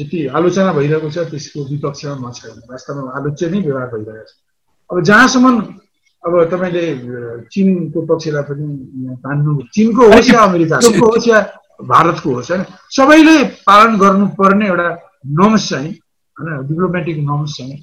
जति 0.00 0.26
आलोचना 0.32 0.72
भइरहेको 0.72 1.08
छ 1.12 1.28
त्यसको 1.28 1.60
विपक्षमा 1.68 2.16
म 2.16 2.32
छैन। 2.32 2.56
वास्तवमा 2.72 3.12
आलोच्य 3.12 3.50
नै 3.52 3.60
व्यवहार 3.60 3.88
भइरहेको 3.92 4.24
छ। 4.24 4.32
अब 4.90 4.96
जहाँसम्म 5.04 5.83
अब 6.24 6.32
तपाईँले 6.52 6.84
चिनको 7.52 8.00
पक्षलाई 8.08 8.42
पनि 8.48 9.16
तान्नु 9.24 9.52
चिनको 9.74 10.02
होस् 10.12 10.30
या 10.32 10.40
अमेरिकाको 10.40 11.06
होस् 11.06 11.28
या 11.28 11.40
भारतको 11.84 12.34
होस् 12.34 12.50
होइन 12.50 12.64
सबैले 12.90 13.36
पालन 13.68 13.98
गर्नुपर्ने 13.98 14.66
एउटा 14.68 14.88
नर्म्स 15.38 15.68
चाहिँ 15.68 15.90
होइन 16.36 16.66
डिप्लोमेटिक 16.68 17.18
नर्म्स 17.18 17.56
चाहिँ 17.58 17.82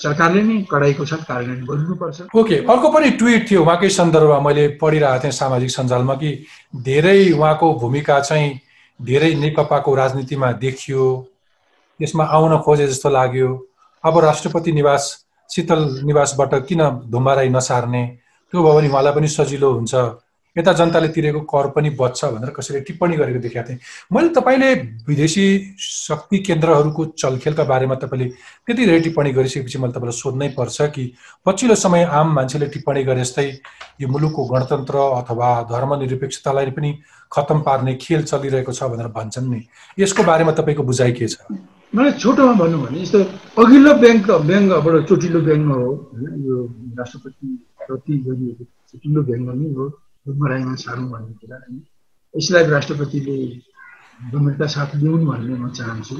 सरकारले 0.00 0.42
नै 0.42 0.56
कडाइको 0.70 1.04
साथ 1.04 1.22
कार्यान्वयन 1.28 1.66
गर्नुपर्छ। 1.66 2.32
ओके 2.34 2.56
अर्को 2.64 2.88
पनि 2.88 3.10
ट्विट 3.20 3.50
थियो 3.50 3.62
उहाँकै 3.62 3.88
सन्दर्भमा 3.90 4.40
मैले 4.40 4.66
पढिरहेको 4.80 5.22
थिएँ 5.24 5.32
सामाजिक 5.32 5.70
सञ्जालमा 5.70 6.14
कि 6.14 6.30
धेरै 6.88 7.20
उहाँको 7.32 7.72
भूमिका 7.74 8.20
चाहिँ 8.20 8.48
धेरै 9.00 9.34
नेकपाको 9.34 9.94
राजनीतिमा 9.94 10.52
देखियो 10.64 11.04
यसमा 12.00 12.24
आउन 12.24 12.58
खोजे 12.64 12.86
जस्तो 12.88 13.08
लाग्यो। 13.10 13.48
अब 14.04 14.18
राष्ट्रपति 14.24 14.72
निवास 14.72 15.04
शीतल 15.50 16.00
निवासबाट 16.04 16.54
किन 16.68 16.82
धुम्बाराई 17.10 17.48
नसार्ने? 17.48 18.06
त्यो 18.52 18.62
भयो 18.62 18.74
भने 18.74 18.88
उहाँलाई 18.88 19.12
पनि 19.12 19.28
सजिलो 19.28 19.72
हुन्छ। 19.72 19.94
यता 20.56 20.72
जनताले 20.72 21.08
तिरेको 21.14 21.40
कर 21.46 21.66
पनि 21.70 21.90
बच्छ 21.94 22.24
भनेर 22.24 22.50
कसैले 22.50 22.80
टिप्पणी 22.80 23.16
गरेको 23.16 23.38
देखाएको 23.38 23.68
थिएँ। 23.68 23.78
मैले 24.12 24.28
तपाईँले 24.34 24.74
विदेशी 25.06 25.44
शक्ति 25.78 26.38
केन्द्रहरूको 26.38 27.04
चलखेलका 27.14 27.64
बारेमा 27.64 27.94
तपाईँले 27.94 28.28
त्यति 28.66 28.86
धेरै 28.86 29.00
टिप्पणी 29.00 29.32
गरिसकेपछि 29.32 29.78
मैले 29.78 29.92
तपाईँलाई 29.92 30.18
सोध्नै 30.18 30.48
पर्छ 30.58 30.90
कि 30.94 31.04
पछिल्लो 31.46 31.74
समय 31.74 32.04
आम 32.10 32.34
मान्छेले 32.34 32.66
टिप्पणी 32.74 33.04
गरे 33.04 33.20
जस्तै 33.20 33.46
यो 34.00 34.08
मुलुकको 34.08 34.44
गणतन्त्र 34.44 34.96
अथवा 35.22 35.48
धर्मनिरपेक्षतालाई 35.70 36.70
पनि 36.74 36.90
खतम 37.32 37.60
पार्ने 37.62 37.94
खेल 37.94 38.24
चलिरहेको 38.24 38.72
छ 38.72 38.82
भनेर 38.90 39.08
भन्छन् 39.14 39.50
नि। 39.50 39.62
यसको 39.98 40.22
बारेमा 40.24 40.52
तपाईँको 40.58 40.82
बुझाइ 40.82 41.12
के 41.12 41.28
छ? 41.28 41.36
मलाई 41.94 42.12
छोटोमा 42.20 42.52
भनौँ 42.60 42.80
भने 42.84 43.00
यस्तो 43.00 43.18
अघिल्लो 43.62 43.92
ब्याङ्क 44.02 44.26
ब्याङ्कबाट 44.48 44.94
चोटिलो 45.08 45.40
ब्याङ्कमा 45.40 45.74
हो 45.74 45.90
होइन? 46.12 46.32
यो 46.46 46.56
राष्ट्रपति 46.98 47.48
प्रति 47.88 48.14
गरिएको 48.26 48.64
चोटिलो 48.90 49.20
ब्याङ्कमा 49.28 49.52
नै 49.60 49.68
हो 49.76 49.84
मराइमा 50.42 50.74
सारौँ 50.84 51.08
भन्ने 51.12 51.32
कुरा 51.40 51.56
होइन? 51.56 51.76
यसलाई 52.34 52.64
राष्ट्रपतिले 52.76 53.36
गम्भीरता 54.32 54.66
साथ 54.76 54.90
ल्याउनु 55.00 55.24
भन्ने 55.32 55.54
म 55.56 55.68
चाहन्छु। 55.78 56.16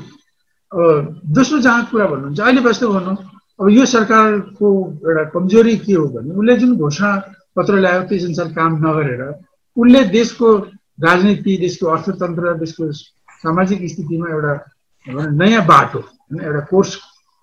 अब 0.72 1.20
दोस्रो 1.36 1.58
जहाँ 1.66 1.84
कुरा 1.90 2.06
भन्नुहुन्छ 2.12 2.40
अहिले 2.40 2.60
कस्तो 2.64 2.88
भनौँ 2.88 3.16
अब 3.60 3.68
यो 3.68 3.84
सरकारको 3.92 4.68
एउटा 5.04 5.24
कमजोरी 5.36 5.76
के 5.84 5.92
हो 6.00 6.06
भने 6.16 6.32
उसले 6.32 6.56
जुन 6.60 6.76
घोषणा 6.80 7.10
पत्र 7.56 7.74
ल्यायो 7.84 8.02
त्यस 8.08 8.24
अनुसार 8.24 8.48
काम 8.56 8.72
नगरेर 8.86 9.22
उसले 9.76 10.00
देशको 10.16 10.48
राजनीति 11.06 11.52
देशको 11.64 11.86
अर्थतन्त्र 11.94 12.56
देशको 12.64 12.92
सामाजिक 13.44 13.78
स्थितिमा 13.92 14.28
एउटा 14.32 14.52
नयाँ 15.09 15.64
बाटो 15.66 15.98
होइन 15.98 16.40
एउटा 16.44 16.61
कोर्स 16.70 16.96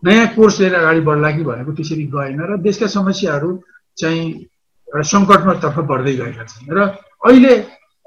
नयाँ 0.04 0.28
कोर्स 0.36 0.60
लिएर 0.60 0.76
अगाडि 0.76 1.02
बढ्ला 1.02 1.32
कि 1.32 1.44
भनेको 1.44 1.72
त्यसरी 1.74 2.06
गएन 2.16 2.40
र 2.42 2.58
देशका 2.62 2.88
समस्याहरू 2.88 3.50
चाहिँ 3.98 4.26
एउटा 4.88 5.02
सङ्कटमा 5.02 5.54
तर्फ 5.64 5.78
बढ्दै 5.92 6.16
गएका 6.16 6.44
छन् 6.46 6.74
र 6.78 6.80
अहिले 7.26 7.54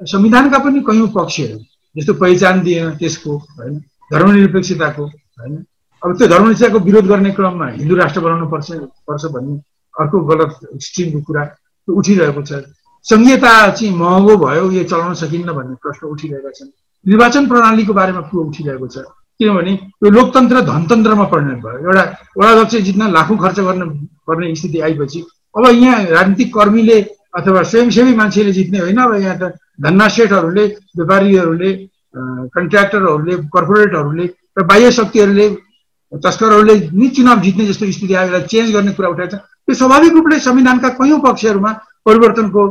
संविधानका 0.00 0.58
पनि 0.58 0.80
कयौँ 0.80 1.08
पक्षहरू 1.14 1.58
जस्तो 1.96 2.12
पहिचान 2.14 2.62
दिएन 2.62 2.96
त्यसको 2.96 3.36
होइन 3.36 3.78
धर्मनिरपेक्षताको 4.12 5.04
होइन 5.04 5.54
अब 6.02 6.16
त्यो 6.18 6.28
धर्मनिरपेक्षताको 6.28 6.78
विरोध 6.78 7.06
गर्ने 7.06 7.30
क्रममा 7.30 7.66
हिन्दू 7.68 7.94
राष्ट्र 7.96 8.20
बनाउनु 8.20 8.46
पर्छ 8.50 8.68
पर्छ 9.08 9.24
भन्ने 9.34 9.54
अर्को 9.94 10.20
गलत 10.20 10.52
स्ट्रिमको 10.82 11.20
कुरा 11.26 11.42
उठिरहेको 11.88 12.42
छ। 12.42 12.52
सङ्घीयता 13.06 13.52
चाहिँ 13.70 13.94
महँगो 13.96 14.36
भयो 14.36 14.70
यो 14.70 14.84
चलाउन 14.84 15.14
सकिन्न 15.14 15.52
भन्ने 15.52 15.74
प्रश्न 15.82 16.06
उठिरहेका 16.06 16.50
छन्। 16.50 16.70
निर्वाचन 17.06 17.48
प्रणालीको 17.48 17.92
बारेमा 17.92 18.20
कुरो 18.30 18.42
उठिरहेको 18.44 18.86
छ। 18.86 18.98
किनभने 19.40 19.72
यो 20.02 20.10
लोकतन्त्र 20.10 20.60
धनतन्त्रमा 20.66 21.24
परिणत 21.32 21.58
भयो। 21.62 21.78
एउटा 21.78 22.04
वडाध्यक्ष 22.38 22.84
जित्न 22.86 23.10
लाखौँ 23.12 23.36
खर्च 23.38 23.58
गर्न 23.60 23.82
पर्ने 24.26 24.54
स्थिति 24.54 24.78
आएपछि 24.86 25.20
अब 25.54 25.64
यहाँ 25.74 26.04
राजनीतिक 26.06 26.54
कर्मीले 26.54 26.98
अथवा 27.38 27.62
स्वयंसेवी 27.62 28.14
मान्छेले 28.14 28.52
जित्ने 28.52 28.78
होइन 28.78 28.98
अब 28.98 29.14
यहाँ 29.14 29.36
त 29.38 29.52
धन्ना 29.78 30.08
सेठहरूले 30.08 30.64
व्यापारीहरूले 30.98 31.70
कन्ट्र्याक्टरहरूले 32.56 33.36
कर्पोरेटहरूले 33.54 34.26
र 34.58 34.62
बाह्य 34.64 34.90
शक्तिहरूले 34.98 35.48
तस्करहरूले 36.12 36.74
नि 36.90 37.08
चुनाव 37.14 37.40
जित्ने 37.40 37.66
जस्तो 37.66 37.90
स्थिति 37.92 38.14
आयो 38.14 38.26
यसलाई 38.26 38.46
चेन्ज 38.48 38.72
गर्ने 38.74 38.92
कुरा 38.98 39.08
उठाएको 39.08 39.36
त्यो 39.36 39.74
स्वाभाविक 39.74 40.12
रूपले 40.12 40.38
संविधानका 40.40 40.88
कैयौँ 40.98 41.20
पक्षहरूमा 41.20 41.72
परिवर्तनको 42.06 42.62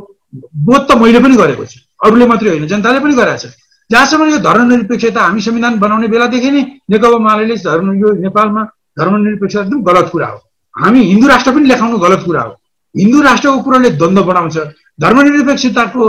बोध 0.67 0.81
त 0.89 0.97
मैले 0.97 1.19
पनि 1.23 1.35
गरेको 1.37 1.65
छु। 1.65 1.79
अरूले 2.05 2.25
मात्रै 2.27 2.49
होइन 2.49 2.67
जनताले 2.67 2.99
पनि 2.99 3.15
गराएको 3.15 3.47
छ। 3.47 3.55
जहाँसम्म 3.89 4.29
यो 4.29 4.37
धर्मनिरपेक्षता 4.39 5.21
हामी 5.21 5.41
संविधान 5.41 5.79
बनाउने 5.79 6.07
बेलादेखि 6.07 6.51
नै 6.51 6.61
नेकपा 6.91 7.17
माले 7.17 7.55
धर्म 7.57 7.87
यो 8.01 8.09
नेपालमा 8.25 8.63
धर्मनिरपेक्षता 8.99 9.61
एकदम 9.61 9.81
गलत 9.83 10.09
कुरा 10.11 10.27
हो। 10.27 10.37
हामी 10.73 11.01
हिन्दू 11.03 11.27
राष्ट्र 11.27 11.51
पनि 11.51 11.65
लेखाउनु 11.67 11.97
गलत 11.97 12.21
कुरा 12.25 12.41
हो। 12.41 12.51
हिन्दू 12.95 13.21
राष्ट्रको 13.21 13.59
कुराले 13.63 13.89
द्वन्द्व 13.99 14.23
बनाउँछ। 14.23 14.57
धर्मनिरपेक्षताको 15.01 16.03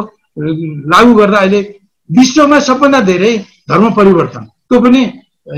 लागू 0.92 1.14
गर्दा 1.14 1.38
अहिले 1.38 1.60
विश्वमा 2.10 2.58
सबभन्दा 2.66 3.00
धेरै 3.10 3.32
धर्म 3.70 3.90
परिवर्तन। 3.94 4.42
त्यो 4.68 4.80
पनि 4.80 5.00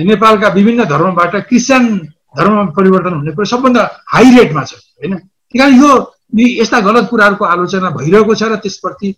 नेपालका 0.07 0.49
विभिन्न 0.55 0.85
धर्मबाट 0.85 1.35
क्रिस्चियन 1.49 1.85
धर्म 2.39 2.67
परिवर्तन 2.77 3.13
हुने 3.15 3.33
कुरो 3.33 3.47
सबभन्दा 3.49 3.83
हाई 4.13 4.37
रेटमा 4.37 4.63
छ 4.65 4.73
होइन? 4.75 5.15
त्यही 5.15 5.59
कारण 5.59 5.75
यो 5.75 5.91
यस्ता 6.61 6.81
गलत 6.81 7.09
कुराहरूको 7.11 7.45
आलोचना 7.45 7.91
भइरहेको 7.91 8.35
छ 8.35 8.43
र 8.53 8.57
त्यसप्रति 8.63 9.09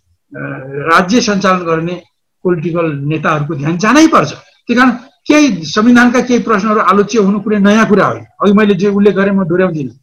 राज्य 0.92 1.20
सञ्चालन 1.20 1.64
गर्ने 1.64 1.96
पोलिटिकल 2.44 2.86
नेताहरूको 3.10 3.54
ध्यान 3.54 3.76
जानै 3.78 4.06
पर्छ। 4.06 4.30
त्यही 4.32 4.74
कारण 4.78 4.90
केही 5.28 5.64
संविधानका 5.66 6.20
केही 6.20 6.40
प्रश्नहरू 6.42 6.80
आलोच्य 6.80 7.18
हुनु 7.18 7.38
कुनै 7.40 7.58
नयाँ 7.58 7.86
कुरा 7.88 8.06
होइन। 8.06 8.24
अघि 8.42 8.52
मैले 8.52 8.74
जे 8.74 8.88
उल्लेख 8.88 9.14
गरेँ 9.14 9.32
म 9.32 9.44
दोहोऱ्याउँदिनँ। 9.44 9.94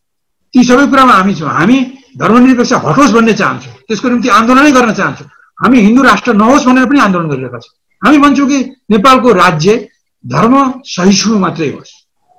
ती 0.53 0.63
सबै 0.63 0.85
कुरामा 0.87 1.13
हामी 1.13 1.33
छौँ। 1.35 1.49
हामी 1.49 1.77
धर्मनिरपेक्ष 2.17 2.73
हटोस् 2.73 3.13
भन्ने 3.13 3.33
चाहन्छौँ। 3.33 3.73
त्यसको 3.87 4.07
निम्ति 4.09 4.29
आन्दोलनै 4.29 4.71
गर्न 4.71 4.93
चाहन्छौँ। 4.93 5.27
हामी 5.57 5.77
हिन्दू 5.79 6.01
राष्ट्र 6.03 6.33
नहोस् 6.33 6.65
भनेर 6.65 6.85
पनि 6.85 6.99
आन्दोलन 6.99 7.27
गरिरहेका 7.29 7.59
छौँ। 7.59 7.73
हामी 8.01 8.17
भन्छौँ 8.17 8.47
कि 8.47 8.59
नेपालको 8.91 9.29
राज्य 9.33 9.87
धर्म 10.23 10.55
सहिष्णु 10.85 11.37
मात्रै 11.39 11.69
होस्। 11.69 11.91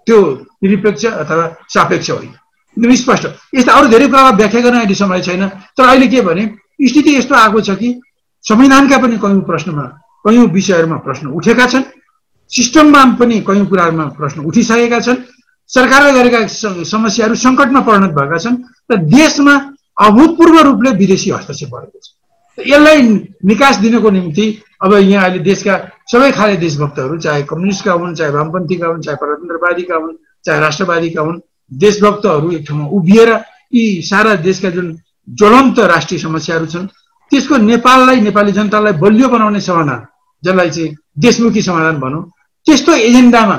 त्यो 0.06 0.18
निरपेक्ष 0.64 1.04
अथवा 1.06 1.44
सापेक्ष 1.68 2.10
होइन। 2.10 2.32
एकदम 2.76 2.94
स्पष्ट। 2.94 3.24
यस्ता 3.54 3.72
अरू 3.72 3.88
धेरै 3.88 4.06
कुरामा 4.08 4.30
व्याख्या 4.30 4.60
गर्न 4.60 4.76
अहिले 4.78 4.94
समय 4.94 5.20
छैन। 5.20 5.48
तर 5.76 5.84
अहिले 5.84 6.06
के 6.08 6.20
भने 6.20 6.44
स्थिति 6.88 7.16
यस्तो 7.16 7.34
आएको 7.34 7.60
छ 7.60 7.70
कि 7.76 7.88
संविधानका 8.44 8.98
पनि 8.98 9.16
कयौँ 9.18 9.40
प्रश्नमा 9.42 9.84
कयौँ 10.24 10.46
विषयहरूमा 10.50 10.96
प्रश्न 11.06 11.28
उठेका 11.38 11.66
छन् 11.66 11.84
सिस्टममा 12.52 13.04
पनि 13.18 13.40
कयौँ 13.48 13.66
कुराहरूमा 13.66 14.04
प्रश्न 14.18 14.44
उठिसकेका 14.44 15.00
छन् 15.00 15.24
सरकारले 15.70 16.12
गरेका 16.12 16.46
समस्याहरू 16.86 17.34
सङ्कटमा 17.42 17.80
परिणत 17.88 18.12
भएका 18.14 18.38
छन् 18.38 18.56
र 18.90 18.96
देशमा 19.10 19.54
अभूतपूर्व 20.06 20.58
रूपले 20.60 20.90
विदेशी 20.98 21.30
हस्तक्षेप 21.30 21.70
भएको 21.70 21.98
छ। 21.98 22.08
यसलाई 22.58 23.02
निकास 23.50 23.76
दिनको 23.78 24.10
निम्ति 24.10 24.46
अब 24.82 24.94
यहाँ 24.94 25.24
अहिले 25.24 25.38
देशका 25.44 25.74
सबै 26.12 26.30
खाले 26.32 26.56
देशभक्तहरू 26.56 27.18
चाहे 27.18 27.42
कम्युनिस्टका 27.50 27.92
हुन् 27.92 28.14
चाहे 28.14 28.30
वामपन्थीका 28.30 28.86
हुन् 28.86 29.02
चाहे 29.02 29.16
प्रजातन्त्रवादीका 29.16 29.96
हुन् 29.96 30.16
चाहे 30.44 30.60
राष्ट्रवादीका 30.60 31.22
हुन् 31.22 31.40
देशभक्तहरू 31.70 32.50
एक 32.52 32.66
ठाउँमा 32.68 32.86
उभिएर 32.98 33.30
यी 33.74 33.84
सारा 34.02 34.34
देशका 34.46 34.70
जुन 34.70 34.88
ज्वलन्त 35.28 35.78
राष्ट्रिय 35.86 36.20
समस्याहरू 36.20 36.66
छन् 36.66 36.86
त्यसको 37.30 37.56
नेपाललाई 37.70 38.20
नेपाली 38.28 38.52
जनतालाई 38.58 38.92
बलियो 39.02 39.28
बनाउने 39.34 39.60
समाधान 39.60 40.00
जसलाई 40.42 40.70
चाहिँ 40.70 40.94
देशमुखी 41.24 41.62
समाधान 41.62 41.96
भनौँ। 42.04 42.22
त्यस्तो 42.66 42.92
एजेन्डामा 43.08 43.56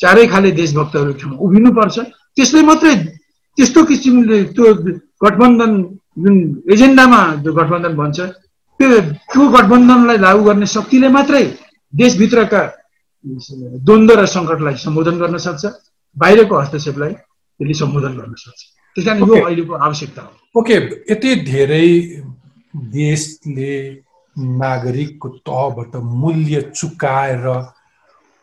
चारै 0.00 0.26
खाले 0.32 0.50
देशभक्तहरू 0.60 1.12
उभिनुपर्छ। 1.46 1.96
त्यसले 2.36 2.62
मात्रै 2.70 2.94
त्यस्तो 3.58 3.80
किसिमले 3.90 4.38
त्यो 4.54 4.66
गठबन्धन 5.24 5.72
जुन 6.22 6.34
एजेन्डामा 6.72 7.20
जो 7.44 7.50
गठबन्धन 7.58 7.94
भन्छ 8.00 8.18
त्यो 8.80 8.88
त्यो 9.32 9.42
गठबन्धनलाई 9.56 10.18
लागू 10.26 10.42
गर्ने 10.48 10.66
शक्तिले 10.76 11.08
मात्रै 11.16 11.44
देशभित्रका 11.92 12.62
द्वन्द्व 13.86 14.14
र 14.20 14.24
सङ्कटलाई 14.36 14.74
सम्बोधन 14.84 15.16
गर्न 15.18 15.36
सक्छ 15.46 15.64
बाहिरको 16.16 16.54
हस्तक्षेपलाई 16.58 17.12
त्यसले 17.12 17.74
सम्बोधन 17.82 18.12
गर्न 18.18 18.34
सक्छ। 18.44 18.60
त्यस 18.96 19.04
कारण 19.06 19.18
यो 19.28 19.34
अहिलेको 19.44 19.74
आवश्यकता 19.74 20.22
हो। 20.22 20.60
ओके 20.60 20.76
यति 21.10 21.30
धेरै 21.50 21.88
देशले 22.78 23.90
नागरिकको 24.36 25.28
तहबाट 25.28 25.96
मूल्य 25.96 26.60
चुकाएर 26.74 27.46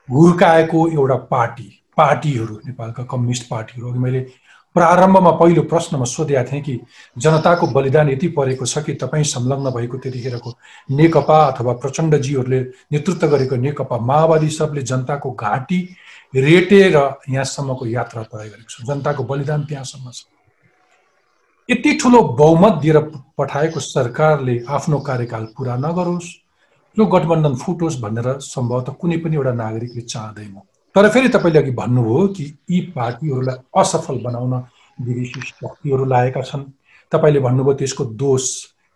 हुर्काएको 0.09 0.87
एउटा 0.91 1.15
पार्टी 1.31 1.69
पार्टीहरू 1.97 2.55
नेपालका 2.65 3.03
कम्युनिस्ट 3.03 3.49
पार्टीहरू। 3.49 3.89
अघि 3.89 3.99
मैले 3.99 4.19
प्रारम्भमा 4.75 5.31
पहिलो 5.31 5.61
प्रश्नमा 5.63 6.05
सोधेका 6.05 6.43
थिएँ 6.43 6.61
कि 6.61 6.79
जनताको 7.17 7.67
बलिदान 7.67 8.09
यति 8.09 8.27
परेको 8.35 8.65
छ 8.65 8.83
कि 8.83 8.93
तपाईँ 8.93 9.23
संलग्न 9.23 9.71
भएको 9.71 9.97
त्यतिखेरको 9.97 10.53
नेकपा 10.91 11.39
अथवा 11.45 11.73
प्रचण्डजीहरूले 11.73 12.59
नेतृत्व 12.91 13.27
गरेको 13.27 13.55
नेकपा 13.55 13.97
माओवादी 13.97 14.49
सबले 14.49 14.81
जनताको 14.81 15.31
घाँटी 15.31 15.79
रेटेर 16.35 16.95
यहाँसम्मको 17.29 17.85
यात्रा 17.87 18.23
तय 18.23 18.49
गरेको 18.49 18.69
छ। 18.69 18.83
जनताको 18.83 19.23
बलिदान 19.23 19.63
त्यहाँसम्म 19.65 20.11
छ। 20.11 20.34
यति 21.69 21.93
ठुलो 21.93 22.21
बहुमत 22.37 22.73
दिएर 22.81 22.97
पठाएको 23.37 23.79
सरकारले 23.79 24.59
आफ्नो 24.69 24.99
कार्यकाल 24.99 25.45
पुरा 25.57 25.75
नगरोस् 25.75 26.27
यो 26.97 27.05
गठबन्धन 27.05 27.55
फुटोस् 27.55 27.99
भनेर 28.01 28.27
सम्भवतः 28.39 28.93
कुनै 29.01 29.17
पनि 29.17 29.35
एउटा 29.35 29.53
नागरिकले 29.53 30.01
चाहँदैन। 30.01 30.53
तर 30.95 31.09
फेरि 31.09 31.29
तपाईँले 31.29 31.59
अघि 31.59 31.71
भन्नुभयो 31.71 32.27
कि 32.27 32.43
यी 32.71 32.81
पार्टीहरूलाई 32.95 33.57
असफल 33.81 34.21
बनाउन 34.23 34.53
विदेशी 34.97 35.41
शक्तिहरू 35.41 36.05
लागेका 36.05 36.41
छन्। 36.41 36.63
तपाईँले 37.11 37.39
भन्नुभयो 37.39 37.73
त्यसको 37.73 38.05
दोष 38.13 38.45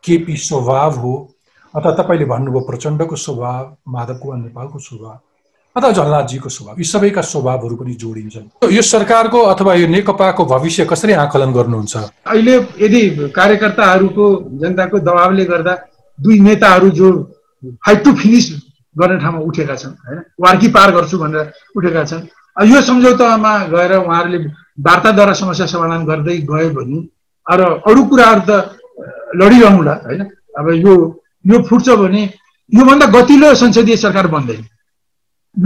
केपी 0.04 0.38
स्वभाव 0.38 1.00
हो 1.00 1.14
अथवा 1.74 1.92
तपाईँले 1.94 2.26
भन्नुभयो 2.26 2.62
प्रचण्डको 2.70 3.16
स्वभाव 3.16 3.76
माधव 3.88 4.18
कुमार 4.18 4.38
नेपालको 4.38 4.80
स्वभाव। 4.80 5.18
अथवा 5.80 6.50
स्वभाव। 6.50 6.76
यी 6.80 6.84
सबैका 6.84 7.22
स्वभावहरू 7.24 7.76
पनि 7.76 7.94
जोडिन्छन्। 7.96 8.72
यो 8.72 8.82
सरकारको 8.84 9.40
अथवा 9.52 9.74
यो 9.74 9.88
नेकपाको 9.88 10.46
भविष्य 10.46 10.86
कसरी 10.86 11.14
आकलन 11.24 11.52
गर्नुहुन्छ? 11.54 11.96
अहिले 12.28 12.56
यदि 12.80 13.02
कार्यकर्ताहरूको 13.36 14.26
जनताको 14.62 15.00
दबावले 15.00 15.46
गर्दा 15.46 15.74
दुई 16.20 16.40
नेताहरू 16.40 16.90
जो 16.92 17.08
फाइट 17.86 18.04
टु 18.04 18.12
फिनिस 18.14 18.46
गर्ने 18.96 19.18
ठाउँमा 19.20 19.40
उठेका 19.40 19.76
छन् 19.76 19.94
होइन? 20.08 20.20
वार्की 20.42 20.68
पार 20.76 20.92
गर्छु 20.92 21.18
भनेर 21.18 21.52
उठेका 21.78 22.04
छन्। 22.04 22.28
यो 22.68 22.82
सम्झौतामा 22.82 23.54
गएर 23.72 23.94
उहाँहरूले 23.98 24.38
वार्ताद्वारा 24.84 25.34
समस्या 25.34 25.66
समाधान 25.66 26.06
गर्दै 26.06 26.38
गयो 26.50 26.70
भने 26.76 27.00
र 27.48 27.62
अरू 27.88 28.04
कुराहरू 28.06 28.42
त 28.44 28.52
लडिरहँला 29.36 29.94
होइन? 30.06 30.22
अब 30.60 30.68
यो 30.76 30.94
यो 31.46 31.58
फुट्छ 31.70 31.90
भने 31.90 32.24
योभन्दा 32.72 33.06
गतिलो 33.16 33.54
संसदीय 33.56 33.98
सरकार 33.98 34.28
बन्दैन। 34.28 34.62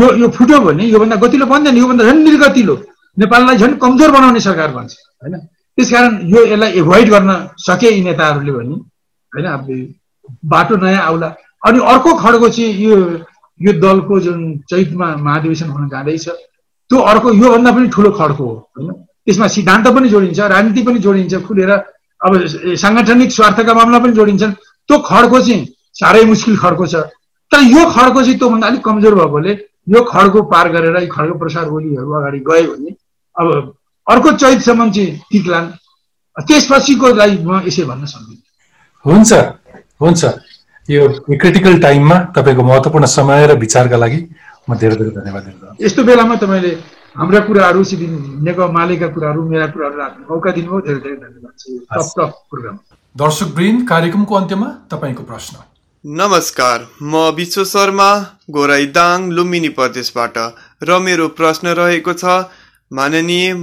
यो 0.02 0.08
यो 0.22 0.28
फुट्यो 0.36 0.60
भने 0.60 0.84
योभन्दा 0.86 1.16
गतिलो 1.24 1.46
बन्दैन 1.46 1.78
योभन्दा 1.78 2.04
झन् 2.04 2.24
निर्गतिलो। 2.24 2.76
नेपाललाई 3.18 3.58
झन् 3.58 3.78
कमजोर 3.84 4.12
बनाउने 4.12 4.40
सरकार 4.40 4.72
बन्छ 4.72 4.94
होइन? 5.22 5.36
त्यसकारण 5.78 6.12
यो 6.34 6.46
यसलाई 6.46 6.72
एभोइड 6.82 7.10
गर्न 7.10 7.30
सके 7.58 7.90
यी 7.94 8.02
नेताहरूले 8.04 8.52
भने 8.52 8.76
होइन? 9.32 9.46
अब 9.46 9.68
बाटो 10.46 10.76
नयाँ 10.82 11.04
आउला। 11.04 11.28
अनि 11.68 11.80
अर्को 11.94 12.14
खड्को 12.24 12.50
चाहिँ 12.50 12.74
यो 12.84 12.96
यो 13.60 13.72
दलको 13.80 14.20
जुन 14.20 14.40
चैतमा 14.70 15.08
महाधिवेशन 15.16 15.70
हुन 15.70 15.90
जाँदैछ 15.90 16.28
त्यो 16.28 17.00
अर्को 17.12 17.34
योभन्दा 17.34 17.72
पनि 17.72 17.88
ठुलो 17.90 18.12
खड्को 18.12 18.44
हो 18.44 18.56
होइन? 18.78 18.92
त्यसमा 19.26 19.48
सिद्धान्त 19.48 19.88
पनि 19.96 20.10
जोडिन्छ 20.10 20.40
राजनीति 20.40 20.82
पनि 20.84 21.00
जोडिन्छ 21.00 21.34
खुलेर 21.48 21.72
अब 21.72 22.32
साङ्गठनिक 22.82 23.32
स्वार्थका 23.32 23.74
मामला 23.74 24.00
पनि 24.00 24.14
जोडिन्छन्। 24.14 24.52
त्यो 24.90 24.98
खड्को 25.10 25.40
चाहिँ 25.40 25.68
साह्रै 26.00 26.24
मुस्किल 26.26 26.58
खड्को 26.58 26.86
छ। 26.88 26.96
तर 27.52 27.62
यो 27.62 27.86
खड्को 27.92 28.22
चाहिँ 28.24 28.38
त्योभन्दा 28.40 28.68
अलिक 28.68 28.84
कमजोर 28.84 29.16
भएकोले 29.16 29.54
यो 29.88 30.02
खड्को 30.04 30.42
पार 30.52 30.70
गरेर 30.74 30.98
यी 30.98 31.08
खड्को 31.08 31.38
प्रसार 31.40 31.66
ओलीहरू 31.68 32.12
अगाडि 32.20 32.40
गयो 32.50 32.74
भने 32.74 32.92
अब 33.36 33.48
अर्को 34.08 34.32
चैतसम्म 34.38 34.92
चाहिँ 34.92 35.12
टिक्लान्। 35.32 35.68
त्यसपछिको 36.38 37.08
लागि 37.14 37.38
म 37.44 37.62
यसै 37.68 37.84
भन्न 37.84 38.06
सक्दिनँ। 38.06 38.42
हुन्छ 39.06 39.32
हुन्छ। 40.02 40.24
यो 40.90 41.02
क्रिटिकल 41.42 41.80
टाइममा 41.80 42.18
तपाईँको 42.36 42.64
महत्त्वपूर्ण 42.64 43.06
समय 43.08 43.48
र 43.48 43.58
विचारका 43.60 43.98
लागि 43.98 44.20
म 44.70 44.76
धेरै 44.76 44.96
धेरै 44.96 45.12
धन्यवाद 45.20 45.44
दिन 45.44 45.56
यस्तो 45.86 46.04
बेलामा 46.04 46.36
तपाईँले 46.44 46.72
हाम्रा 47.16 47.40
कुराहरू 47.48 47.82
नेकपा 48.44 48.68
मालेका 48.80 49.08
कुराहरू 49.16 49.42
मेरा 49.50 49.68
कुराहरू 49.74 49.96
राख्ने 49.98 50.24
मौका 50.30 50.52
दिनुभयो। 50.52 50.80
धेरै 50.88 51.00
धेरै 51.00 51.18
धन्यवाद। 51.24 51.54
Top 51.94 52.08
top 52.18 52.32
program. 52.50 52.76
दर्शक 53.16 53.50
वृन्द 53.58 53.88
कार्यक्रमको 53.90 54.34
अन्त्यमा 54.36 54.68
तपाईँको 54.92 55.24
प्रश्न। 55.24 55.56
नमस्कार 56.06 56.86
म 57.02 57.18
विश्व 57.36 57.64
शर्मा 57.66 58.06
दाङ 58.96 59.30
लुम्बिनी 59.32 59.70
प्रदेशबाट 59.70 60.38
र 60.84 60.98
मेरो 61.00 61.28
प्रश्न 61.38 61.68
रहेको 61.80 62.14
छ 62.14 62.34
माननीय 62.92 63.54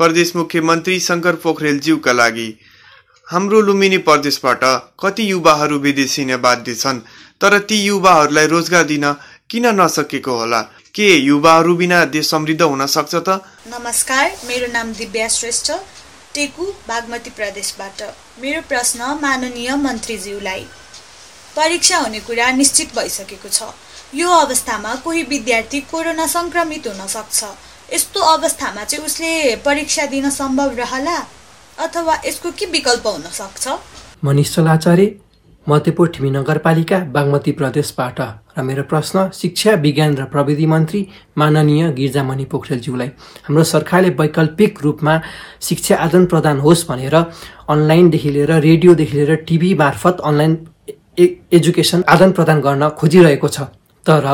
प्रदेश 0.00 0.34
मुख्यमन्त्री 0.36 0.98
शङ्कर 1.00 1.36
पोखरेलज्यूका 1.44 2.12
लागि। 2.12 2.46
हाम्रो 3.28 3.60
लुम्बिनी 3.60 3.98
प्रदेशबाट 4.08 4.64
कति 5.00 5.30
युवाहरू 5.30 5.78
विदेश 5.78 6.18
हिँड्न 6.18 6.36
बाध्य 6.46 6.74
छन् 6.74 7.00
तर 7.40 7.58
ती 7.68 7.78
युवाहरूलाई 7.82 8.46
रोजगार 8.46 8.84
दिन 8.84 9.06
किन 9.50 9.66
नसकेको 9.80 10.36
होला? 10.38 10.60
के 10.94 11.08
युवाहरू 11.16 11.76
बिना 11.76 12.04
देश 12.16 12.30
समृद्ध 12.30 12.62
हुन 12.62 12.86
सक्छ 12.88 13.14
त? 13.14 13.38
नमस्कार 13.68 14.26
मेरो 14.48 14.72
नाम 14.72 14.92
दिव्या 14.94 15.28
श्रेष्ठ 15.28 15.70
टेकु 16.34 16.66
बागमती 16.88 17.30
प्रदेशबाट। 17.38 18.02
मेरो 18.42 18.66
प्रश्न 18.68 19.14
माननीय 19.22 19.76
मन्त्रीज्यूलाई। 19.86 20.66
परीक्षा 21.58 21.98
हुने 21.98 22.20
कुरा 22.22 22.50
निश्चित 22.56 22.94
भइसकेको 22.96 23.48
छ। 23.48 23.74
यो 24.14 24.28
अवस्थामा 24.30 24.94
कोही 25.04 25.22
विद्यार्थी 25.30 25.80
कोरोना 25.90 26.26
सङ्क्रमित 26.26 26.86
हुन 26.86 27.06
सक्छ। 27.06 27.44
यस्तो 27.94 28.20
अवस्थामा 28.32 28.84
चाहिँ 28.84 29.04
उसले 29.04 29.30
परीक्षा 29.64 30.06
दिन 30.14 30.30
सम्भव 30.30 30.76
रहला 30.78 31.16
अथवा 31.84 32.14
यसको 32.26 32.50
के 32.58 32.66
विकल्प 32.72 33.06
हुन 33.06 33.26
सक्छ? 33.32 33.64
मनिष 34.24 34.54
चलाचार्य 34.54 35.14
मध्यपुर 35.66 36.08
ठिमी 36.08 36.30
नगरपालिका 36.30 36.98
बागमती 37.14 37.52
प्रदेशबाट 37.52 38.20
र 38.58 38.62
मेरो 38.64 38.82
प्रश्न 38.90 39.28
शिक्षा 39.34 39.72
विज्ञान 39.84 40.16
र 40.16 40.24
प्रविधि 40.32 40.66
मन्त्री 40.66 41.00
माननीय 41.38 41.90
गिर्जामणि 41.98 42.44
पोखरेलज्यूलाई 42.52 43.08
हाम्रो 43.46 43.64
सरकारले 43.74 44.10
वैकल्पिक 44.20 44.82
रूपमा 44.82 45.14
शिक्षा 45.68 45.96
आदान 46.06 46.24
प्रदान 46.32 46.58
होस् 46.64 46.86
भनेर 46.88 47.16
अनलाइनदेखि 47.74 48.30
लिएर 48.30 48.52
रेडियोदेखि 48.68 49.16
लिएर 49.16 49.34
टिभी 49.48 49.74
मार्फत 49.82 50.16
अनलाइन 50.24 50.56
एजुकेसन 51.18 52.02
आदान 52.08 52.32
प्रदान 52.32 52.60
गर्न 52.60 52.88
खोजिरहेको 52.98 53.48
छ। 53.48 53.60
तर 54.06 54.26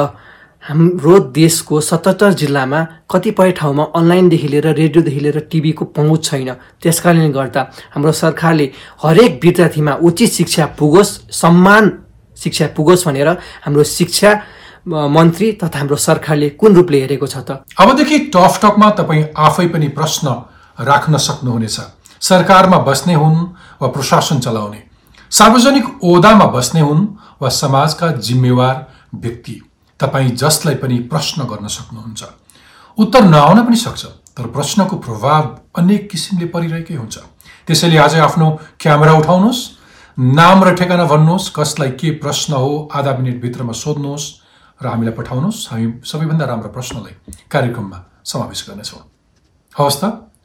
हाम्रो 0.62 1.18
देशको 1.32 1.80
सतहत्तर 1.80 2.32
जिल्लामा 2.32 2.80
कतिपय 3.10 3.50
ठाउँमा 3.52 3.84
अनलाइनदेखि 3.96 4.48
लिएर 4.48 4.66
रेडियोदेखि 4.74 5.20
लिएर 5.20 5.38
टिभीको 5.50 5.84
पहुँच 5.96 6.24
छैन। 6.24 6.50
त्यस 6.80 7.00
कारणले 7.00 7.28
गर्दा 7.30 7.62
हाम्रो 7.94 8.12
सरकारले 8.12 8.70
हरेक 9.02 9.40
विद्यार्थीमा 9.44 9.94
उचित 10.02 10.30
शिक्षा 10.32 10.66
पुगोस् 10.78 11.12
सम्मान 11.32 11.84
शिक्षा 12.36 12.66
पुगोस् 12.76 13.06
भनेर 13.06 13.28
हाम्रो 13.64 13.84
शिक्षा 13.84 14.30
मन्त्री 14.88 15.52
तथा 15.60 15.78
हाम्रो 15.78 15.96
सरकारले 15.96 16.48
कुन 16.60 16.74
रूपले 16.74 17.00
हेरेको 17.00 17.26
छ 17.26 17.36
त? 17.44 17.64
अबदेखि 17.80 18.18
टफ 18.32 18.60
टकमा 18.62 18.90
तपाईँ 18.90 19.24
आफै 19.36 19.66
पनि 19.68 19.88
प्रश्न 19.88 20.26
राख्न 20.80 21.16
सक्नुहुनेछ। 21.16 21.78
सरकारमा 22.20 22.78
बस्ने 22.88 23.14
हुन् 23.14 23.36
वा 23.80 23.88
प्रशासन 23.88 24.40
चलाउने। 24.40 24.80
सार्वजनिक 25.34 26.04
ओदामा 26.04 26.44
बस्ने 26.46 26.80
हुन् 26.80 27.06
वा 27.42 27.48
समाजका 27.50 28.10
जिम्मेवार 28.22 28.76
व्यक्ति 29.14 29.54
तपाईँ 30.00 30.28
जसलाई 30.32 30.74
पनि 30.74 30.98
प्रश्न 31.10 31.44
गर्न 31.44 31.66
सक्नुहुन्छ। 31.68 32.22
उत्तर 32.98 33.24
नआउन 33.24 33.62
पनि 33.66 33.76
सक्छ 33.76 34.04
तर 34.36 34.46
प्रश्नको 34.54 34.96
प्रभाव 34.96 35.42
अनेक 35.74 36.08
किसिमले 36.10 36.46
परिरहेकै 36.46 36.94
हुन्छ। 36.94 37.18
त्यसैले 37.66 37.96
आज 37.98 38.14
आफ्नो 38.26 38.50
क्यामेरा 38.80 39.12
उठाउनुहोस् 39.18 39.62
नाम 40.38 40.64
र 40.64 40.74
ठेगाना 40.78 41.04
भन्नुहोस् 41.04 41.50
कसलाई 41.50 41.90
के 41.98 42.10
प्रश्न 42.22 42.52
हो 42.54 42.70
आधा 42.94 43.16
मिनटभित्रमा 43.18 43.72
सोध्नुहोस् 43.74 44.26
र 44.80 44.86
हामीलाई 44.86 45.14
पठाउनुहोस्। 45.18 45.66
हामी 45.70 45.86
सबैभन्दा 46.04 46.44
राम्रो 46.46 46.70
प्रश्नलाई 46.70 47.14
कार्यक्रममा 47.50 47.98
समावेश 48.22 48.60
गर्नेछौँ। 48.68 49.02
हवस् 49.76 49.98
त 49.98 50.04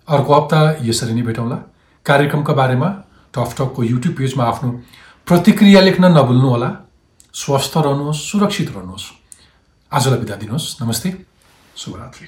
अर्को 0.09 0.33
हप्ता 0.33 0.59
यसरी 0.81 1.13
नै 1.13 1.21
भेटौँला। 1.21 1.57
कार्यक्रमका 2.05 2.53
बारेमा 2.53 2.89
टकको 3.33 3.83
युट्युब 3.83 4.15
पेजमा 4.15 4.43
आफ्नो 4.43 4.69
प्रतिक्रिया 5.27 5.81
लेख्न 5.81 6.05
नभुल्नुहोला 6.05 6.69
स्वस्थ 7.33 7.73
रहनुहोस् 7.77 8.25
सुरक्षित 8.31 8.69
रहनुहोस्। 8.71 9.05
आजलाई 9.91 10.19
बिदा 10.19 10.35
दिनुहोस्। 10.35 10.77
नमस्ते। 10.81 11.09
शुभरात्री। 11.77 12.27